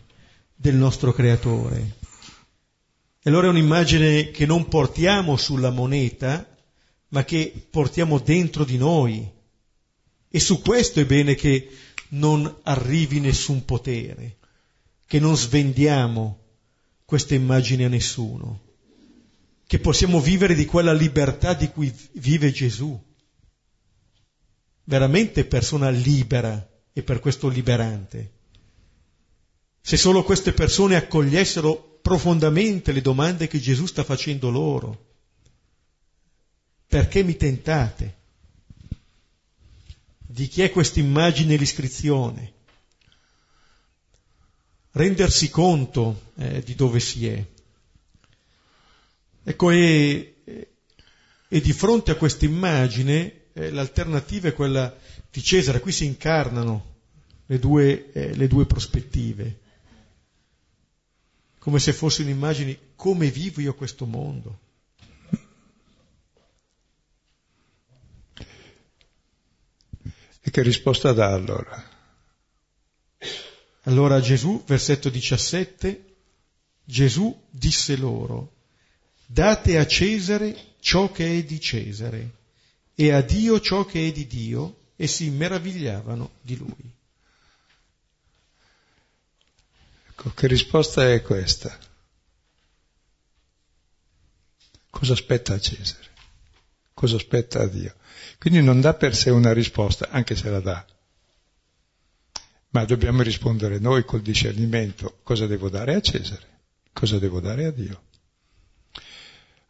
del 0.55 0.75
nostro 0.75 1.13
creatore. 1.13 1.99
E 3.23 3.29
allora 3.29 3.45
è 3.45 3.49
un'immagine 3.51 4.31
che 4.31 4.47
non 4.47 4.67
portiamo 4.67 5.37
sulla 5.37 5.69
moneta, 5.69 6.57
ma 7.09 7.23
che 7.23 7.67
portiamo 7.69 8.17
dentro 8.17 8.63
di 8.63 8.77
noi. 8.77 9.29
E 10.27 10.39
su 10.39 10.59
questo 10.61 10.99
è 10.99 11.05
bene 11.05 11.35
che 11.35 11.69
non 12.09 12.51
arrivi 12.63 13.19
nessun 13.19 13.63
potere, 13.63 14.37
che 15.05 15.19
non 15.19 15.37
svendiamo 15.37 16.39
questa 17.05 17.35
immagine 17.35 17.85
a 17.85 17.89
nessuno, 17.89 18.61
che 19.67 19.77
possiamo 19.77 20.19
vivere 20.19 20.55
di 20.55 20.65
quella 20.65 20.93
libertà 20.93 21.53
di 21.53 21.69
cui 21.69 21.93
vive 22.13 22.51
Gesù. 22.51 22.99
Veramente 24.85 25.45
persona 25.45 25.91
libera 25.91 26.67
e 26.91 27.03
per 27.03 27.19
questo 27.19 27.49
liberante. 27.49 28.31
Se 29.79 29.95
solo 29.95 30.23
queste 30.23 30.53
persone 30.53 30.95
accogliessero 30.95 31.90
profondamente 32.01 32.91
le 32.91 33.01
domande 33.01 33.47
che 33.47 33.59
Gesù 33.59 33.85
sta 33.85 34.03
facendo 34.03 34.49
loro. 34.49 35.09
Perché 36.87 37.23
mi 37.23 37.37
tentate? 37.37 38.17
Di 40.17 40.47
chi 40.47 40.61
è 40.61 40.71
questa 40.71 40.99
immagine 40.99 41.53
e 41.53 41.57
l'iscrizione? 41.57 42.53
rendersi 44.91 45.49
conto 45.49 46.31
eh, 46.35 46.61
di 46.63 46.75
dove 46.75 46.99
si 46.99 47.27
è. 47.27 47.45
Ecco, 49.43 49.71
e, 49.71 50.35
e 51.47 51.61
di 51.61 51.73
fronte 51.73 52.11
a 52.11 52.15
questa 52.15 52.45
immagine 52.45 53.45
eh, 53.53 53.71
l'alternativa 53.71 54.49
è 54.49 54.53
quella 54.53 54.95
di 55.29 55.41
Cesare, 55.41 55.79
qui 55.79 55.91
si 55.91 56.05
incarnano 56.05 56.89
le 57.45 57.59
due, 57.59 58.11
eh, 58.11 58.35
le 58.35 58.47
due 58.47 58.65
prospettive, 58.65 59.59
come 61.61 61.77
se 61.77 61.93
fossero 61.93 62.27
immagini 62.27 62.75
come 62.95 63.29
vivo 63.29 63.61
io 63.61 63.75
questo 63.75 64.07
mondo. 64.07 64.59
E 70.41 70.49
che 70.49 70.63
risposta 70.63 71.13
dà 71.13 71.31
allora? 71.31 71.87
Allora 73.83 74.19
Gesù, 74.19 74.63
versetto 74.65 75.09
17, 75.09 76.15
Gesù 76.83 77.39
disse 77.51 77.95
loro, 77.95 78.53
date 79.27 79.77
a 79.77 79.85
Cesare 79.85 80.73
ciò 80.79 81.11
che 81.11 81.37
è 81.37 81.43
di 81.43 81.59
Cesare 81.59 82.31
e 82.95 83.11
a 83.11 83.21
Dio 83.21 83.59
ciò 83.59 83.85
che 83.85 84.07
è 84.07 84.11
di 84.11 84.25
Dio 84.25 84.77
e 84.95 85.05
si 85.05 85.29
meravigliavano 85.29 86.31
di 86.41 86.57
lui. 86.57 86.99
Ecco, 90.23 90.35
che 90.35 90.45
risposta 90.45 91.11
è 91.11 91.23
questa? 91.23 91.75
Cosa 94.91 95.13
aspetta 95.13 95.55
a 95.55 95.59
Cesare? 95.59 96.09
Cosa 96.93 97.15
aspetta 97.15 97.61
a 97.61 97.65
Dio? 97.65 97.95
Quindi 98.37 98.61
non 98.61 98.81
dà 98.81 98.93
per 98.93 99.15
sé 99.15 99.31
una 99.31 99.51
risposta, 99.51 100.09
anche 100.09 100.35
se 100.35 100.51
la 100.51 100.59
dà 100.59 100.85
ma 102.73 102.85
dobbiamo 102.85 103.21
rispondere 103.21 103.79
noi 103.79 104.05
col 104.05 104.21
discernimento 104.21 105.19
cosa 105.23 105.45
devo 105.45 105.69
dare 105.69 105.95
a 105.95 106.01
Cesare, 106.01 106.59
cosa 106.93 107.19
devo 107.19 107.41
dare 107.41 107.65
a 107.65 107.71
Dio. 107.71 108.03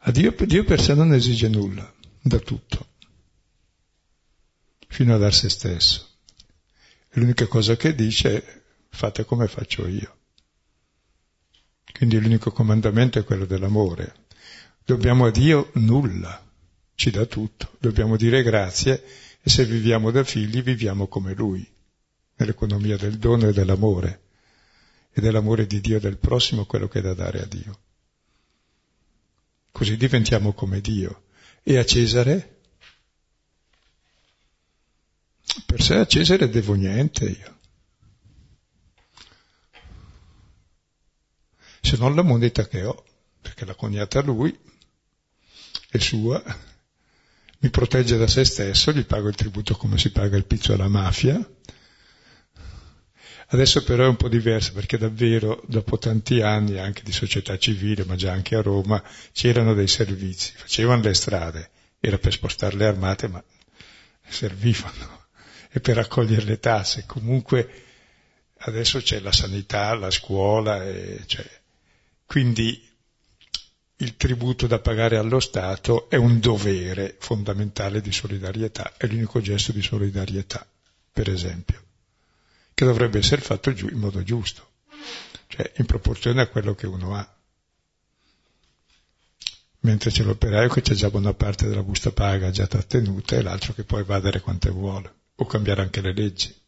A 0.04 0.10
Dio, 0.12 0.32
Dio 0.38 0.64
per 0.64 0.80
sé 0.80 0.94
non 0.94 1.12
esige 1.12 1.48
nulla, 1.48 1.92
da 2.20 2.38
tutto, 2.38 2.86
fino 4.86 5.14
a 5.14 5.18
dar 5.18 5.34
se 5.34 5.48
stesso. 5.48 6.10
L'unica 7.14 7.48
cosa 7.48 7.74
che 7.74 7.94
dice 7.94 8.44
è 8.44 8.62
fate 8.90 9.24
come 9.24 9.48
faccio 9.48 9.88
io. 9.88 10.18
Quindi 11.92 12.20
l'unico 12.20 12.50
comandamento 12.50 13.18
è 13.18 13.24
quello 13.24 13.44
dell'amore. 13.44 14.14
Dobbiamo 14.84 15.26
a 15.26 15.30
Dio 15.30 15.70
nulla, 15.74 16.44
ci 16.94 17.10
dà 17.10 17.24
tutto. 17.26 17.76
Dobbiamo 17.78 18.16
dire 18.16 18.42
grazie 18.42 19.04
e 19.40 19.50
se 19.50 19.64
viviamo 19.64 20.10
da 20.10 20.24
figli 20.24 20.62
viviamo 20.62 21.06
come 21.06 21.34
Lui 21.34 21.66
nell'economia 22.36 22.96
del 22.96 23.18
dono 23.18 23.48
e 23.48 23.52
dell'amore, 23.52 24.20
e 25.12 25.20
dell'amore 25.20 25.66
di 25.66 25.80
Dio 25.80 25.98
e 25.98 26.00
del 26.00 26.16
prossimo 26.16 26.64
quello 26.64 26.88
che 26.88 26.98
è 26.98 27.02
da 27.02 27.14
dare 27.14 27.42
a 27.42 27.46
Dio. 27.46 27.78
Così 29.70 29.96
diventiamo 29.96 30.52
come 30.52 30.80
Dio. 30.80 31.24
E 31.62 31.78
a 31.78 31.84
Cesare? 31.84 32.56
Per 35.66 35.82
sé 35.82 35.94
a 35.96 36.06
Cesare 36.06 36.48
devo 36.48 36.74
niente 36.74 37.24
io. 37.24 37.58
Se 41.82 41.96
non 41.98 42.14
la 42.14 42.22
moneta 42.22 42.66
che 42.66 42.84
ho, 42.84 43.04
perché 43.40 43.66
l'ha 43.66 43.74
coniata 43.74 44.22
lui, 44.22 44.56
è 45.90 45.98
sua, 45.98 46.42
mi 47.58 47.68
protegge 47.68 48.16
da 48.16 48.26
se 48.26 48.44
stesso, 48.44 48.92
gli 48.92 49.04
pago 49.04 49.28
il 49.28 49.34
tributo 49.34 49.76
come 49.76 49.98
si 49.98 50.10
paga 50.10 50.36
il 50.36 50.46
pizzo 50.46 50.72
alla 50.72 50.88
mafia, 50.88 51.46
Adesso 53.52 53.82
però 53.82 54.04
è 54.04 54.08
un 54.08 54.16
po' 54.16 54.28
diverso 54.28 54.72
perché 54.72 54.96
davvero 54.96 55.62
dopo 55.66 55.98
tanti 55.98 56.40
anni 56.40 56.78
anche 56.78 57.02
di 57.02 57.12
società 57.12 57.58
civile, 57.58 58.06
ma 58.06 58.16
già 58.16 58.32
anche 58.32 58.56
a 58.56 58.62
Roma, 58.62 59.02
c'erano 59.32 59.74
dei 59.74 59.88
servizi, 59.88 60.52
facevano 60.56 61.02
le 61.02 61.12
strade, 61.12 61.70
era 62.00 62.16
per 62.16 62.32
spostare 62.32 62.76
le 62.76 62.86
armate, 62.86 63.28
ma 63.28 63.44
servivano, 64.26 65.26
e 65.70 65.80
per 65.80 65.96
raccogliere 65.96 66.44
le 66.44 66.60
tasse. 66.60 67.04
Comunque 67.04 67.68
adesso 68.56 69.00
c'è 69.00 69.20
la 69.20 69.32
sanità, 69.32 69.94
la 69.96 70.10
scuola, 70.10 70.82
cioè, 71.26 71.44
quindi 72.32 72.82
il 73.96 74.16
tributo 74.16 74.66
da 74.66 74.78
pagare 74.78 75.18
allo 75.18 75.38
Stato 75.38 76.08
è 76.08 76.16
un 76.16 76.40
dovere 76.40 77.16
fondamentale 77.18 78.00
di 78.00 78.10
solidarietà, 78.10 78.94
è 78.96 79.06
l'unico 79.06 79.42
gesto 79.42 79.70
di 79.70 79.82
solidarietà, 79.82 80.66
per 81.12 81.28
esempio 81.28 81.82
che 82.72 82.86
dovrebbe 82.86 83.18
essere 83.18 83.42
fatto 83.42 83.68
in 83.68 83.98
modo 83.98 84.22
giusto, 84.22 84.66
cioè 85.46 85.72
in 85.76 85.84
proporzione 85.84 86.40
a 86.40 86.46
quello 86.46 86.74
che 86.74 86.86
uno 86.86 87.14
ha. 87.14 87.36
mentre 89.80 90.10
c'è 90.10 90.22
l'operaio 90.22 90.70
che 90.70 90.80
c'è 90.80 90.94
già 90.94 91.10
buona 91.10 91.34
parte 91.34 91.68
della 91.68 91.82
busta 91.82 92.12
paga 92.12 92.50
già 92.50 92.66
trattenuta 92.66 93.36
e 93.36 93.42
l'altro 93.42 93.74
che 93.74 93.84
può 93.84 93.98
evadere 93.98 94.40
quante 94.40 94.70
vuole 94.70 95.14
o 95.34 95.44
cambiare 95.44 95.82
anche 95.82 96.00
le 96.00 96.14
leggi. 96.14 96.61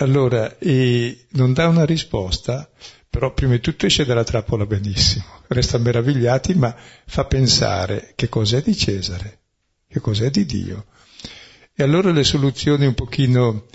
Allora, 0.00 0.56
non 1.32 1.52
dà 1.52 1.68
una 1.68 1.84
risposta, 1.84 2.70
però 3.08 3.34
prima 3.34 3.52
di 3.52 3.60
tutto 3.60 3.84
esce 3.84 4.06
dalla 4.06 4.24
trappola 4.24 4.64
benissimo, 4.64 5.24
resta 5.48 5.76
meravigliati, 5.76 6.54
ma 6.54 6.74
fa 7.04 7.26
pensare 7.26 8.12
che 8.14 8.30
cos'è 8.30 8.62
di 8.62 8.74
Cesare, 8.74 9.40
che 9.86 10.00
cos'è 10.00 10.30
di 10.30 10.46
Dio. 10.46 10.86
E 11.74 11.82
allora 11.82 12.12
le 12.12 12.24
soluzioni 12.24 12.86
un 12.86 12.94
pochino, 12.94 13.66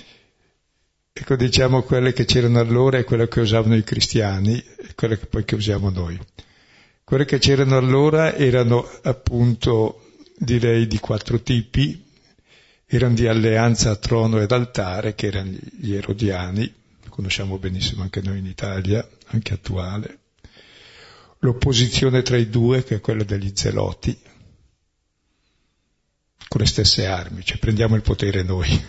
ecco 1.13 1.35
diciamo 1.35 1.83
quelle 1.83 2.11
che 2.11 2.25
c'erano 2.25 2.59
allora 2.59 2.97
e 2.97 3.03
quelle 3.03 3.27
che 3.27 3.41
usavano 3.41 3.75
i 3.75 3.83
cristiani 3.83 4.57
e 4.57 4.95
quelle 4.95 5.19
che 5.19 5.27
poi 5.27 5.45
che 5.45 5.53
usiamo 5.53 5.91
noi. 5.91 6.19
Quelle 7.03 7.25
che 7.25 7.37
c'erano 7.37 7.77
allora 7.77 8.33
erano 8.33 8.89
appunto, 9.03 10.13
direi, 10.39 10.87
di 10.87 10.97
quattro 10.97 11.39
tipi, 11.39 12.04
erano 12.85 13.15
di 13.15 13.27
alleanza 13.27 13.91
a 13.91 13.95
trono 13.95 14.39
ed 14.39 14.51
altare, 14.51 15.15
che 15.15 15.27
erano 15.27 15.57
gli 15.79 15.93
erodiani, 15.93 16.73
conosciamo 17.09 17.57
benissimo 17.57 18.03
anche 18.03 18.21
noi 18.21 18.39
in 18.39 18.45
Italia, 18.45 19.07
anche 19.27 19.53
attuale, 19.53 20.19
l'opposizione 21.39 22.21
tra 22.21 22.37
i 22.37 22.49
due, 22.49 22.83
che 22.83 22.95
è 22.95 23.01
quella 23.01 23.23
degli 23.23 23.51
zeloti, 23.53 24.17
con 26.47 26.61
le 26.61 26.67
stesse 26.67 27.05
armi, 27.05 27.43
cioè 27.43 27.57
prendiamo 27.57 27.95
il 27.95 28.01
potere 28.01 28.43
noi. 28.43 28.83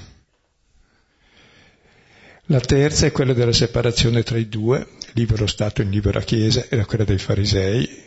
La 2.51 2.61
terza 2.61 3.07
è 3.07 3.13
quella 3.13 3.33
della 3.33 3.53
separazione 3.53 4.23
tra 4.23 4.39
i 4.39 4.49
due, 4.49 4.87
libero 5.15 5.47
Stato 5.47 5.83
in 5.83 5.91
libera 5.91 6.21
Chiesa, 6.21 6.67
era 6.69 6.85
quella 6.85 7.03
dei 7.03 7.19
farisei, 7.19 8.05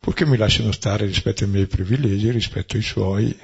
purché 0.00 0.26
mi 0.26 0.36
lasciano 0.36 0.72
stare 0.72 1.06
rispetto 1.06 1.44
ai 1.44 1.50
miei 1.50 1.66
privilegi, 1.66 2.30
rispetto 2.30 2.76
ai 2.76 2.82
suoi, 2.82 3.38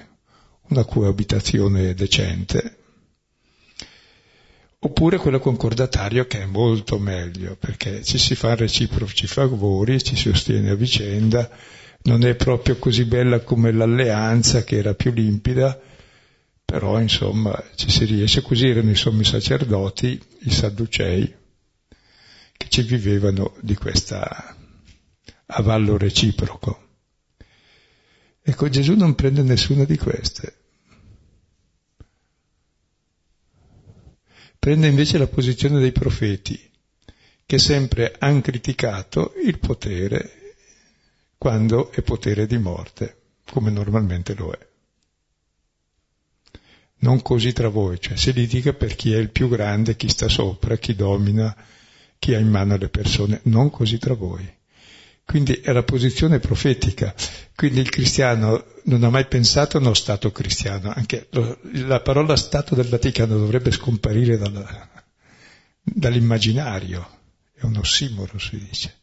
una 0.69 0.85
coabitazione 0.85 1.95
decente, 1.95 2.77
oppure 4.81 5.19
quello 5.19 5.41
concordatario 5.41 6.27
che 6.27 6.43
è 6.43 6.47
molto 6.47 6.99
meglio, 6.99 7.57
perché 7.59 8.05
ci 8.05 8.19
si 8.19 8.35
fa 8.35 8.55
reciproci 8.55 9.27
favori, 9.27 10.03
ci 10.03 10.17
si 10.17 10.31
sostiene 10.31 10.71
a 10.71 10.75
vicenda, 10.75 11.51
non 12.03 12.25
è 12.25 12.35
proprio 12.37 12.77
così 12.77 13.05
bella 13.05 13.41
come 13.41 13.73
l'alleanza 13.73 14.63
che 14.63 14.77
era 14.77 14.95
più 14.95 15.13
limpida, 15.13 15.81
però 16.65 17.01
insomma 17.01 17.61
ci 17.75 17.91
si 17.91 18.05
riesce, 18.05 18.43
così 18.43 18.69
erano 18.69 18.91
i 18.91 18.95
sommi 18.95 19.25
sacerdoti, 19.25 20.21
i 20.41 20.51
sadducei, 20.51 21.35
che 22.57 22.69
ci 22.69 22.83
vivevano 22.83 23.55
di 23.61 23.75
questa 23.75 24.55
avallo 25.47 25.97
reciproco. 25.97 26.88
Ecco, 28.49 28.71
Gesù 28.71 28.95
non 28.95 29.15
prende 29.15 29.43
nessuna 29.43 29.85
di 29.85 29.99
queste. 29.99 30.55
Prende 34.59 34.87
invece 34.87 35.19
la 35.19 35.27
posizione 35.27 35.79
dei 35.81 35.93
profeti, 35.93 36.59
che 37.45 37.59
sempre 37.59 38.17
hanno 38.19 38.41
criticato 38.41 39.35
il 39.45 39.59
potere 39.59 40.55
quando 41.37 41.91
è 41.93 42.01
potere 42.01 42.47
di 42.47 42.57
morte, 42.57 43.21
come 43.51 43.71
normalmente 43.71 44.35
lo 44.35 44.53
è. 44.53 44.67
Non 47.01 47.21
così 47.21 47.53
tra 47.53 47.69
voi, 47.69 48.01
cioè 48.01 48.17
si 48.17 48.33
litiga 48.33 48.73
per 48.73 48.97
chi 48.97 49.13
è 49.13 49.19
il 49.19 49.29
più 49.29 49.51
grande, 49.51 49.95
chi 49.95 50.09
sta 50.09 50.27
sopra, 50.27 50.79
chi 50.79 50.95
domina, 50.95 51.55
chi 52.19 52.33
ha 52.33 52.39
in 52.39 52.49
mano 52.49 52.79
le 52.79 52.89
persone, 52.89 53.41
non 53.43 53.69
così 53.69 53.99
tra 53.99 54.15
voi. 54.15 54.57
Quindi 55.29 55.57
è 55.57 55.73
la 55.73 55.83
posizione 55.83 56.39
profetica. 56.39 57.15
Quindi 57.55 57.81
il 57.81 57.91
cristiano 57.91 58.65
non 58.85 59.05
ha 59.05 59.11
mai 59.11 59.27
pensato 59.27 59.77
a 59.77 59.81
uno 59.81 59.93
Stato 59.93 60.33
cristiano. 60.33 60.91
Anche 60.91 61.27
lo, 61.33 61.59
la 61.85 62.01
parola 62.01 62.35
Stato 62.35 62.75
del 62.75 62.89
Vaticano 62.89 63.37
dovrebbe 63.37 63.71
scomparire 63.71 64.39
dalla, 64.39 64.89
dall'immaginario. 65.83 67.07
È 67.53 67.67
un 67.67 67.77
ossimoro, 67.77 68.39
si 68.39 68.57
dice. 68.57 68.95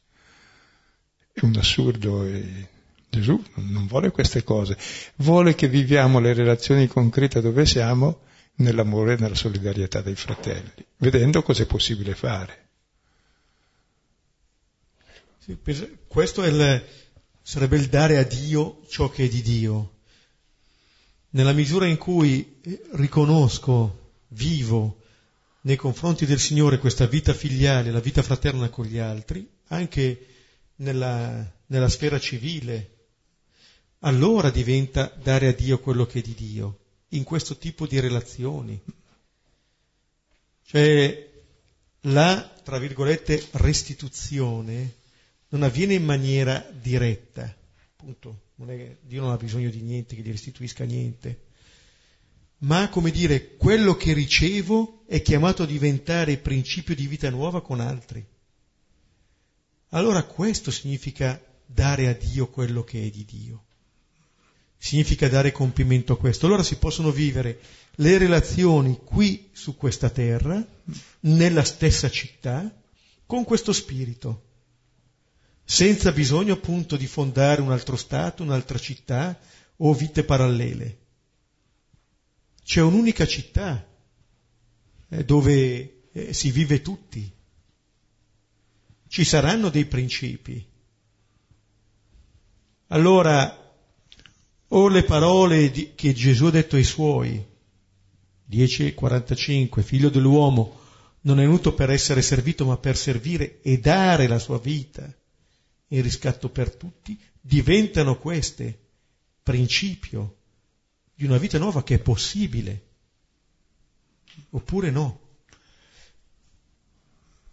È 1.32 1.42
un 1.46 1.58
assurdo. 1.58 2.26
E 2.26 2.70
Gesù 3.08 3.40
non 3.58 3.86
vuole 3.86 4.10
queste 4.10 4.44
cose. 4.44 4.76
Vuole 5.18 5.54
che 5.54 5.68
viviamo 5.68 6.20
le 6.20 6.34
relazioni 6.34 6.88
concrete 6.88 7.40
dove 7.40 7.68
siamo 7.68 8.22
nell'amore 8.56 9.14
e 9.14 9.18
nella 9.20 9.36
solidarietà 9.36 10.02
dei 10.02 10.16
fratelli, 10.16 10.84
vedendo 10.98 11.44
cosa 11.44 11.62
è 11.62 11.68
possibile 11.68 12.16
fare. 12.16 12.65
Sì, 15.46 15.60
questo 16.08 16.44
il, 16.44 16.84
sarebbe 17.44 17.78
il 17.78 17.86
dare 17.86 18.18
a 18.18 18.24
Dio 18.24 18.82
ciò 18.90 19.12
che 19.12 19.26
è 19.26 19.28
di 19.28 19.44
Dio. 19.44 19.98
Nella 21.30 21.54
misura 21.54 21.86
in 21.86 21.98
cui 21.98 22.62
eh, 22.64 22.82
riconosco, 22.94 24.14
vivo 24.30 25.04
nei 25.62 25.76
confronti 25.76 26.26
del 26.26 26.40
Signore 26.40 26.80
questa 26.80 27.06
vita 27.06 27.32
filiale, 27.32 27.92
la 27.92 28.00
vita 28.00 28.24
fraterna 28.24 28.70
con 28.70 28.86
gli 28.88 28.98
altri, 28.98 29.48
anche 29.68 30.26
nella, 30.78 31.48
nella 31.68 31.90
sfera 31.90 32.20
civile, 32.20 32.96
allora 34.00 34.50
diventa 34.50 35.14
dare 35.16 35.50
a 35.50 35.54
Dio 35.54 35.78
quello 35.78 36.08
che 36.08 36.20
è 36.20 36.22
di 36.24 36.34
Dio, 36.34 36.80
in 37.10 37.24
questo 37.24 37.56
tipo 37.60 37.86
di 37.86 38.00
relazioni. 38.00 38.82
Cioè 40.66 41.30
la, 42.02 42.52
tra 42.64 42.80
virgolette, 42.80 43.48
restituzione 43.52 45.04
non 45.56 45.64
avviene 45.64 45.94
in 45.94 46.04
maniera 46.04 46.70
diretta, 46.70 47.44
appunto, 47.94 48.42
non 48.56 48.72
è, 48.72 48.98
Dio 49.02 49.22
non 49.22 49.32
ha 49.32 49.38
bisogno 49.38 49.70
di 49.70 49.80
niente 49.80 50.14
che 50.14 50.22
gli 50.22 50.30
restituisca 50.30 50.84
niente, 50.84 51.44
ma 52.60 52.90
come 52.90 53.10
dire, 53.10 53.56
quello 53.56 53.96
che 53.96 54.12
ricevo 54.12 55.04
è 55.08 55.22
chiamato 55.22 55.64
a 55.64 55.66
diventare 55.66 56.38
principio 56.38 56.94
di 56.94 57.08
vita 57.08 57.30
nuova 57.30 57.62
con 57.62 57.80
altri. 57.80 58.26
Allora 59.90 60.24
questo 60.24 60.72
significa 60.72 61.42
dare 61.66 62.10
a 62.10 62.14
Dio 62.14 62.50
quello 62.50 62.84
che 62.84 63.06
è 63.06 63.10
di 63.10 63.24
Dio. 63.24 63.64
Significa 64.78 65.30
dare 65.30 65.54
compimento 65.54 66.14
a 66.14 66.18
questo. 66.18 66.48
Allora 66.48 66.64
si 66.64 66.78
possono 66.78 67.12
vivere 67.12 67.62
le 67.96 68.18
relazioni 68.18 69.00
qui 69.06 69.52
su 69.54 69.78
questa 69.78 70.10
terra, 70.10 70.62
nella 71.22 71.64
stessa 71.64 72.10
città, 72.10 72.70
con 73.26 73.46
questo 73.46 73.72
spirito 73.72 74.46
senza 75.66 76.12
bisogno 76.12 76.54
appunto 76.54 76.96
di 76.96 77.08
fondare 77.08 77.60
un 77.60 77.72
altro 77.72 77.96
Stato, 77.96 78.44
un'altra 78.44 78.78
città 78.78 79.38
o 79.78 79.94
vite 79.94 80.24
parallele. 80.24 81.00
C'è 82.64 82.82
un'unica 82.82 83.26
città 83.26 83.86
eh, 85.10 85.26
dove 85.26 86.10
eh, 86.12 86.34
si 86.34 86.52
vive 86.52 86.82
tutti. 86.82 87.32
Ci 89.08 89.24
saranno 89.24 89.70
dei 89.70 89.86
principi. 89.86 90.64
Allora, 92.88 93.74
o 94.68 94.88
le 94.88 95.04
parole 95.04 95.72
di, 95.72 95.94
che 95.96 96.14
Gesù 96.14 96.46
ha 96.46 96.52
detto 96.52 96.76
ai 96.76 96.84
suoi, 96.84 97.44
10.45, 98.52 99.82
figlio 99.82 100.10
dell'uomo, 100.10 100.80
non 101.22 101.40
è 101.40 101.44
venuto 101.44 101.74
per 101.74 101.90
essere 101.90 102.22
servito 102.22 102.66
ma 102.66 102.78
per 102.78 102.96
servire 102.96 103.62
e 103.64 103.80
dare 103.80 104.28
la 104.28 104.38
sua 104.38 104.60
vita 104.60 105.12
il 105.88 106.04
riscatto 106.04 106.50
per 106.50 106.76
tutti, 106.76 107.20
diventano 107.40 108.18
queste 108.18 108.80
principio 109.44 110.38
di 111.14 111.26
una 111.26 111.38
vita 111.38 111.58
nuova 111.58 111.84
che 111.84 111.96
è 111.96 112.00
possibile, 112.00 112.86
oppure 114.50 114.90
no. 114.90 115.22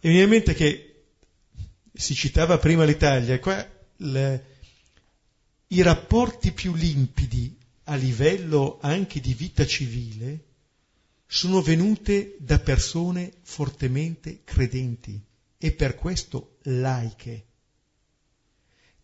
E 0.00 0.08
mi 0.08 0.14
viene 0.14 0.24
in 0.24 0.30
mente 0.30 0.54
che 0.54 1.04
si 1.92 2.14
citava 2.14 2.58
prima 2.58 2.84
l'Italia, 2.84 3.38
qua 3.38 3.64
le, 3.96 4.46
i 5.68 5.82
rapporti 5.82 6.52
più 6.52 6.74
limpidi 6.74 7.56
a 7.84 7.94
livello 7.94 8.78
anche 8.80 9.20
di 9.20 9.34
vita 9.34 9.66
civile 9.66 10.46
sono 11.26 11.62
venute 11.62 12.36
da 12.38 12.58
persone 12.58 13.32
fortemente 13.42 14.42
credenti 14.44 15.20
e 15.56 15.72
per 15.72 15.94
questo 15.94 16.58
laiche. 16.62 17.46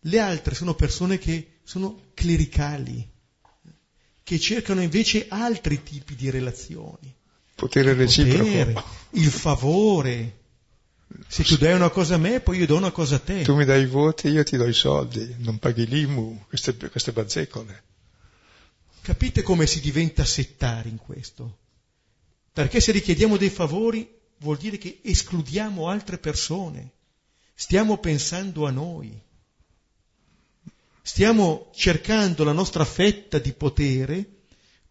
Le 0.03 0.19
altre 0.19 0.55
sono 0.55 0.75
persone 0.75 1.17
che 1.17 1.59
sono 1.63 2.11
clericali, 2.13 3.07
che 4.23 4.39
cercano 4.39 4.81
invece 4.81 5.27
altri 5.27 5.83
tipi 5.83 6.15
di 6.15 6.29
relazioni. 6.29 7.13
Potere 7.55 7.93
reciproco. 7.93 8.43
Potere, 8.43 8.83
il 9.11 9.29
favore. 9.29 10.37
Se 11.27 11.43
tu 11.43 11.57
dai 11.57 11.73
una 11.73 11.89
cosa 11.89 12.15
a 12.15 12.17
me, 12.17 12.39
poi 12.39 12.59
io 12.59 12.65
do 12.65 12.77
una 12.77 12.91
cosa 12.91 13.15
a 13.15 13.19
te. 13.19 13.41
Tu 13.41 13.55
mi 13.55 13.65
dai 13.65 13.81
i 13.81 13.87
voti, 13.87 14.29
io 14.29 14.43
ti 14.43 14.55
do 14.55 14.67
i 14.67 14.73
soldi, 14.73 15.35
non 15.39 15.57
paghi 15.57 15.85
l'IMU, 15.85 16.45
queste, 16.47 16.75
queste 16.89 17.11
bazzecole. 17.11 17.83
Capite 19.01 19.41
come 19.41 19.65
si 19.65 19.81
diventa 19.81 20.23
settari 20.23 20.89
in 20.89 20.97
questo? 20.97 21.57
Perché 22.53 22.79
se 22.79 22.91
richiediamo 22.91 23.37
dei 23.37 23.49
favori 23.49 24.07
vuol 24.39 24.57
dire 24.57 24.77
che 24.77 24.99
escludiamo 25.03 25.87
altre 25.87 26.17
persone, 26.17 26.91
stiamo 27.53 27.97
pensando 27.97 28.65
a 28.65 28.71
noi. 28.71 29.19
Stiamo 31.01 31.71
cercando 31.73 32.43
la 32.43 32.51
nostra 32.51 32.85
fetta 32.85 33.39
di 33.39 33.53
potere 33.53 34.37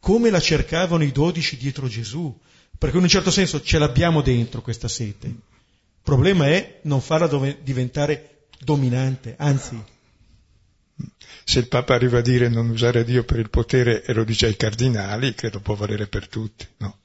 come 0.01 0.31
la 0.31 0.41
cercavano 0.41 1.05
i 1.05 1.13
dodici 1.13 1.57
dietro 1.57 1.89
Gesù, 1.89 2.37
perché 2.79 2.97
in 2.97 3.03
un 3.03 3.09
certo 3.09 3.31
senso 3.31 3.61
ce 3.61 3.79
l'abbiamo 3.79 4.23
dentro 4.23 4.63
questa 4.63 4.89
sete. 4.89 5.27
Il 5.27 6.03
problema 6.03 6.47
è 6.47 6.81
non 6.85 7.01
farla 7.01 7.55
diventare 7.61 8.47
dominante, 8.59 9.35
anzi. 9.39 9.83
Se 11.45 11.59
il 11.59 11.69
Papa 11.69 11.95
arriva 11.95 12.19
a 12.19 12.23
dire 12.23 12.49
non 12.49 12.69
usare 12.69 13.05
Dio 13.05 13.25
per 13.25 13.39
il 13.39 13.51
potere 13.51 14.03
e 14.05 14.13
lo 14.13 14.25
dice 14.25 14.47
ai 14.47 14.57
cardinali, 14.57 15.35
credo 15.35 15.61
può 15.61 15.75
valere 15.75 16.07
per 16.07 16.29
tutti, 16.29 16.67
no? 16.79 16.99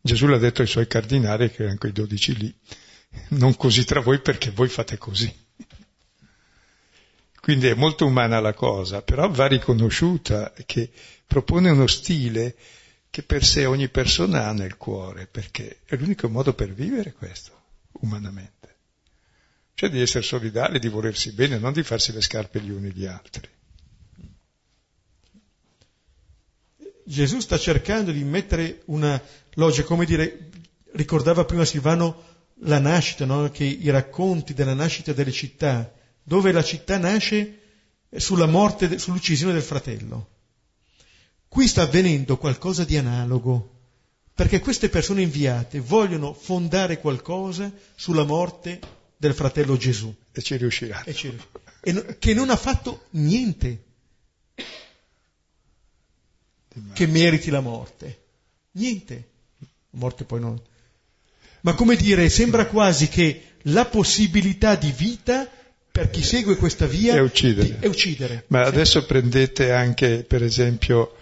Gesù 0.00 0.26
l'ha 0.26 0.38
detto 0.38 0.60
ai 0.60 0.68
suoi 0.68 0.86
cardinali, 0.86 1.50
che 1.50 1.62
erano 1.62 1.78
quei 1.78 1.92
dodici 1.92 2.36
lì, 2.36 2.54
non 3.28 3.56
così 3.56 3.84
tra 3.84 4.00
voi 4.00 4.20
perché 4.20 4.50
voi 4.50 4.68
fate 4.68 4.98
così. 4.98 5.32
Quindi 7.44 7.66
è 7.66 7.74
molto 7.74 8.06
umana 8.06 8.40
la 8.40 8.54
cosa, 8.54 9.02
però 9.02 9.28
va 9.28 9.46
riconosciuta 9.46 10.54
che 10.64 10.90
propone 11.26 11.68
uno 11.68 11.86
stile 11.86 12.56
che 13.10 13.22
per 13.22 13.44
sé 13.44 13.66
ogni 13.66 13.90
persona 13.90 14.46
ha 14.46 14.52
nel 14.54 14.78
cuore, 14.78 15.26
perché 15.26 15.80
è 15.84 15.94
l'unico 15.96 16.30
modo 16.30 16.54
per 16.54 16.72
vivere 16.72 17.12
questo, 17.12 17.52
umanamente. 18.00 18.76
Cioè 19.74 19.90
di 19.90 20.00
essere 20.00 20.24
solidali, 20.24 20.78
di 20.78 20.88
volersi 20.88 21.32
bene, 21.32 21.58
non 21.58 21.74
di 21.74 21.82
farsi 21.82 22.12
le 22.12 22.22
scarpe 22.22 22.62
gli 22.62 22.70
uni 22.70 22.90
gli 22.92 23.04
altri. 23.04 23.46
Gesù 27.04 27.40
sta 27.40 27.58
cercando 27.58 28.10
di 28.10 28.24
mettere 28.24 28.80
una 28.86 29.22
logica, 29.56 29.86
come 29.86 30.06
dire, 30.06 30.48
ricordava 30.92 31.44
prima 31.44 31.66
Silvano 31.66 32.22
la 32.60 32.78
nascita, 32.78 33.26
no? 33.26 33.50
che 33.50 33.64
i 33.64 33.90
racconti 33.90 34.54
della 34.54 34.72
nascita 34.72 35.12
delle 35.12 35.30
città, 35.30 35.92
dove 36.24 36.50
la 36.50 36.64
città 36.64 36.98
nasce 36.98 37.60
sulla 38.16 38.46
morte, 38.46 38.98
sull'uccisione 38.98 39.52
del 39.52 39.62
fratello. 39.62 40.30
Qui 41.46 41.68
sta 41.68 41.82
avvenendo 41.82 42.36
qualcosa 42.36 42.84
di 42.84 42.96
analogo, 42.96 43.70
perché 44.34 44.58
queste 44.58 44.88
persone 44.88 45.22
inviate 45.22 45.78
vogliono 45.78 46.32
fondare 46.32 46.98
qualcosa 46.98 47.72
sulla 47.94 48.24
morte 48.24 48.80
del 49.16 49.34
fratello 49.34 49.76
Gesù. 49.76 50.12
E 50.32 50.42
ci 50.42 50.56
riusciranno. 50.56 51.04
E 51.04 51.14
ci 51.14 51.28
riusciranno. 51.28 51.62
E 51.80 51.92
no, 51.92 52.04
che 52.18 52.34
non 52.34 52.50
ha 52.50 52.56
fatto 52.56 53.04
niente 53.10 53.84
che 56.92 57.06
meriti 57.06 57.50
la 57.50 57.60
morte. 57.60 58.22
Niente. 58.72 59.28
La 59.60 59.98
morte 59.98 60.24
poi 60.24 60.40
non. 60.40 60.60
Ma 61.60 61.74
come 61.74 61.96
dire, 61.96 62.28
sembra 62.28 62.66
quasi 62.66 63.08
che 63.08 63.52
la 63.68 63.84
possibilità 63.84 64.74
di 64.74 64.90
vita 64.90 65.48
per 65.94 66.10
chi 66.10 66.24
segue 66.24 66.56
questa 66.56 66.86
via 66.86 67.14
è 67.14 67.20
uccidere. 67.20 67.68
Di, 67.68 67.84
è 67.84 67.86
uccidere. 67.86 68.44
Ma 68.48 68.62
adesso 68.62 69.06
prendete 69.06 69.70
anche, 69.70 70.24
per 70.24 70.42
esempio, 70.42 71.14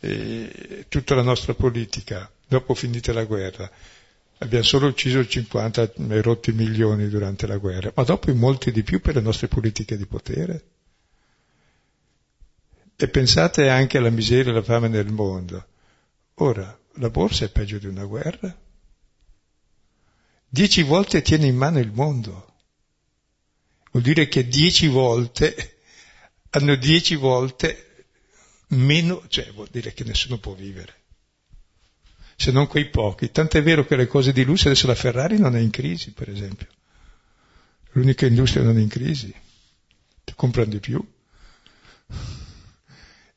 eh, 0.00 0.86
tutta 0.88 1.14
la 1.14 1.20
nostra 1.20 1.52
politica, 1.52 2.30
dopo 2.48 2.72
finita 2.72 3.12
la 3.12 3.24
guerra. 3.24 3.70
Abbiamo 4.38 4.64
solo 4.64 4.86
ucciso 4.86 5.18
il 5.18 5.28
50 5.28 5.92
e 6.08 6.22
rotti 6.22 6.52
milioni 6.52 7.10
durante 7.10 7.46
la 7.46 7.58
guerra, 7.58 7.92
ma 7.94 8.04
dopo 8.04 8.30
in 8.30 8.38
molti 8.38 8.72
di 8.72 8.82
più 8.82 9.02
per 9.02 9.16
le 9.16 9.20
nostre 9.20 9.48
politiche 9.48 9.98
di 9.98 10.06
potere. 10.06 10.64
E 12.96 13.08
pensate 13.08 13.68
anche 13.68 13.98
alla 13.98 14.08
miseria 14.08 14.46
e 14.46 14.54
alla 14.54 14.62
fame 14.62 14.88
nel 14.88 15.12
mondo. 15.12 15.62
Ora, 16.36 16.74
la 16.94 17.10
borsa 17.10 17.44
è 17.44 17.50
peggio 17.50 17.76
di 17.76 17.86
una 17.86 18.06
guerra? 18.06 18.56
Dieci 20.48 20.82
volte 20.84 21.20
tiene 21.20 21.44
in 21.44 21.56
mano 21.56 21.80
il 21.80 21.92
mondo. 21.92 22.54
Vuol 23.96 24.08
dire 24.08 24.28
che 24.28 24.46
dieci 24.46 24.88
volte 24.88 25.78
hanno 26.50 26.74
dieci 26.74 27.14
volte 27.14 28.04
meno, 28.68 29.24
cioè 29.28 29.50
vuol 29.52 29.68
dire 29.70 29.94
che 29.94 30.04
nessuno 30.04 30.36
può 30.36 30.52
vivere. 30.52 30.94
Se 32.36 32.50
non 32.50 32.66
quei 32.66 32.90
pochi. 32.90 33.30
Tant'è 33.30 33.62
vero 33.62 33.86
che 33.86 33.96
le 33.96 34.06
cose 34.06 34.34
di 34.34 34.44
lusso, 34.44 34.68
adesso 34.68 34.86
la 34.86 34.94
Ferrari 34.94 35.38
non 35.38 35.56
è 35.56 35.60
in 35.60 35.70
crisi, 35.70 36.12
per 36.12 36.28
esempio. 36.28 36.66
L'unica 37.92 38.26
industria 38.26 38.64
non 38.64 38.76
è 38.76 38.82
in 38.82 38.88
crisi. 38.88 39.34
Ti 40.24 40.34
comprano 40.34 40.68
di 40.68 40.78
più. 40.78 41.02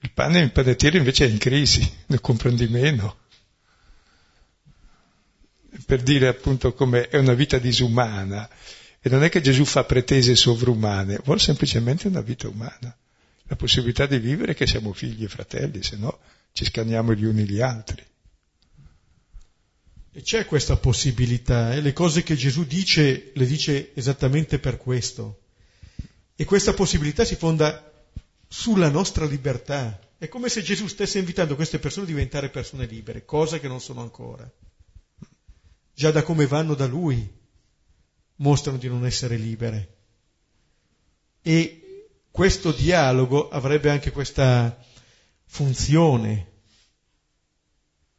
Il 0.01 0.11
pane 0.11 0.39
il 0.41 0.51
panettiere 0.51 0.97
invece 0.97 1.25
è 1.25 1.29
in 1.29 1.37
crisi, 1.37 1.89
ne 2.07 2.19
comprano 2.19 2.57
di 2.57 2.67
meno. 2.67 3.19
Per 5.85 6.03
dire 6.03 6.27
appunto 6.27 6.73
come 6.73 7.07
è 7.07 7.17
una 7.17 7.33
vita 7.33 7.59
disumana. 7.59 8.49
E 9.01 9.09
non 9.09 9.23
è 9.23 9.29
che 9.29 9.41
Gesù 9.41 9.63
fa 9.63 9.85
pretese 9.85 10.35
sovrumane, 10.35 11.19
vuole 11.23 11.39
semplicemente 11.39 12.07
una 12.07 12.21
vita 12.21 12.49
umana. 12.49 12.95
La 13.43 13.55
possibilità 13.55 14.05
di 14.05 14.19
vivere 14.19 14.53
che 14.53 14.67
siamo 14.67 14.93
figli 14.93 15.23
e 15.23 15.29
fratelli, 15.29 15.81
se 15.81 15.95
no 15.95 16.19
ci 16.51 16.65
scanniamo 16.65 17.13
gli 17.13 17.23
uni 17.23 17.47
gli 17.47 17.61
altri. 17.61 18.03
E 20.11 20.21
c'è 20.21 20.45
questa 20.45 20.75
possibilità, 20.75 21.73
e 21.73 21.81
le 21.81 21.93
cose 21.93 22.23
che 22.23 22.35
Gesù 22.35 22.65
dice 22.65 23.31
le 23.33 23.45
dice 23.45 23.91
esattamente 23.95 24.59
per 24.59 24.77
questo. 24.77 25.43
E 26.35 26.43
questa 26.43 26.73
possibilità 26.73 27.23
si 27.23 27.35
fonda 27.35 27.89
sulla 28.47 28.89
nostra 28.89 29.25
libertà. 29.25 29.97
È 30.17 30.27
come 30.27 30.49
se 30.49 30.61
Gesù 30.61 30.87
stesse 30.87 31.19
invitando 31.19 31.55
queste 31.55 31.79
persone 31.79 32.05
a 32.05 32.09
diventare 32.09 32.49
persone 32.49 32.85
libere, 32.85 33.23
cosa 33.23 33.59
che 33.59 33.69
non 33.69 33.79
sono 33.79 34.01
ancora. 34.01 34.49
Già 35.93 36.11
da 36.11 36.23
come 36.23 36.45
vanno 36.47 36.75
da 36.75 36.85
Lui 36.85 37.37
mostrano 38.39 38.77
di 38.77 38.87
non 38.87 39.05
essere 39.05 39.37
libere. 39.37 39.95
E 41.41 41.79
questo 42.31 42.71
dialogo 42.71 43.49
avrebbe 43.49 43.89
anche 43.89 44.11
questa 44.11 44.77
funzione, 45.45 46.47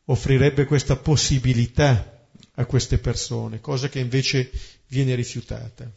offrirebbe 0.05 0.64
questa 0.64 0.97
possibilità 0.97 2.27
a 2.55 2.64
queste 2.64 2.99
persone, 2.99 3.61
cosa 3.61 3.89
che 3.89 4.01
invece 4.01 4.51
viene 4.89 5.14
rifiutata. 5.14 5.91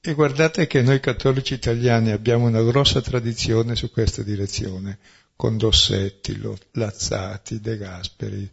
E 0.00 0.14
guardate 0.14 0.66
che 0.66 0.80
noi 0.80 1.00
cattolici 1.00 1.54
italiani 1.54 2.12
abbiamo 2.12 2.46
una 2.46 2.62
grossa 2.62 3.00
tradizione 3.00 3.74
su 3.74 3.90
questa 3.90 4.22
direzione, 4.22 4.98
con 5.34 5.58
Dossetti, 5.58 6.40
Lazzati, 6.72 7.60
De 7.60 7.76
Gasperi. 7.76 8.50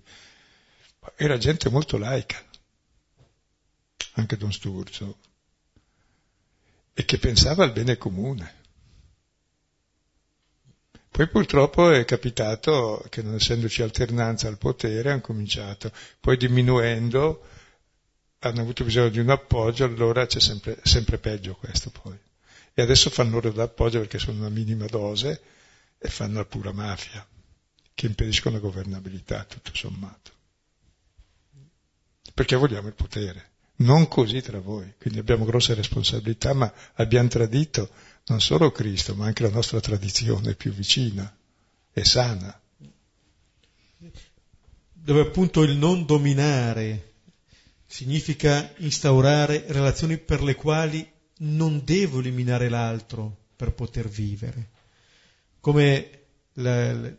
Era 1.15 1.37
gente 1.37 1.69
molto 1.69 1.97
laica, 1.97 2.43
anche 4.13 4.37
Don 4.37 4.51
Sturzo, 4.51 5.17
e 6.93 7.05
che 7.05 7.17
pensava 7.17 7.63
al 7.63 7.73
bene 7.73 7.97
comune. 7.97 8.63
Poi 11.09 11.27
purtroppo 11.29 11.91
è 11.91 12.03
capitato 12.03 13.05
che 13.09 13.21
non 13.21 13.35
essendoci 13.35 13.81
alternanza 13.81 14.47
al 14.47 14.57
potere 14.57 15.11
hanno 15.11 15.21
cominciato, 15.21 15.91
poi 16.19 16.35
diminuendo 16.35 17.41
hanno 18.39 18.61
avuto 18.61 18.83
bisogno 18.83 19.09
di 19.09 19.19
un 19.19 19.29
appoggio, 19.29 19.85
allora 19.85 20.25
c'è 20.25 20.39
sempre, 20.39 20.77
sempre 20.83 21.17
peggio 21.17 21.55
questo 21.55 21.89
poi. 21.89 22.17
E 22.73 22.81
adesso 22.81 23.09
fanno 23.09 23.31
loro 23.31 23.51
l'appoggio 23.53 23.99
perché 23.99 24.19
sono 24.19 24.39
una 24.39 24.49
minima 24.49 24.85
dose 24.87 25.41
e 25.97 26.09
fanno 26.09 26.39
la 26.39 26.45
pura 26.45 26.71
mafia, 26.71 27.25
che 27.93 28.05
impediscono 28.05 28.55
la 28.55 28.61
governabilità, 28.61 29.45
tutto 29.45 29.71
sommato. 29.73 30.31
Perché 32.33 32.55
vogliamo 32.57 32.89
il 32.89 32.93
potere, 32.93 33.51
non 33.77 34.07
così 34.07 34.41
tra 34.41 34.59
voi, 34.59 34.93
quindi 34.97 35.19
abbiamo 35.19 35.45
grosse 35.45 35.73
responsabilità, 35.73 36.53
ma 36.53 36.71
abbiamo 36.95 37.27
tradito 37.27 37.89
non 38.27 38.39
solo 38.39 38.71
Cristo, 38.71 39.15
ma 39.15 39.25
anche 39.25 39.43
la 39.43 39.49
nostra 39.49 39.79
tradizione 39.79 40.55
più 40.55 40.71
vicina 40.71 41.35
e 41.91 42.05
sana. 42.05 42.59
Dove 44.91 45.21
appunto 45.21 45.61
il 45.63 45.75
non 45.75 46.05
dominare 46.05 47.13
significa 47.85 48.73
instaurare 48.77 49.65
relazioni 49.67 50.17
per 50.17 50.41
le 50.41 50.55
quali 50.55 51.07
non 51.39 51.83
devo 51.83 52.19
eliminare 52.19 52.69
l'altro 52.69 53.43
per 53.55 53.73
poter 53.73 54.07
vivere. 54.07 54.69
Come 55.59 56.19
la, 56.53 57.11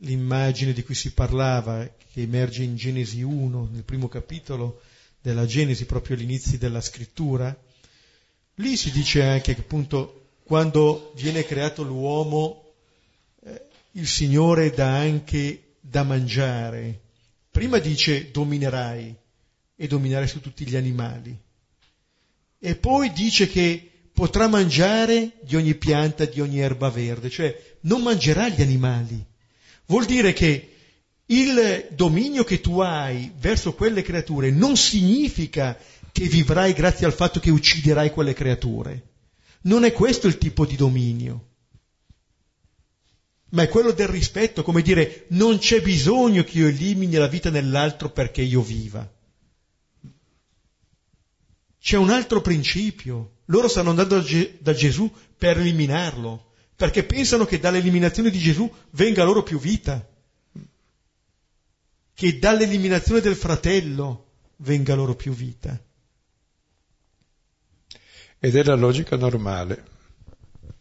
l'immagine 0.00 0.72
di 0.72 0.82
cui 0.82 0.94
si 0.94 1.12
parlava, 1.12 1.86
che 2.12 2.22
emerge 2.22 2.62
in 2.62 2.76
Genesi 2.76 3.22
1, 3.22 3.68
nel 3.72 3.84
primo 3.84 4.08
capitolo 4.08 4.82
della 5.20 5.46
Genesi, 5.46 5.84
proprio 5.86 6.16
all'inizio 6.16 6.58
della 6.58 6.80
scrittura, 6.80 7.56
lì 8.56 8.76
si 8.76 8.90
dice 8.90 9.22
anche 9.22 9.54
che 9.54 9.60
appunto 9.60 10.30
quando 10.42 11.12
viene 11.16 11.44
creato 11.44 11.82
l'uomo, 11.82 12.72
eh, 13.44 13.66
il 13.92 14.06
Signore 14.06 14.70
dà 14.70 14.96
anche 14.96 15.74
da 15.80 16.02
mangiare. 16.02 17.00
Prima 17.50 17.78
dice 17.78 18.30
dominerai, 18.30 19.14
e 19.80 19.86
dominare 19.86 20.26
su 20.26 20.40
tutti 20.40 20.66
gli 20.66 20.74
animali. 20.74 21.36
E 22.58 22.74
poi 22.74 23.12
dice 23.12 23.46
che 23.46 23.88
potrà 24.12 24.48
mangiare 24.48 25.34
di 25.42 25.54
ogni 25.54 25.76
pianta, 25.76 26.24
di 26.24 26.40
ogni 26.40 26.58
erba 26.58 26.90
verde, 26.90 27.30
cioè 27.30 27.76
non 27.82 28.02
mangerà 28.02 28.48
gli 28.48 28.60
animali. 28.60 29.24
Vuol 29.86 30.04
dire 30.04 30.32
che 30.32 30.77
il 31.30 31.88
dominio 31.90 32.44
che 32.44 32.60
tu 32.60 32.80
hai 32.80 33.32
verso 33.38 33.74
quelle 33.74 34.02
creature 34.02 34.50
non 34.50 34.76
significa 34.76 35.78
che 36.12 36.26
vivrai 36.26 36.72
grazie 36.72 37.06
al 37.06 37.12
fatto 37.12 37.40
che 37.40 37.50
ucciderai 37.50 38.10
quelle 38.10 38.32
creature. 38.32 39.02
Non 39.62 39.84
è 39.84 39.92
questo 39.92 40.26
il 40.26 40.38
tipo 40.38 40.64
di 40.64 40.76
dominio. 40.76 41.46
ma 43.50 43.62
è 43.62 43.68
quello 43.68 43.92
del 43.92 44.08
rispetto, 44.08 44.62
come 44.62 44.82
dire 44.82 45.24
non 45.28 45.58
c'è 45.58 45.80
bisogno 45.80 46.44
che 46.44 46.58
io 46.58 46.68
elimini 46.68 47.14
la 47.14 47.28
vita 47.28 47.50
nell'altro 47.50 48.10
perché 48.10 48.42
io 48.42 48.60
viva. 48.60 49.10
C'è 51.80 51.96
un 51.96 52.10
altro 52.10 52.40
principio. 52.42 53.36
Loro 53.46 53.68
stanno 53.68 53.90
andando 53.90 54.22
da 54.60 54.74
Gesù 54.74 55.10
per 55.38 55.58
eliminarlo, 55.58 56.52
perché 56.76 57.04
pensano 57.04 57.46
che 57.46 57.58
dall'eliminazione 57.58 58.28
di 58.30 58.38
Gesù 58.38 58.70
venga 58.90 59.24
loro 59.24 59.42
più 59.42 59.58
vita, 59.58 60.06
che 62.18 62.36
dall'eliminazione 62.36 63.20
del 63.20 63.36
fratello 63.36 64.26
venga 64.56 64.96
loro 64.96 65.14
più 65.14 65.32
vita. 65.32 65.80
Ed 68.40 68.56
è 68.56 68.64
la 68.64 68.74
logica 68.74 69.14
normale, 69.14 69.84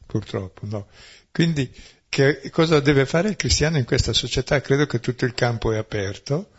purtroppo, 0.07 0.65
no? 0.65 0.87
Quindi 1.29 1.71
che 2.09 2.49
cosa 2.49 2.79
deve 2.79 3.05
fare 3.05 3.29
il 3.29 3.35
cristiano 3.35 3.77
in 3.77 3.85
questa 3.85 4.13
società? 4.13 4.61
Credo 4.61 4.87
che 4.87 4.99
tutto 4.99 5.25
il 5.25 5.35
campo 5.35 5.71
è 5.71 5.77
aperto, 5.77 6.49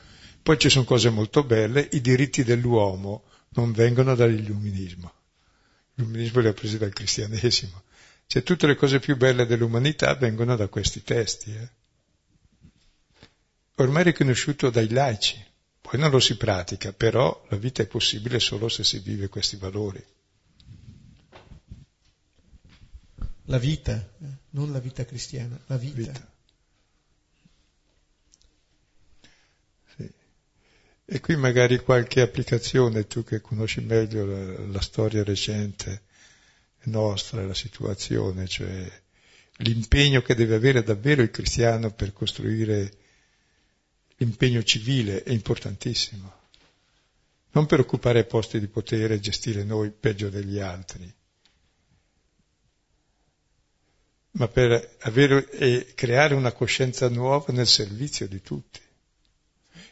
poi 0.44 0.56
ci 0.60 0.70
sono 0.70 0.84
cose 0.84 1.10
molto 1.10 1.42
belle, 1.42 1.88
i 1.90 2.00
diritti 2.00 2.44
dell'uomo 2.44 3.24
non 3.54 3.72
vengono 3.72 4.14
dall'illuminismo, 4.14 5.12
l'illuminismo 5.94 6.40
li 6.40 6.46
ha 6.46 6.52
presi 6.52 6.78
dal 6.78 6.92
cristianesimo, 6.92 7.82
cioè 8.28 8.44
tutte 8.44 8.68
le 8.68 8.76
cose 8.76 9.00
più 9.00 9.16
belle 9.16 9.44
dell'umanità 9.44 10.14
vengono 10.14 10.54
da 10.54 10.68
questi 10.68 11.02
testi. 11.02 11.52
Eh? 11.52 11.68
Ormai 13.80 14.02
riconosciuto 14.02 14.70
dai 14.70 14.88
laici, 14.88 15.44
poi 15.80 16.00
non 16.00 16.10
lo 16.10 16.18
si 16.18 16.36
pratica, 16.36 16.92
però 16.92 17.46
la 17.48 17.56
vita 17.56 17.80
è 17.80 17.86
possibile 17.86 18.40
solo 18.40 18.68
se 18.68 18.82
si 18.82 18.98
vive 18.98 19.28
questi 19.28 19.54
valori. 19.54 20.04
La 23.44 23.58
vita, 23.58 23.94
eh, 23.94 24.26
non 24.50 24.72
la 24.72 24.80
vita 24.80 25.04
cristiana, 25.04 25.56
la 25.66 25.76
vita. 25.76 25.96
vita. 25.96 26.32
Sì. 29.96 30.10
E 31.04 31.20
qui 31.20 31.36
magari 31.36 31.78
qualche 31.78 32.20
applicazione, 32.20 33.06
tu 33.06 33.22
che 33.22 33.40
conosci 33.40 33.80
meglio 33.80 34.26
la, 34.26 34.58
la 34.66 34.80
storia 34.80 35.22
recente 35.22 36.02
nostra, 36.84 37.46
la 37.46 37.54
situazione, 37.54 38.48
cioè 38.48 38.90
l'impegno 39.58 40.20
che 40.20 40.34
deve 40.34 40.56
avere 40.56 40.82
davvero 40.82 41.22
il 41.22 41.30
cristiano 41.30 41.92
per 41.92 42.12
costruire 42.12 43.06
l'impegno 44.18 44.62
civile 44.62 45.22
è 45.22 45.30
importantissimo. 45.30 46.36
Non 47.50 47.66
per 47.66 47.80
occupare 47.80 48.24
posti 48.24 48.60
di 48.60 48.68
potere 48.68 49.14
e 49.14 49.20
gestire 49.20 49.64
noi 49.64 49.90
peggio 49.90 50.28
degli 50.28 50.58
altri, 50.58 51.12
ma 54.32 54.46
per 54.48 54.96
avere 55.00 55.50
e 55.50 55.92
creare 55.94 56.34
una 56.34 56.52
coscienza 56.52 57.08
nuova 57.08 57.52
nel 57.52 57.66
servizio 57.66 58.28
di 58.28 58.42
tutti 58.42 58.80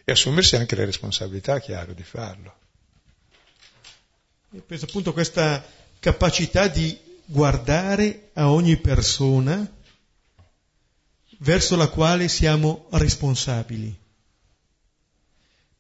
e 0.05 0.13
assumersi 0.13 0.55
anche 0.57 0.77
le 0.77 0.85
responsabilità, 0.85 1.59
chiaro, 1.59 1.93
di 1.93 2.05
farlo. 2.05 2.55
E 4.53 4.61
penso 4.61 4.85
appunto 4.85 5.13
questa 5.13 5.65
capacità 5.99 6.69
di 6.69 6.97
guardare 7.25 8.31
a 8.35 8.51
ogni 8.53 8.77
persona 8.77 9.69
verso 11.39 11.77
la 11.77 11.89
quale 11.89 12.29
siamo 12.29 12.87
responsabili. 12.91 14.05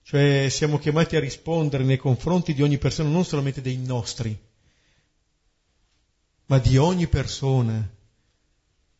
Cioè 0.08 0.46
siamo 0.50 0.78
chiamati 0.78 1.16
a 1.16 1.20
rispondere 1.20 1.82
nei 1.82 1.96
confronti 1.96 2.54
di 2.54 2.62
ogni 2.62 2.78
persona, 2.78 3.08
non 3.08 3.24
solamente 3.24 3.60
dei 3.60 3.76
nostri, 3.76 4.38
ma 6.46 6.60
di 6.60 6.76
ogni 6.76 7.08
persona 7.08 7.90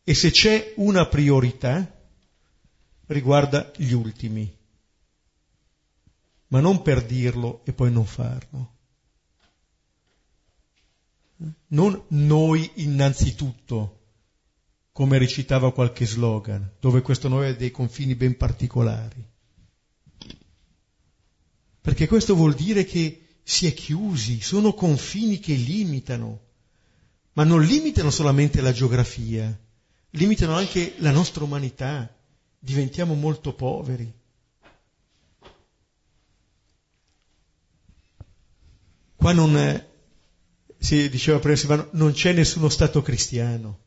e 0.03 0.13
se 0.13 0.31
c'è 0.31 0.73
una 0.75 1.05
priorità, 1.05 1.89
riguarda 3.05 3.71
gli 3.77 3.93
ultimi, 3.93 4.53
ma 6.47 6.59
non 6.59 6.81
per 6.81 7.05
dirlo 7.05 7.61
e 7.63 7.71
poi 7.71 7.89
non 7.89 8.05
farlo. 8.05 8.73
Non 11.67 12.03
noi 12.09 12.69
innanzitutto, 12.83 13.99
come 14.91 15.17
recitava 15.17 15.71
qualche 15.71 16.05
slogan, 16.05 16.69
dove 16.81 17.01
questo 17.01 17.29
noi 17.29 17.47
ha 17.47 17.55
dei 17.55 17.71
confini 17.71 18.13
ben 18.13 18.35
particolari. 18.35 19.35
Perché 21.87 22.05
questo 22.05 22.35
vuol 22.35 22.53
dire 22.53 22.83
che 22.83 23.27
si 23.41 23.65
è 23.65 23.73
chiusi, 23.73 24.41
sono 24.41 24.73
confini 24.73 25.39
che 25.39 25.53
limitano, 25.53 26.41
ma 27.31 27.45
non 27.45 27.63
limitano 27.63 28.09
solamente 28.09 28.59
la 28.59 28.73
geografia, 28.73 29.57
limitano 30.09 30.53
anche 30.53 30.95
la 30.97 31.11
nostra 31.11 31.45
umanità, 31.45 32.13
diventiamo 32.59 33.13
molto 33.13 33.53
poveri. 33.53 34.13
Qua 39.15 39.31
non, 39.31 39.55
è, 39.55 39.87
si 40.77 41.09
diceva 41.09 41.39
prima 41.39 41.87
non 41.91 42.11
c'è 42.11 42.33
nessuno 42.33 42.67
Stato 42.67 43.01
cristiano. 43.01 43.79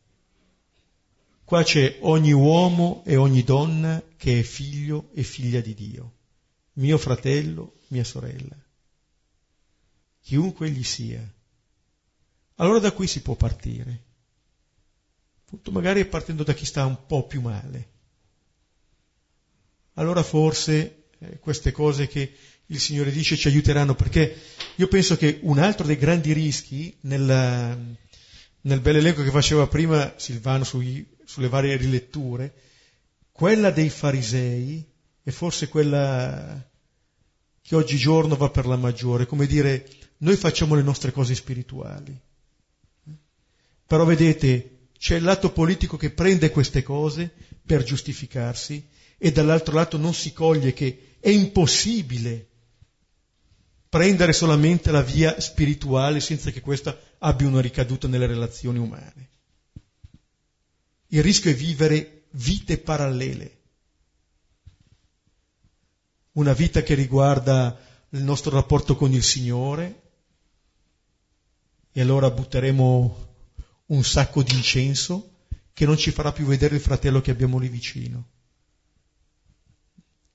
Qua 1.44 1.62
c'è 1.62 1.98
ogni 2.00 2.32
uomo 2.32 3.02
e 3.04 3.16
ogni 3.16 3.44
donna 3.44 4.02
che 4.16 4.38
è 4.38 4.42
figlio 4.42 5.10
e 5.12 5.22
figlia 5.22 5.60
di 5.60 5.74
Dio, 5.74 6.12
mio 6.80 6.98
fratello, 6.98 7.80
mia 7.88 8.04
sorella, 8.04 8.56
chiunque 10.20 10.66
egli 10.66 10.84
sia. 10.84 11.22
Allora 12.56 12.78
da 12.78 12.92
qui 12.92 13.06
si 13.06 13.22
può 13.22 13.34
partire 13.36 14.08
appunto 15.50 15.72
magari 15.72 16.04
partendo 16.04 16.44
da 16.44 16.54
chi 16.54 16.64
sta 16.64 16.86
un 16.86 17.06
po' 17.06 17.26
più 17.26 17.40
male. 17.40 17.88
Allora 19.94 20.22
forse 20.22 21.08
eh, 21.18 21.38
queste 21.40 21.72
cose 21.72 22.06
che 22.06 22.32
il 22.66 22.78
Signore 22.78 23.10
dice 23.10 23.36
ci 23.36 23.48
aiuteranno, 23.48 23.96
perché 23.96 24.36
io 24.76 24.86
penso 24.86 25.16
che 25.16 25.40
un 25.42 25.58
altro 25.58 25.84
dei 25.86 25.96
grandi 25.96 26.32
rischi 26.32 26.96
nella, 27.00 27.76
nel 28.60 28.80
bel 28.80 28.96
elenco 28.96 29.24
che 29.24 29.30
faceva 29.30 29.66
prima 29.66 30.14
Silvano 30.16 30.62
sui, 30.62 31.04
sulle 31.24 31.48
varie 31.48 31.76
riletture, 31.76 32.54
quella 33.32 33.72
dei 33.72 33.90
farisei 33.90 34.88
è 35.20 35.30
forse 35.30 35.68
quella 35.68 36.69
che 37.62 37.76
oggigiorno 37.76 38.36
va 38.36 38.50
per 38.50 38.66
la 38.66 38.76
maggiore, 38.76 39.26
come 39.26 39.46
dire, 39.46 39.88
noi 40.18 40.36
facciamo 40.36 40.74
le 40.74 40.82
nostre 40.82 41.12
cose 41.12 41.34
spirituali. 41.34 42.18
Però 43.86 44.04
vedete, 44.04 44.88
c'è 44.98 45.16
il 45.16 45.22
lato 45.22 45.50
politico 45.50 45.96
che 45.96 46.10
prende 46.10 46.50
queste 46.50 46.82
cose 46.82 47.32
per 47.64 47.82
giustificarsi 47.82 48.86
e 49.18 49.32
dall'altro 49.32 49.74
lato 49.74 49.96
non 49.96 50.14
si 50.14 50.32
coglie 50.32 50.72
che 50.72 51.16
è 51.20 51.28
impossibile 51.28 52.48
prendere 53.90 54.32
solamente 54.32 54.92
la 54.92 55.02
via 55.02 55.40
spirituale 55.40 56.20
senza 56.20 56.50
che 56.50 56.60
questa 56.60 56.96
abbia 57.18 57.48
una 57.48 57.60
ricaduta 57.60 58.06
nelle 58.06 58.26
relazioni 58.26 58.78
umane. 58.78 59.28
Il 61.08 61.22
rischio 61.22 61.50
è 61.50 61.54
vivere 61.54 62.26
vite 62.30 62.78
parallele. 62.78 63.59
Una 66.32 66.52
vita 66.52 66.82
che 66.82 66.94
riguarda 66.94 67.78
il 68.10 68.22
nostro 68.22 68.50
rapporto 68.50 68.96
con 68.96 69.12
il 69.12 69.22
Signore 69.22 70.02
e 71.92 72.00
allora 72.00 72.30
butteremo 72.30 73.28
un 73.86 74.04
sacco 74.04 74.42
di 74.42 74.54
incenso 74.54 75.46
che 75.72 75.86
non 75.86 75.96
ci 75.96 76.10
farà 76.10 76.32
più 76.32 76.44
vedere 76.44 76.76
il 76.76 76.80
fratello 76.80 77.20
che 77.20 77.30
abbiamo 77.30 77.58
lì 77.58 77.68
vicino. 77.68 78.28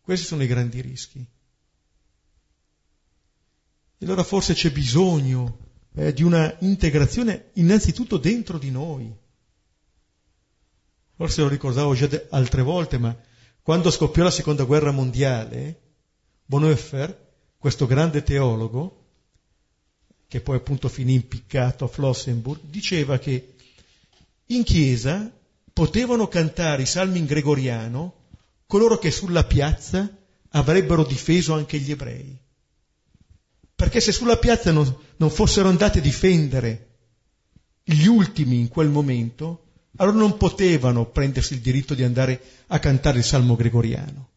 Questi 0.02 0.26
sono 0.26 0.44
i 0.44 0.48
grandi 0.48 0.82
rischi. 0.82 1.26
E 3.98 4.06
allora 4.06 4.24
forse 4.24 4.54
c'è 4.54 4.72
bisogno 4.72 5.58
eh, 5.96 6.14
di 6.14 6.24
una 6.24 6.56
integrazione 6.60 7.52
innanzitutto 7.54 8.18
dentro 8.18 8.58
di 8.58 8.70
noi. 8.70 9.16
Forse 11.16 11.42
lo 11.42 11.48
ricordavo 11.48 11.94
già 11.96 12.10
altre 12.32 12.62
volte, 12.62 12.98
ma 12.98 13.18
quando 13.62 13.90
scoppiò 13.90 14.24
la 14.24 14.32
seconda 14.32 14.66
guerra 14.66 14.92
mondiale, 14.92 15.85
Bonhoeffer, 16.46 17.24
questo 17.58 17.86
grande 17.88 18.24
teologo, 18.24 19.04
che 20.28 20.42
poi 20.42 20.58
appunto 20.58 20.90
finì 20.90 21.14
impiccato 21.14 21.86
a 21.86 21.88
Flossenburg, 21.88 22.62
diceva 22.64 23.18
che 23.18 23.56
in 24.48 24.64
chiesa 24.64 25.32
potevano 25.74 26.28
cantare 26.28 26.84
i 26.84 26.86
salmi 26.86 27.20
in 27.20 27.26
gregoriano 27.26 28.24
coloro 28.68 28.98
che 28.98 29.12
sulla 29.12 29.44
piazza 29.44 30.10
avrebbero 30.50 31.04
difeso 31.04 31.54
anche 31.54 31.80
gli 31.80 31.92
ebrei. 31.92 32.38
Perché 33.76 34.00
se 34.00 34.12
sulla 34.12 34.38
piazza 34.38 34.72
non, 34.72 34.96
non 35.18 35.30
fossero 35.30 35.68
andati 35.68 35.98
a 35.98 36.02
difendere 36.02 36.90
gli 37.84 38.06
ultimi 38.06 38.60
in 38.60 38.68
quel 38.68 38.90
momento, 38.90 39.64
allora 39.98 40.18
non 40.18 40.38
potevano 40.38 41.06
prendersi 41.06 41.54
il 41.54 41.60
diritto 41.60 41.94
di 41.94 42.04
andare 42.04 42.42
a 42.68 42.80
cantare 42.80 43.18
il 43.18 43.24
salmo 43.24 43.56
gregoriano. 43.56 44.30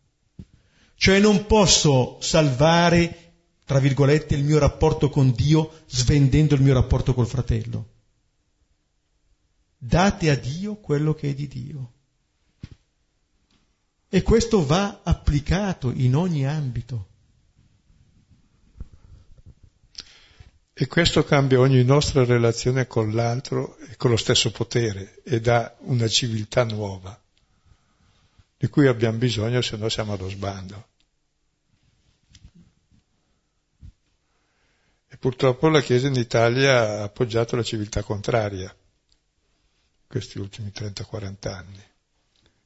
Cioè 0.99 1.19
non 1.21 1.47
posso 1.47 2.19
salvare 2.21 3.29
tra 3.69 3.81
virgolette, 3.81 4.35
il 4.35 4.45
mio 4.45 4.59
rapporto 4.59 5.11
con 5.11 5.31
Dio 5.33 5.83
svendendo 5.89 6.55
il 6.55 6.63
mio 6.63 6.73
rapporto 6.73 7.13
col 7.13 7.27
fratello. 7.27 7.89
Date 9.77 10.31
a 10.31 10.37
Dio 10.37 10.77
quello 10.77 11.13
che 11.13 11.29
è 11.29 11.35
di 11.35 11.47
Dio. 11.49 11.93
E 14.09 14.23
questo 14.23 14.65
va 14.65 15.03
applicato 15.03 15.93
in 15.95 16.17
ogni 16.17 16.47
ambito. 16.47 17.09
E 20.73 20.87
questo 20.87 21.23
cambia 21.25 21.61
ogni 21.61 21.85
nostra 21.85 22.25
relazione 22.25 22.87
con 22.87 23.13
l'altro 23.13 23.77
e 23.81 23.97
con 23.97 24.09
lo 24.09 24.17
stesso 24.17 24.51
potere 24.51 25.21
e 25.25 25.43
dà 25.43 25.77
una 25.81 26.09
civiltà 26.09 26.65
nuova, 26.65 27.21
di 28.57 28.67
cui 28.69 28.87
abbiamo 28.87 29.19
bisogno 29.19 29.61
se 29.61 29.77
no 29.77 29.91
siamo 29.91 30.15
allo 30.15 30.31
sbando. 30.31 30.88
Purtroppo 35.19 35.69
la 35.69 35.81
Chiesa 35.81 36.07
in 36.07 36.15
Italia 36.15 36.81
ha 36.81 37.03
appoggiato 37.05 37.57
la 37.57 37.63
civiltà 37.63 38.03
contraria 38.03 38.75
questi 40.09 40.39
ultimi 40.39 40.73
30-40 40.75 41.49
anni, 41.49 41.83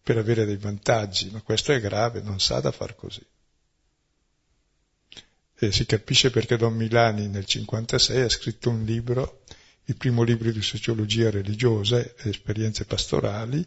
per 0.03 0.16
avere 0.16 0.44
dei 0.44 0.57
vantaggi, 0.57 1.28
ma 1.30 1.42
questo 1.42 1.72
è 1.72 1.80
grave, 1.80 2.22
non 2.22 2.38
sa 2.38 2.61
da 2.61 2.70
far 2.70 2.94
così. 2.94 3.24
E 5.59 5.72
si 5.72 5.84
capisce 5.84 6.30
perché 6.30 6.57
Don 6.57 6.74
Milani 6.74 7.22
nel 7.22 7.44
1956 7.46 8.20
ha 8.20 8.28
scritto 8.28 8.70
un 8.70 8.84
libro, 8.84 9.42
il 9.86 9.96
primo 9.96 10.22
libro 10.22 10.50
di 10.50 10.62
sociologia 10.62 11.30
religiosa 11.30 11.98
e 11.98 12.14
esperienze 12.28 12.84
pastorali, 12.84 13.64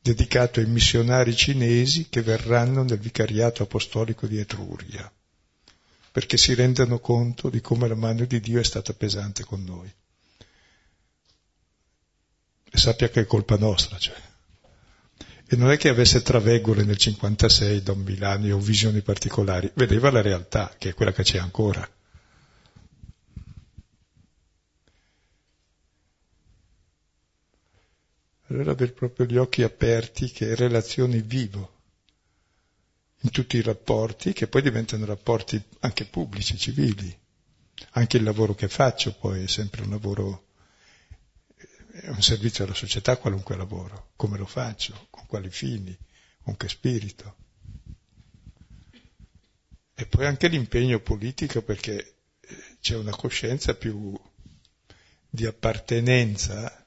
dedicato 0.00 0.60
ai 0.60 0.66
missionari 0.66 1.34
cinesi 1.34 2.08
che 2.08 2.22
verranno 2.22 2.84
nel 2.84 2.98
vicariato 2.98 3.64
apostolico 3.64 4.26
di 4.26 4.38
Etruria, 4.38 5.12
perché 6.12 6.36
si 6.36 6.54
rendano 6.54 6.98
conto 6.98 7.48
di 7.48 7.60
come 7.60 7.86
la 7.86 7.94
mano 7.94 8.24
di 8.24 8.40
Dio 8.40 8.60
è 8.60 8.64
stata 8.64 8.92
pesante 8.92 9.44
con 9.44 9.62
noi. 9.62 9.92
E 12.72 12.78
sappia 12.78 13.08
che 13.08 13.20
è 13.20 13.26
colpa 13.26 13.56
nostra, 13.56 13.96
cioè. 13.98 14.28
E 15.46 15.56
non 15.56 15.70
è 15.70 15.76
che 15.76 15.88
avesse 15.88 16.22
traveggole 16.22 16.84
nel 16.84 16.96
56 16.96 17.82
Don 17.82 18.00
Milani 18.00 18.50
o 18.52 18.58
visioni 18.58 19.02
particolari, 19.02 19.70
vedeva 19.74 20.10
la 20.10 20.20
realtà, 20.20 20.74
che 20.78 20.90
è 20.90 20.94
quella 20.94 21.12
che 21.12 21.22
c'è 21.22 21.38
ancora. 21.38 21.88
Allora 28.46 28.72
aver 28.72 28.92
proprio 28.92 29.26
gli 29.26 29.36
occhi 29.36 29.62
aperti 29.62 30.30
che 30.30 30.56
relazioni 30.56 31.20
vivo 31.20 31.79
in 33.22 33.30
tutti 33.30 33.56
i 33.56 33.62
rapporti, 33.62 34.32
che 34.32 34.48
poi 34.48 34.62
diventano 34.62 35.04
rapporti 35.04 35.62
anche 35.80 36.04
pubblici, 36.06 36.56
civili. 36.56 37.16
Anche 37.92 38.16
il 38.18 38.22
lavoro 38.22 38.54
che 38.54 38.68
faccio 38.68 39.14
poi 39.14 39.44
è 39.44 39.46
sempre 39.48 39.82
un 39.82 39.90
lavoro 39.90 40.44
è 42.00 42.08
un 42.08 42.22
servizio 42.22 42.64
alla 42.64 42.74
società 42.74 43.16
qualunque 43.18 43.56
lavoro, 43.56 44.12
come 44.16 44.38
lo 44.38 44.46
faccio, 44.46 45.08
con 45.10 45.26
quali 45.26 45.50
fini, 45.50 45.96
con 46.42 46.56
che 46.56 46.68
spirito. 46.68 47.36
E 49.94 50.06
poi 50.06 50.24
anche 50.24 50.48
l'impegno 50.48 51.00
politico 51.00 51.62
perché 51.62 52.14
eh, 52.40 52.56
c'è 52.80 52.96
una 52.96 53.14
coscienza 53.14 53.74
più 53.74 54.18
di 55.28 55.44
appartenenza, 55.44 56.86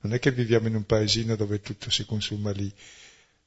non 0.00 0.12
è 0.12 0.18
che 0.18 0.30
viviamo 0.30 0.68
in 0.68 0.74
un 0.74 0.84
paesino 0.84 1.36
dove 1.36 1.60
tutto 1.60 1.88
si 1.90 2.04
consuma 2.04 2.50
lì, 2.50 2.72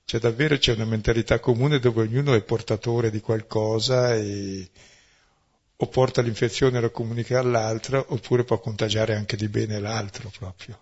cioè 0.05 0.19
davvero 0.19 0.57
c'è 0.57 0.73
una 0.73 0.85
mentalità 0.85 1.39
comune 1.39 1.79
dove 1.79 2.01
ognuno 2.01 2.33
è 2.33 2.41
portatore 2.43 3.09
di 3.09 3.19
qualcosa 3.19 4.15
e 4.15 4.69
o 5.83 5.87
porta 5.87 6.21
l'infezione 6.21 6.77
e 6.77 6.81
la 6.81 6.89
comunica 6.89 7.39
all'altro 7.39 8.05
oppure 8.09 8.43
può 8.43 8.59
contagiare 8.59 9.15
anche 9.15 9.35
di 9.35 9.49
bene 9.49 9.79
l'altro 9.79 10.31
proprio. 10.37 10.79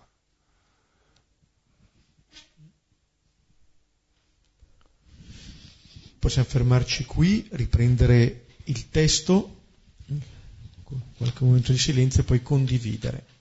Possiamo 6.19 6.47
fermarci 6.47 7.05
qui, 7.05 7.47
riprendere 7.53 8.45
il 8.65 8.89
testo, 8.89 9.61
qualche 11.17 11.43
momento 11.43 11.72
di 11.72 11.80
silenzio 11.80 12.22
e 12.22 12.26
poi 12.26 12.43
condividere. 12.43 13.32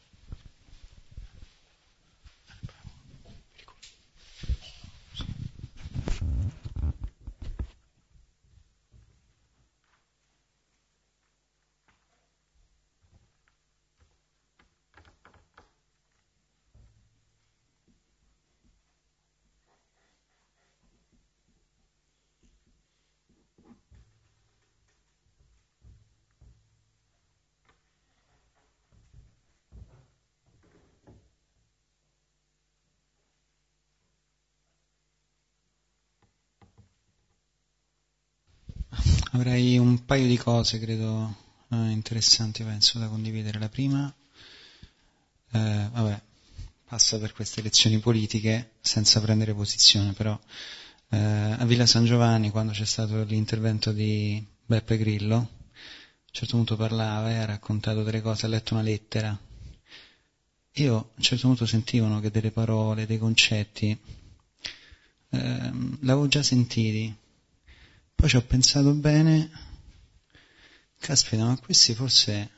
Avrei 39.32 39.78
un 39.78 39.99
paio 40.10 40.26
di 40.26 40.36
cose, 40.36 40.80
credo, 40.80 41.36
eh, 41.68 41.76
interessanti, 41.90 42.64
penso, 42.64 42.98
da 42.98 43.06
condividere. 43.06 43.60
La 43.60 43.68
prima, 43.68 44.12
eh, 45.52 45.88
vabbè, 45.92 46.20
passa 46.84 47.20
per 47.20 47.32
queste 47.32 47.60
elezioni 47.60 48.00
politiche 48.00 48.72
senza 48.80 49.20
prendere 49.20 49.54
posizione, 49.54 50.12
però 50.12 50.36
eh, 51.10 51.16
a 51.16 51.64
Villa 51.64 51.86
San 51.86 52.06
Giovanni, 52.06 52.50
quando 52.50 52.72
c'è 52.72 52.86
stato 52.86 53.22
l'intervento 53.22 53.92
di 53.92 54.44
Beppe 54.66 54.98
Grillo, 54.98 55.36
a 55.36 55.38
un 55.38 55.46
certo 56.32 56.56
punto 56.56 56.74
parlava 56.74 57.30
e 57.30 57.36
ha 57.36 57.44
raccontato 57.44 58.02
delle 58.02 58.20
cose, 58.20 58.46
ha 58.46 58.48
letto 58.48 58.74
una 58.74 58.82
lettera. 58.82 59.38
Io 60.72 60.96
a 60.96 61.06
un 61.14 61.22
certo 61.22 61.46
punto 61.46 61.66
sentivo 61.66 62.18
che 62.18 62.32
delle 62.32 62.50
parole, 62.50 63.06
dei 63.06 63.18
concetti, 63.18 63.96
eh, 65.30 65.70
l'avevo 66.00 66.26
già 66.26 66.42
sentiti, 66.42 67.16
poi 68.12 68.28
ci 68.28 68.34
ho 68.34 68.42
pensato 68.42 68.92
bene, 68.92 69.68
caspita, 71.00 71.44
ma 71.44 71.58
questi 71.58 71.94
forse 71.94 72.50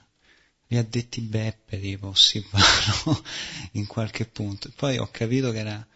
li 0.67 0.77
ha 0.77 0.83
detti 0.83 1.21
Beppe, 1.21 1.81
tipo, 1.81 2.13
si 2.15 2.43
parlo 2.43 3.23
in 3.73 3.87
qualche 3.87 4.27
punto. 4.27 4.71
poi 4.75 4.99
ho 4.99 5.09
capito 5.11 5.51
che 5.53 5.59
era 5.59 5.87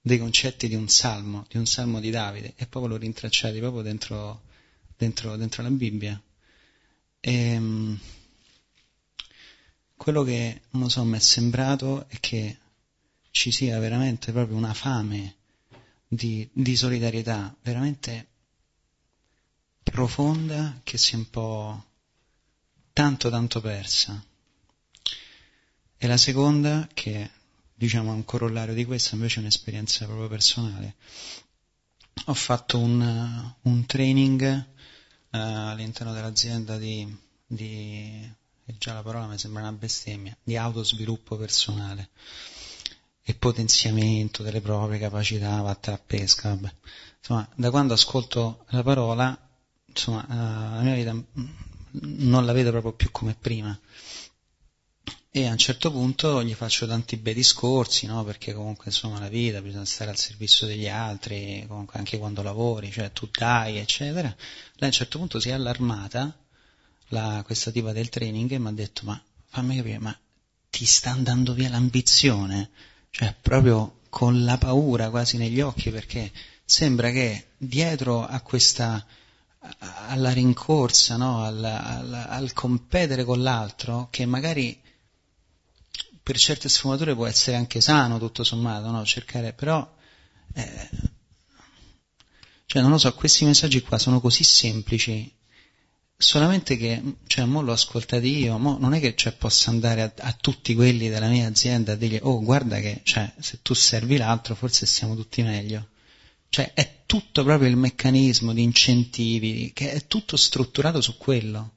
dei 0.00 0.18
concetti 0.18 0.68
di 0.68 0.74
un 0.74 0.88
salmo, 0.88 1.46
di 1.48 1.58
un 1.58 1.66
salmo 1.66 2.00
di 2.00 2.10
Davide, 2.10 2.54
e 2.56 2.66
poi 2.66 2.88
l'ho 2.88 2.96
rintracciati 2.96 3.58
proprio 3.58 3.82
dentro, 3.82 4.42
dentro, 4.96 5.36
dentro 5.36 5.62
la 5.62 5.70
Bibbia. 5.70 6.20
E, 7.20 7.32
ehm, 7.32 8.00
quello 9.96 10.22
che, 10.24 10.62
non 10.70 10.90
so, 10.90 11.04
mi 11.04 11.16
è 11.16 11.20
sembrato 11.20 12.08
è 12.08 12.18
che 12.18 12.58
ci 13.30 13.52
sia 13.52 13.78
veramente 13.78 14.32
proprio 14.32 14.56
una 14.56 14.74
fame 14.74 15.36
di, 16.08 16.48
di 16.52 16.74
solidarietà, 16.74 17.54
veramente 17.62 18.31
profonda 19.82 20.80
che 20.82 20.98
si 20.98 21.14
è 21.14 21.16
un 21.16 21.30
po' 21.30 21.84
tanto 22.92 23.30
tanto 23.30 23.60
persa. 23.60 24.22
E 25.96 26.06
la 26.06 26.16
seconda, 26.16 26.88
che 26.92 27.30
diciamo 27.74 28.10
è 28.10 28.14
un 28.14 28.24
corollario 28.24 28.74
di 28.74 28.84
questa, 28.84 29.14
invece 29.14 29.36
è 29.36 29.40
un'esperienza 29.40 30.04
proprio 30.04 30.28
personale. 30.28 30.96
Ho 32.26 32.34
fatto 32.34 32.78
un, 32.78 33.54
un 33.62 33.86
training 33.86 34.42
uh, 34.42 35.36
all'interno 35.36 36.12
dell'azienda 36.12 36.76
di, 36.76 37.16
di, 37.46 38.32
già 38.78 38.92
la 38.92 39.02
parola 39.02 39.26
mi 39.26 39.38
sembra 39.38 39.62
una 39.62 39.72
bestemmia, 39.72 40.36
di 40.42 40.56
autosviluppo 40.56 41.36
personale 41.36 42.10
e 43.22 43.34
potenziamento 43.34 44.42
delle 44.42 44.60
proprie 44.60 44.98
capacità 44.98 45.60
vatte 45.60 45.90
a 45.92 45.98
pesca. 45.98 46.50
Vabbè. 46.50 46.72
Insomma, 47.18 47.48
da 47.54 47.70
quando 47.70 47.94
ascolto 47.94 48.64
la 48.70 48.82
parola 48.82 49.50
insomma, 49.94 50.24
eh, 50.24 50.76
la 50.76 50.80
mia 50.82 50.94
vita 50.94 51.12
mm, 51.12 51.24
non 52.28 52.44
la 52.44 52.52
vedo 52.52 52.70
proprio 52.70 52.92
più 52.92 53.10
come 53.10 53.36
prima. 53.38 53.78
E 55.34 55.46
a 55.46 55.50
un 55.50 55.56
certo 55.56 55.90
punto 55.90 56.42
gli 56.44 56.52
faccio 56.52 56.86
tanti 56.86 57.16
bei 57.16 57.32
discorsi, 57.32 58.06
no? 58.06 58.22
Perché 58.22 58.52
comunque 58.52 58.86
insomma 58.86 59.18
la 59.18 59.28
vita 59.28 59.62
bisogna 59.62 59.86
stare 59.86 60.10
al 60.10 60.18
servizio 60.18 60.66
degli 60.66 60.88
altri, 60.88 61.64
comunque 61.66 61.98
anche 61.98 62.18
quando 62.18 62.42
lavori, 62.42 62.90
cioè 62.90 63.12
tu 63.12 63.28
dai, 63.30 63.78
eccetera. 63.78 64.28
Lei 64.28 64.82
a 64.82 64.86
un 64.86 64.92
certo 64.92 65.18
punto 65.18 65.40
si 65.40 65.48
è 65.48 65.52
allarmata, 65.52 66.36
la, 67.08 67.42
questa 67.46 67.70
tipa 67.70 67.92
del 67.92 68.10
training, 68.10 68.50
e 68.52 68.58
mi 68.58 68.68
ha 68.68 68.72
detto, 68.72 69.02
ma 69.04 69.22
fammi 69.46 69.76
capire, 69.76 69.98
ma 69.98 70.18
ti 70.68 70.84
sta 70.84 71.12
andando 71.12 71.54
via 71.54 71.70
l'ambizione? 71.70 72.70
Cioè 73.10 73.34
proprio 73.40 74.00
con 74.10 74.44
la 74.44 74.58
paura 74.58 75.08
quasi 75.08 75.38
negli 75.38 75.62
occhi, 75.62 75.90
perché 75.90 76.30
sembra 76.62 77.10
che 77.10 77.52
dietro 77.56 78.26
a 78.26 78.40
questa 78.42 79.02
alla 80.08 80.32
rincorsa, 80.32 81.16
no? 81.16 81.44
al, 81.44 81.62
al, 81.64 82.12
al, 82.28 82.52
competere 82.52 83.24
con 83.24 83.42
l'altro, 83.42 84.08
che 84.10 84.26
magari 84.26 84.80
per 86.22 86.36
certe 86.38 86.68
sfumature 86.68 87.14
può 87.14 87.26
essere 87.26 87.56
anche 87.56 87.80
sano, 87.80 88.18
tutto 88.18 88.44
sommato, 88.44 88.90
no? 88.90 89.04
cercare, 89.04 89.52
però 89.52 89.88
eh, 90.54 90.88
Cioè, 92.72 92.80
non 92.80 92.90
lo 92.90 92.98
so, 92.98 93.12
questi 93.14 93.44
messaggi 93.44 93.82
qua 93.82 93.98
sono 93.98 94.18
così 94.18 94.44
semplici, 94.44 95.30
solamente 96.16 96.78
che, 96.78 97.16
cioè, 97.26 97.44
mo 97.44 97.60
l'ho 97.60 97.72
ascoltato 97.72 98.24
io, 98.24 98.56
mo 98.56 98.78
non 98.78 98.94
è 98.94 99.00
che 99.00 99.14
cioè, 99.14 99.32
possa 99.32 99.70
andare 99.70 100.02
a, 100.02 100.12
a, 100.16 100.32
tutti 100.32 100.74
quelli 100.74 101.10
della 101.10 101.28
mia 101.28 101.46
azienda 101.46 101.92
e 101.92 101.98
dire, 101.98 102.20
oh, 102.22 102.42
guarda 102.42 102.80
che, 102.80 103.00
cioè, 103.02 103.30
se 103.38 103.58
tu 103.60 103.74
servi 103.74 104.16
l'altro, 104.16 104.54
forse 104.54 104.86
stiamo 104.86 105.14
tutti 105.14 105.42
meglio. 105.42 105.88
Cioè, 106.52 106.74
è 106.74 106.96
tutto 107.06 107.44
proprio 107.44 107.70
il 107.70 107.76
meccanismo 107.76 108.52
di 108.52 108.62
incentivi, 108.62 109.70
che 109.72 109.92
è 109.92 110.06
tutto 110.06 110.36
strutturato 110.36 111.00
su 111.00 111.16
quello 111.16 111.72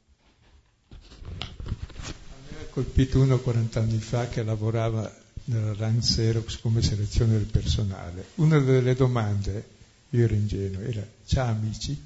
colpito 2.76 3.22
uno 3.22 3.40
40 3.40 3.80
anni 3.80 4.00
fa 4.00 4.28
che 4.28 4.44
lavorava 4.44 5.10
nella 5.46 5.74
RAN 5.76 6.00
Xerox 6.00 6.60
come 6.60 6.82
selezione 6.82 7.32
del 7.32 7.46
personale. 7.46 8.26
Una 8.36 8.60
delle 8.60 8.94
domande, 8.96 9.66
io 10.10 10.26
ero 10.26 10.34
ingenuo, 10.34 10.82
era 10.82 11.08
ciao 11.26 11.52
amici? 11.52 11.98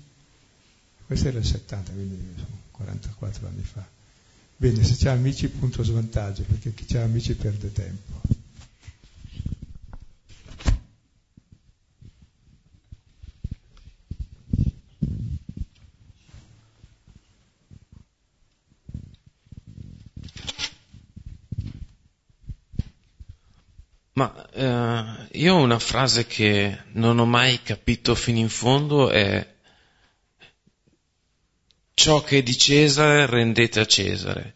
Questo 1.07 1.28
era 1.28 1.39
il 1.39 1.45
70, 1.45 1.91
quindi 1.91 2.36
44 2.70 3.47
anni 3.47 3.63
fa. 3.63 3.84
Bene, 4.57 4.84
se 4.84 4.95
c'ha 4.95 5.11
amici 5.11 5.47
punto 5.47 5.82
svantaggio, 5.82 6.43
perché 6.43 6.76
chi 6.76 6.86
c'ha 6.86 7.01
amici 7.01 7.34
perde 7.34 7.72
tempo. 7.72 8.22
Ma 24.20 24.49
eh, 24.51 25.39
io 25.39 25.55
ho 25.55 25.61
una 25.61 25.80
frase 25.80 26.28
che 26.28 26.78
non 26.91 27.20
ho 27.20 27.26
mai 27.26 27.61
capito 27.61 28.15
fino 28.15 28.38
in 28.38 28.49
fondo 28.49 29.09
è 29.09 29.55
ciò 31.93 32.22
che 32.22 32.39
è 32.39 32.43
di 32.43 32.57
Cesare 32.57 33.26
rendete 33.28 33.80
a 33.80 33.86
Cesare. 33.86 34.55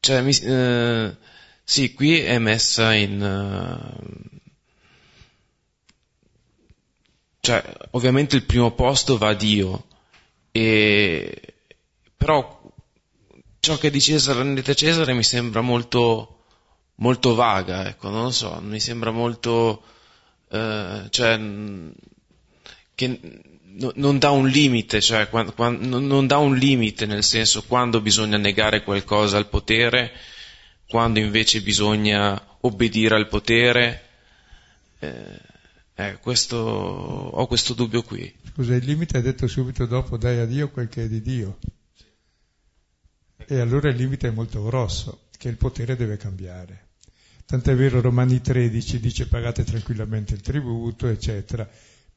Cioè, 0.00 0.20
mi, 0.22 0.36
eh, 0.36 1.16
sì, 1.62 1.94
qui 1.94 2.18
è 2.18 2.38
messa 2.38 2.92
in... 2.92 3.22
Uh, 3.22 4.38
cioè, 7.38 7.62
ovviamente 7.90 8.34
il 8.34 8.42
primo 8.46 8.72
posto 8.72 9.16
va 9.16 9.28
a 9.28 9.34
Dio, 9.34 9.86
e, 10.50 11.54
però 12.16 12.60
ciò 13.60 13.78
che 13.78 13.86
è 13.88 13.90
di 13.92 14.00
Cesare 14.00 14.42
rendete 14.42 14.72
a 14.72 14.74
Cesare 14.74 15.14
mi 15.14 15.22
sembra 15.22 15.60
molto 15.60 16.37
molto 16.98 17.34
vaga, 17.34 17.88
ecco, 17.88 18.08
non 18.10 18.24
lo 18.24 18.30
so, 18.30 18.60
mi 18.62 18.80
sembra 18.80 19.10
molto, 19.10 19.82
eh, 20.50 21.06
cioè, 21.10 21.40
che 22.94 23.20
no, 23.78 23.92
non 23.94 24.18
dà 24.18 24.30
un 24.30 24.48
limite, 24.48 25.00
cioè, 25.00 25.28
quando, 25.28 25.52
quando, 25.52 25.98
non 25.98 26.26
dà 26.26 26.38
un 26.38 26.56
limite 26.56 27.06
nel 27.06 27.22
senso 27.22 27.64
quando 27.64 28.00
bisogna 28.00 28.36
negare 28.36 28.82
qualcosa 28.82 29.36
al 29.36 29.48
potere, 29.48 30.12
quando 30.88 31.18
invece 31.18 31.60
bisogna 31.62 32.40
obbedire 32.60 33.14
al 33.14 33.28
potere. 33.28 34.02
Eh, 34.98 35.40
eh, 35.94 36.18
questo, 36.20 36.56
ho 36.56 37.46
questo 37.46 37.74
dubbio 37.74 38.02
qui. 38.02 38.32
Scusa, 38.52 38.74
il 38.74 38.84
limite 38.84 39.18
è 39.18 39.22
detto 39.22 39.46
subito 39.46 39.84
dopo 39.86 40.16
dai 40.16 40.38
a 40.38 40.46
Dio 40.46 40.70
quel 40.70 40.88
che 40.88 41.04
è 41.04 41.08
di 41.08 41.20
Dio. 41.20 41.58
E 43.46 43.58
allora 43.58 43.88
il 43.88 43.96
limite 43.96 44.28
è 44.28 44.30
molto 44.30 44.62
grosso, 44.62 45.26
che 45.36 45.48
il 45.48 45.56
potere 45.56 45.96
deve 45.96 46.16
cambiare. 46.16 46.87
Tant'è 47.48 47.74
vero 47.74 48.02
Romani 48.02 48.42
13 48.42 49.00
dice 49.00 49.26
pagate 49.26 49.64
tranquillamente 49.64 50.34
il 50.34 50.42
tributo, 50.42 51.06
eccetera, 51.06 51.66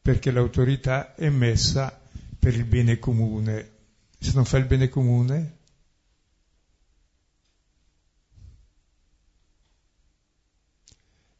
perché 0.01 0.29
l'autorità 0.29 1.15
è 1.15 1.29
messa 1.29 1.97
per 2.37 2.53
il 2.53 2.65
bene 2.65 2.99
comune. 2.99 3.71
Se 4.19 4.33
non 4.33 4.43
fa 4.43 4.57
il 4.57 4.65
bene 4.65 4.89
comune, 4.89 5.59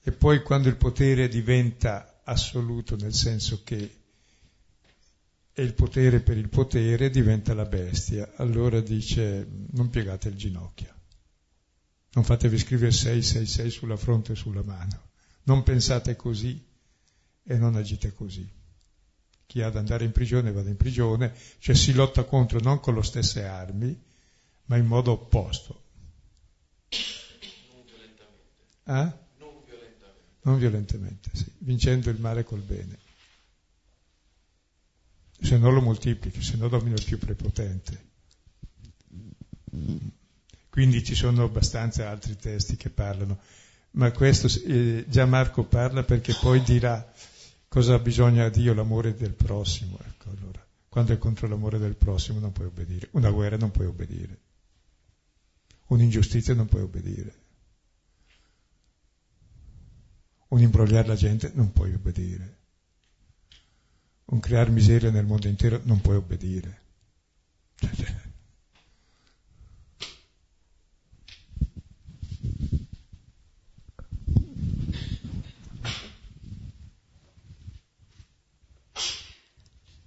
E 0.03 0.11
poi 0.13 0.41
quando 0.41 0.69
il 0.69 0.77
potere 0.77 1.27
diventa 1.27 2.21
assoluto, 2.23 2.95
nel 2.95 3.13
senso 3.13 3.61
che 3.63 3.97
è 5.51 5.59
il 5.61 5.73
potere 5.73 6.21
per 6.21 6.37
il 6.37 6.47
potere, 6.47 7.09
diventa 7.09 7.53
la 7.53 7.65
bestia. 7.65 8.31
Allora 8.37 8.79
dice 8.79 9.45
non 9.71 9.89
piegate 9.89 10.29
il 10.29 10.35
ginocchio. 10.35 11.00
Non 12.13 12.23
fatevi 12.25 12.57
scrivere 12.57 12.91
666 12.91 13.69
sulla 13.69 13.95
fronte 13.95 14.33
e 14.33 14.35
sulla 14.35 14.63
mano. 14.63 15.09
Non 15.43 15.63
pensate 15.63 16.15
così 16.15 16.61
e 17.43 17.57
non 17.57 17.75
agite 17.75 18.13
così. 18.13 18.47
Chi 19.45 19.61
ha 19.61 19.69
da 19.69 19.79
andare 19.79 20.05
in 20.05 20.11
prigione 20.11 20.51
vada 20.51 20.69
in 20.69 20.77
prigione, 20.77 21.33
cioè 21.59 21.75
si 21.75 21.93
lotta 21.93 22.23
contro 22.23 22.59
non 22.59 22.79
con 22.79 22.95
le 22.95 23.03
stesse 23.03 23.43
armi, 23.43 23.97
ma 24.65 24.77
in 24.77 24.85
modo 24.85 25.11
opposto. 25.11 25.83
Non 26.89 27.83
violentemente. 27.85 28.49
Eh? 28.83 29.39
Non 29.39 29.63
violentemente. 29.65 30.39
Non 30.41 30.57
violentemente, 30.57 31.29
sì, 31.33 31.51
vincendo 31.59 32.09
il 32.09 32.19
male 32.19 32.43
col 32.43 32.61
bene. 32.61 32.97
Se 35.39 35.57
non 35.57 35.73
lo 35.73 35.81
moltiplichi, 35.81 36.41
se 36.41 36.55
no 36.57 36.67
domino 36.67 36.95
il 36.95 37.03
più 37.03 37.17
prepotente. 37.17 38.09
Quindi 40.71 41.03
ci 41.03 41.15
sono 41.15 41.43
abbastanza 41.43 42.09
altri 42.09 42.37
testi 42.37 42.77
che 42.77 42.89
parlano, 42.89 43.39
ma 43.91 44.09
questo 44.11 44.47
eh, 44.63 45.03
già 45.05 45.25
Marco 45.25 45.65
parla 45.65 46.01
perché 46.03 46.33
poi 46.39 46.63
dirà 46.63 47.11
cosa 47.67 47.99
bisogna 47.99 48.45
a 48.45 48.49
Dio 48.49 48.73
l'amore 48.73 49.13
del 49.13 49.33
prossimo. 49.33 49.99
Ecco, 50.01 50.29
allora, 50.29 50.65
quando 50.87 51.11
è 51.11 51.17
contro 51.17 51.49
l'amore 51.49 51.77
del 51.77 51.95
prossimo 51.95 52.39
non 52.39 52.53
puoi 52.53 52.67
obbedire, 52.67 53.09
una 53.11 53.29
guerra 53.31 53.57
non 53.57 53.69
puoi 53.71 53.87
obbedire, 53.87 54.39
un'ingiustizia 55.87 56.53
non 56.53 56.67
puoi 56.67 56.83
obbedire, 56.83 57.35
un 60.47 60.61
imbrogliare 60.61 61.07
la 61.07 61.15
gente 61.15 61.51
non 61.53 61.73
puoi 61.73 61.93
obbedire, 61.93 62.59
un 64.27 64.39
creare 64.39 64.69
miseria 64.69 65.11
nel 65.11 65.25
mondo 65.25 65.49
intero 65.49 65.81
non 65.83 65.99
puoi 65.99 66.15
obbedire. 66.15 66.79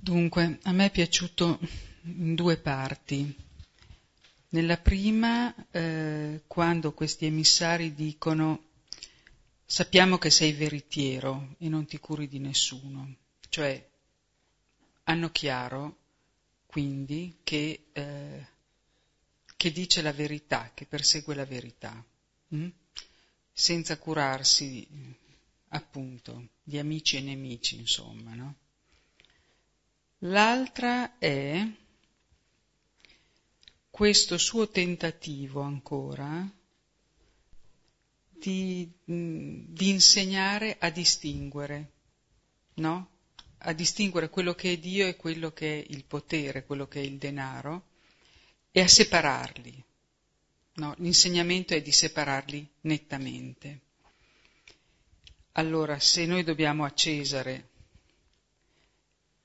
Dunque, 0.04 0.58
a 0.64 0.72
me 0.72 0.84
è 0.84 0.90
piaciuto 0.90 1.58
in 2.02 2.34
due 2.34 2.58
parti. 2.58 3.34
Nella 4.50 4.76
prima, 4.76 5.54
eh, 5.70 6.42
quando 6.46 6.92
questi 6.92 7.24
emissari 7.24 7.94
dicono 7.94 8.64
sappiamo 9.64 10.18
che 10.18 10.28
sei 10.28 10.52
veritiero 10.52 11.54
e 11.56 11.70
non 11.70 11.86
ti 11.86 11.98
curi 11.98 12.28
di 12.28 12.38
nessuno, 12.38 13.14
cioè 13.48 13.82
hanno 15.04 15.30
chiaro 15.30 15.96
quindi 16.66 17.38
che, 17.42 17.86
eh, 17.90 18.46
che 19.56 19.72
dice 19.72 20.02
la 20.02 20.12
verità, 20.12 20.70
che 20.74 20.84
persegue 20.84 21.34
la 21.34 21.46
verità, 21.46 22.04
hm? 22.48 22.68
senza 23.50 23.96
curarsi 23.96 24.86
appunto 25.68 26.48
di 26.62 26.78
amici 26.78 27.16
e 27.16 27.22
nemici, 27.22 27.78
insomma, 27.78 28.34
no? 28.34 28.56
L'altra 30.26 31.18
è 31.18 31.66
questo 33.90 34.38
suo 34.38 34.70
tentativo 34.70 35.60
ancora 35.60 36.50
di, 38.30 38.90
di, 39.04 39.88
insegnare 39.90 40.76
a 40.78 40.88
distinguere, 40.88 41.90
no? 42.74 43.08
A 43.58 43.74
distinguere 43.74 44.30
quello 44.30 44.54
che 44.54 44.72
è 44.72 44.78
Dio 44.78 45.06
e 45.06 45.16
quello 45.16 45.52
che 45.52 45.80
è 45.80 45.86
il 45.90 46.04
potere, 46.04 46.64
quello 46.64 46.88
che 46.88 47.00
è 47.00 47.04
il 47.04 47.18
denaro, 47.18 47.88
e 48.70 48.80
a 48.80 48.88
separarli. 48.88 49.84
No? 50.76 50.94
L'insegnamento 50.98 51.74
è 51.74 51.82
di 51.82 51.92
separarli 51.92 52.66
nettamente. 52.82 53.80
Allora, 55.52 55.98
se 55.98 56.24
noi 56.24 56.42
dobbiamo 56.44 56.84
a 56.84 56.94
Cesare 56.94 57.72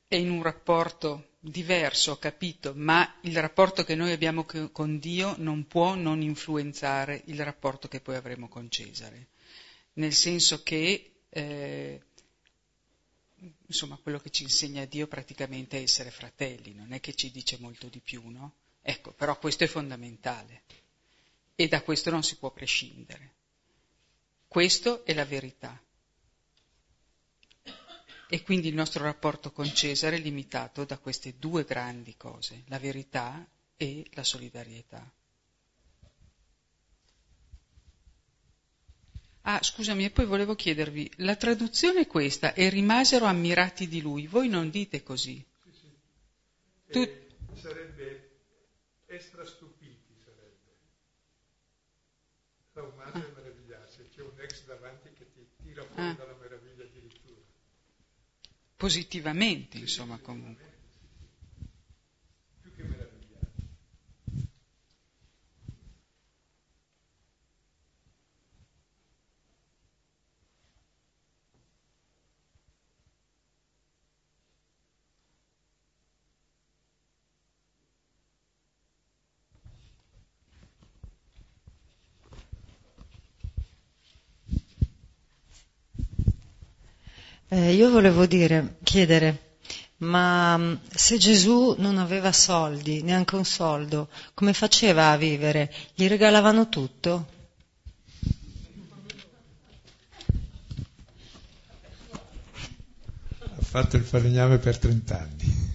è 0.09 0.15
in 0.15 0.31
un 0.31 0.41
rapporto 0.41 1.35
diverso, 1.39 2.13
ho 2.13 2.17
capito, 2.17 2.73
ma 2.75 3.19
il 3.21 3.39
rapporto 3.39 3.83
che 3.83 3.93
noi 3.93 4.11
abbiamo 4.11 4.43
con 4.71 4.97
Dio 4.97 5.35
non 5.37 5.67
può 5.67 5.93
non 5.93 6.23
influenzare 6.23 7.21
il 7.25 7.43
rapporto 7.43 7.87
che 7.87 8.01
poi 8.01 8.15
avremo 8.15 8.49
con 8.49 8.71
Cesare, 8.71 9.27
nel 9.93 10.13
senso 10.13 10.63
che 10.63 11.11
eh, 11.29 12.01
insomma 13.67 13.99
quello 14.01 14.19
che 14.19 14.31
ci 14.31 14.41
insegna 14.41 14.83
Dio 14.85 15.05
praticamente 15.05 15.77
è 15.77 15.83
essere 15.83 16.09
fratelli, 16.09 16.73
non 16.73 16.91
è 16.91 16.99
che 16.99 17.13
ci 17.13 17.29
dice 17.29 17.57
molto 17.59 17.87
di 17.87 17.99
più, 17.99 18.27
no? 18.29 18.53
Ecco, 18.81 19.11
però 19.11 19.37
questo 19.37 19.63
è 19.63 19.67
fondamentale 19.67 20.63
e 21.53 21.67
da 21.67 21.83
questo 21.83 22.09
non 22.09 22.23
si 22.23 22.35
può 22.37 22.49
prescindere. 22.49 23.33
Questo 24.47 25.05
è 25.05 25.13
la 25.13 25.25
verità. 25.25 25.79
E 28.31 28.43
quindi 28.43 28.67
il 28.67 28.75
nostro 28.75 29.03
rapporto 29.03 29.51
con 29.51 29.65
Cesare 29.65 30.17
è 30.17 30.19
limitato 30.19 30.85
da 30.85 30.99
queste 30.99 31.39
due 31.39 31.63
grandi 31.63 32.15
cose, 32.15 32.61
la 32.67 32.77
verità 32.77 33.43
e 33.75 34.05
la 34.11 34.23
solidarietà. 34.23 35.11
Ah, 39.41 39.63
scusami, 39.63 40.05
e 40.05 40.11
poi 40.11 40.25
volevo 40.25 40.53
chiedervi, 40.53 41.11
la 41.17 41.35
traduzione 41.35 42.01
è 42.01 42.07
questa, 42.07 42.53
e 42.53 42.69
rimasero 42.69 43.25
ammirati 43.25 43.87
di 43.87 43.99
lui, 43.99 44.27
voi 44.27 44.47
non 44.47 44.69
dite 44.69 45.01
così. 45.01 45.43
Sì, 45.63 45.71
sì. 45.71 45.89
Tu... 46.91 47.09
Sarebbe 47.55 48.29
extra 49.07 49.43
stupiti, 49.43 50.13
sarebbe. 50.23 50.77
Traumati 52.73 53.17
ah. 53.17 53.25
e 53.25 53.31
meravigliarsi, 53.35 54.07
c'è 54.13 54.21
un 54.21 54.39
ex 54.39 54.65
davanti 54.65 55.11
che 55.13 55.31
ti 55.33 55.47
tira 55.63 55.83
fuori 55.83 56.09
ah. 56.09 56.13
dalla. 56.13 56.38
Positivamente, 58.79 59.77
insomma, 59.77 60.17
comunque. 60.19 60.68
Eh, 87.51 87.73
io 87.73 87.89
volevo 87.89 88.27
dire, 88.27 88.77
chiedere, 88.83 89.55
ma 89.97 90.55
mm, 90.55 90.73
se 90.93 91.17
Gesù 91.17 91.73
non 91.79 91.97
aveva 91.97 92.31
soldi, 92.31 93.01
neanche 93.01 93.35
un 93.35 93.43
soldo, 93.43 94.09
come 94.35 94.53
faceva 94.53 95.09
a 95.09 95.17
vivere? 95.17 95.73
Gli 95.95 96.07
regalavano 96.07 96.69
tutto? 96.69 97.27
Ha 103.39 103.61
fatto 103.63 103.97
il 103.97 104.03
falegname 104.03 104.59
per 104.59 104.77
30 104.77 105.19
anni. 105.19 105.67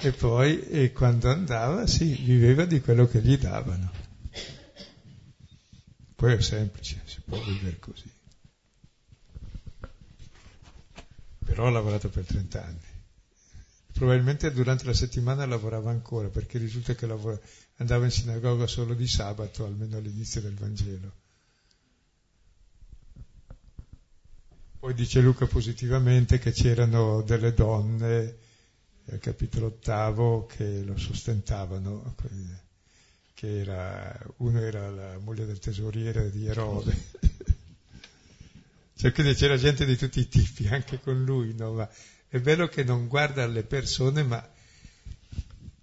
E 0.00 0.12
poi, 0.12 0.60
e 0.68 0.92
quando 0.92 1.30
andava, 1.30 1.86
sì, 1.86 2.12
viveva 2.22 2.66
di 2.66 2.82
quello 2.82 3.06
che 3.06 3.22
gli 3.22 3.38
davano. 3.38 3.90
Poi 6.14 6.34
è 6.34 6.40
semplice, 6.42 7.00
si 7.06 7.22
può 7.24 7.38
vivere 7.42 7.78
così. 7.78 8.15
Però 11.56 11.68
ha 11.68 11.70
lavorato 11.70 12.10
per 12.10 12.26
30 12.26 12.62
anni. 12.62 12.78
Probabilmente 13.90 14.52
durante 14.52 14.84
la 14.84 14.92
settimana 14.92 15.46
lavorava 15.46 15.90
ancora, 15.90 16.28
perché 16.28 16.58
risulta 16.58 16.94
che 16.94 17.06
lavora, 17.06 17.40
andava 17.76 18.04
in 18.04 18.10
sinagoga 18.10 18.66
solo 18.66 18.92
di 18.92 19.06
sabato, 19.06 19.64
almeno 19.64 19.96
all'inizio 19.96 20.42
del 20.42 20.52
Vangelo. 20.52 21.12
Poi 24.78 24.92
dice 24.92 25.22
Luca 25.22 25.46
positivamente 25.46 26.38
che 26.38 26.52
c'erano 26.52 27.22
delle 27.22 27.54
donne, 27.54 28.36
al 29.08 29.18
capitolo 29.18 29.68
ottavo, 29.68 30.44
che 30.44 30.82
lo 30.82 30.98
sostentavano, 30.98 32.14
che 33.32 33.60
era, 33.60 34.14
uno 34.36 34.60
era 34.60 34.90
la 34.90 35.18
moglie 35.20 35.46
del 35.46 35.58
tesoriere 35.58 36.30
di 36.30 36.44
Erode 36.44 36.94
cioè, 38.96 39.12
quindi 39.12 39.34
c'era 39.34 39.58
gente 39.58 39.84
di 39.84 39.94
tutti 39.94 40.20
i 40.20 40.28
tipi, 40.28 40.68
anche 40.68 40.98
con 41.00 41.22
lui, 41.22 41.54
no? 41.54 41.86
È 42.28 42.40
vero 42.40 42.66
che 42.66 42.82
non 42.82 43.08
guarda 43.08 43.42
alle 43.42 43.62
persone, 43.62 44.22
ma 44.22 44.42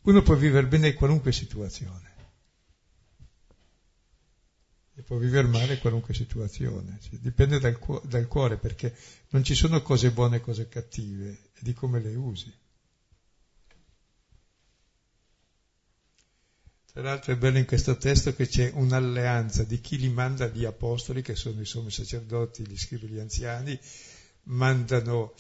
uno 0.02 0.22
può 0.24 0.34
vivere 0.34 0.66
bene 0.66 0.88
in 0.88 0.96
qualunque 0.96 1.32
situazione. 1.32 2.12
E 4.96 5.02
può 5.04 5.18
vivere 5.18 5.48
male 5.48 5.78
qualunque 5.78 6.16
situazione. 6.16 6.98
Cioè, 7.02 7.20
dipende 7.20 7.60
dal, 7.60 7.78
cu- 7.78 8.04
dal 8.04 8.26
cuore, 8.28 8.58
perché 8.58 8.96
non 9.30 9.44
ci 9.44 9.54
sono 9.54 9.84
cose 9.84 10.10
buone 10.10 10.38
e 10.38 10.42
cose 10.42 10.68
cattive, 10.68 11.50
è 11.54 11.60
di 11.62 11.74
come 11.74 12.00
le 12.00 12.16
usi. 12.16 12.52
Tra 16.94 17.02
l'altro 17.02 17.34
è 17.34 17.38
bello 17.38 17.58
in 17.58 17.66
questo 17.66 17.98
testo 17.98 18.36
che 18.36 18.48
c'è 18.48 18.70
un'alleanza 18.72 19.64
di 19.64 19.82
chi 19.82 19.98
li 19.98 20.10
manda 20.10 20.46
gli 20.46 20.64
apostoli, 20.64 21.24
che 21.24 21.34
sono 21.34 21.60
i 21.60 21.66
sommi 21.66 21.90
sacerdoti, 21.90 22.68
gli 22.68 22.78
scrivi, 22.78 23.08
gli 23.08 23.18
anziani, 23.18 23.80
mandano 24.44 25.34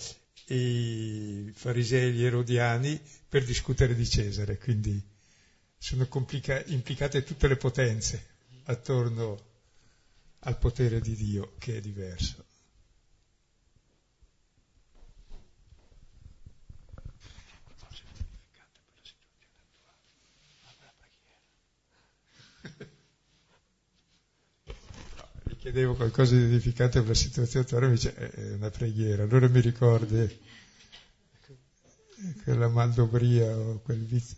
i 0.47 1.51
farisei 1.54 2.12
gli 2.12 2.24
erodiani 2.24 2.99
per 3.30 3.45
discutere 3.45 3.93
di 3.93 4.10
Cesare, 4.10 4.58
quindi 4.58 4.99
sono 5.78 6.08
complica- 6.08 6.64
implicate 6.66 7.24
tutte 7.24 7.47
le 7.47 7.56
potenze 7.56 8.26
attorno 8.64 9.39
al 10.39 10.58
potere 10.58 11.01
di 11.01 11.16
Dio, 11.16 11.54
che 11.60 11.78
è 11.78 11.82
diverso. 11.82 12.43
Chiedevo 25.64 25.95
qualcosa 25.95 26.36
di 26.36 26.43
edificante 26.43 26.99
per 26.99 27.07
la 27.07 27.14
situazione 27.14 27.88
mi 27.88 27.93
dice 27.93 28.14
è 28.14 28.51
una 28.51 28.70
preghiera. 28.70 29.24
Allora 29.24 29.47
mi 29.47 29.61
ricordi 29.61 30.39
quella 32.43 32.68
maldobria 32.68 33.55
o 33.55 33.80
quel 33.80 34.03
vizio 34.05 34.36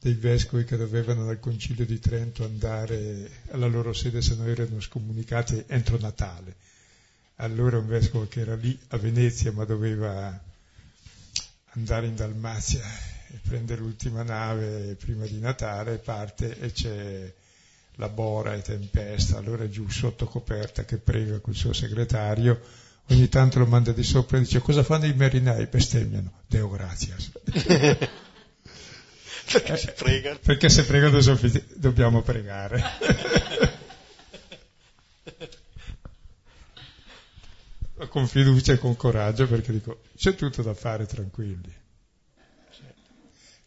dei 0.00 0.14
vescovi 0.14 0.64
che 0.64 0.78
dovevano 0.78 1.28
al 1.28 1.38
concilio 1.38 1.84
di 1.84 1.98
Trento 1.98 2.44
andare 2.44 3.30
alla 3.50 3.66
loro 3.66 3.92
sede 3.92 4.22
se 4.22 4.36
non 4.36 4.48
erano 4.48 4.80
scomunicati 4.80 5.62
entro 5.66 5.98
Natale. 5.98 6.56
Allora 7.36 7.76
un 7.76 7.86
vescovo 7.86 8.26
che 8.26 8.40
era 8.40 8.54
lì 8.54 8.78
a 8.88 8.96
Venezia 8.96 9.52
ma 9.52 9.66
doveva 9.66 10.42
andare 11.72 12.06
in 12.06 12.16
Dalmazia 12.16 12.82
e 13.28 13.38
prendere 13.46 13.82
l'ultima 13.82 14.22
nave 14.22 14.94
prima 14.94 15.26
di 15.26 15.38
Natale, 15.40 15.98
parte 15.98 16.58
e 16.58 16.72
c'è 16.72 17.34
la 17.96 18.08
bora 18.08 18.54
e 18.54 18.62
tempesta, 18.62 19.36
allora 19.38 19.68
giù 19.68 19.88
sotto 19.88 20.26
coperta 20.26 20.84
che 20.84 20.98
prega 20.98 21.38
col 21.40 21.54
suo 21.54 21.72
segretario, 21.72 22.60
ogni 23.10 23.28
tanto 23.28 23.60
lo 23.60 23.66
manda 23.66 23.92
di 23.92 24.02
sopra 24.02 24.38
e 24.38 24.40
dice 24.40 24.58
cosa 24.60 24.82
fanno 24.82 25.06
i 25.06 25.14
marinai? 25.14 25.66
Bestemmiano, 25.66 26.32
Deo 26.46 26.68
grazias. 26.68 27.30
perché 29.52 29.76
si 29.76 29.92
pregano? 29.96 30.38
Perché 30.42 30.68
se 30.68 30.84
pregano 30.84 31.20
dobbiamo 31.76 32.22
pregare. 32.22 32.82
con 38.08 38.26
fiducia 38.26 38.72
e 38.72 38.78
con 38.78 38.96
coraggio 38.96 39.46
perché 39.48 39.72
dico 39.72 40.02
c'è 40.16 40.34
tutto 40.34 40.62
da 40.62 40.74
fare 40.74 41.06
tranquilli. 41.06 41.72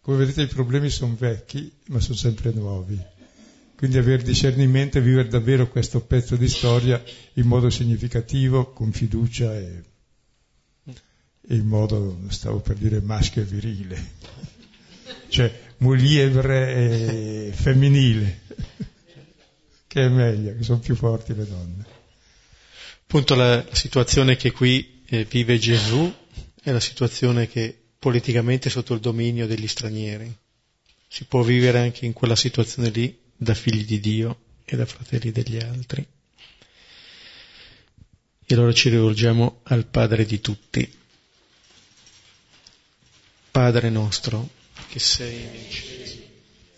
Come 0.02 0.18
vedete 0.18 0.44
i 0.44 0.48
problemi 0.48 0.90
sono 0.90 1.16
vecchi 1.18 1.72
ma 1.88 1.99
sono 1.99 2.16
sempre 2.16 2.52
nuovi. 2.52 3.16
Quindi 3.78 3.99
avere 3.99 4.24
discernimento 4.24 4.98
e 4.98 5.02
vivere 5.02 5.28
davvero 5.28 5.68
questo 5.68 6.02
pezzo 6.02 6.36
di 6.36 6.49
storia 6.49 6.99
in 7.34 7.45
modo 7.45 7.70
significativo, 7.70 8.72
con 8.72 8.91
fiducia 8.91 9.56
e, 9.56 9.84
e 11.48 11.56
in 11.56 11.68
modo, 11.68 12.18
stavo 12.30 12.60
per 12.60 12.76
dire, 12.76 13.02
maschio 13.02 13.44
e 13.44 13.45
virile, 13.45 14.12
cioè 15.28 15.56
mulievre 15.78 16.74
e 16.74 17.52
femminile, 17.54 18.40
che 19.86 20.06
è 20.06 20.10
meglio, 20.10 20.56
che 20.58 20.64
sono 20.64 20.80
più 20.80 20.95
forti 20.95 21.36
le 21.36 21.45
donne. 21.45 21.86
Appunto 23.04 23.36
la, 23.36 23.58
la 23.58 23.76
situazione 23.76 24.38
che 24.38 24.52
qui 24.54 25.04
eh, 25.06 25.24
vive 25.26 25.60
Gesù 25.60 26.12
è 26.64 26.72
la 26.72 26.80
situazione 26.80 27.48
che 27.48 27.78
politicamente 27.99 28.70
è 28.70 28.72
sotto 28.72 28.95
il 28.95 29.02
dominio 29.02 29.45
degli 29.45 29.68
stranieri. 29.68 30.36
Si 31.08 31.26
può 31.26 31.44
vivere 31.44 31.78
anche 31.78 32.08
in 32.08 32.14
quella 32.14 32.36
situazione 32.36 32.90
lì 32.90 33.26
da 33.38 33.53
figli 33.53 33.85
di 33.85 33.99
Dio 33.99 34.39
e 34.65 34.76
da 34.76 34.85
fratelli 34.85 35.31
degli 35.31 35.57
altri. 35.57 36.05
E 38.49 38.53
allora 38.55 38.73
ci 38.73 38.89
rivolgiamo 38.89 39.59
al 39.64 39.85
Padre 39.85 40.26
di 40.26 40.41
tutti. 40.41 40.91
Padre 43.51 43.89
nostro, 43.89 44.49
che 44.89 44.99
sei 44.99 45.43
nei 45.45 45.69
cieli, 45.69 46.30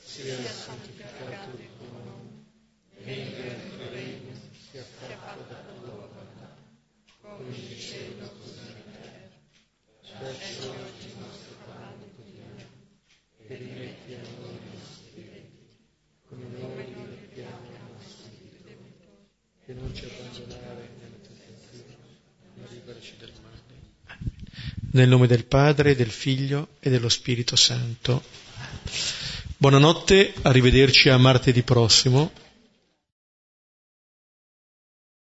sia 0.03 0.35
santificato 0.45 1.57
il 1.57 1.67
tuo 1.77 1.87
nome, 2.03 2.45
venga 3.03 3.45
il 3.45 3.77
tuo 3.77 3.89
regno, 3.91 4.33
sia 4.71 4.83
fatto 4.83 5.45
da 5.47 5.61
tua 5.61 5.89
volontà, 5.89 6.57
come 7.21 7.55
in 7.55 7.79
cielo 7.79 8.31
così 8.41 8.59
in 8.59 8.83
terra. 8.91 10.19
Dacci 10.19 10.57
oggi 10.67 11.07
il 11.07 11.17
nostro 11.19 11.55
pane 11.65 12.11
quotidiano 12.15 12.63
e 13.47 13.55
rimetti 13.55 14.13
a 14.13 14.21
noi 14.39 14.59
che 19.69 19.75
non 19.75 19.93
ci 19.93 20.03
abbandonare 20.05 20.89
nella 20.97 21.17
tentazione, 21.21 21.95
Nel 24.91 25.07
nome 25.07 25.27
del 25.27 25.45
Padre, 25.45 25.95
del 25.95 26.09
Figlio 26.09 26.69
e 26.79 26.89
dello 26.89 27.09
Spirito 27.09 27.55
Santo. 27.55 28.23
Buonanotte, 29.55 30.33
arrivederci 30.41 31.09
a 31.09 31.17
martedì 31.17 31.61
prossimo. 31.61 32.31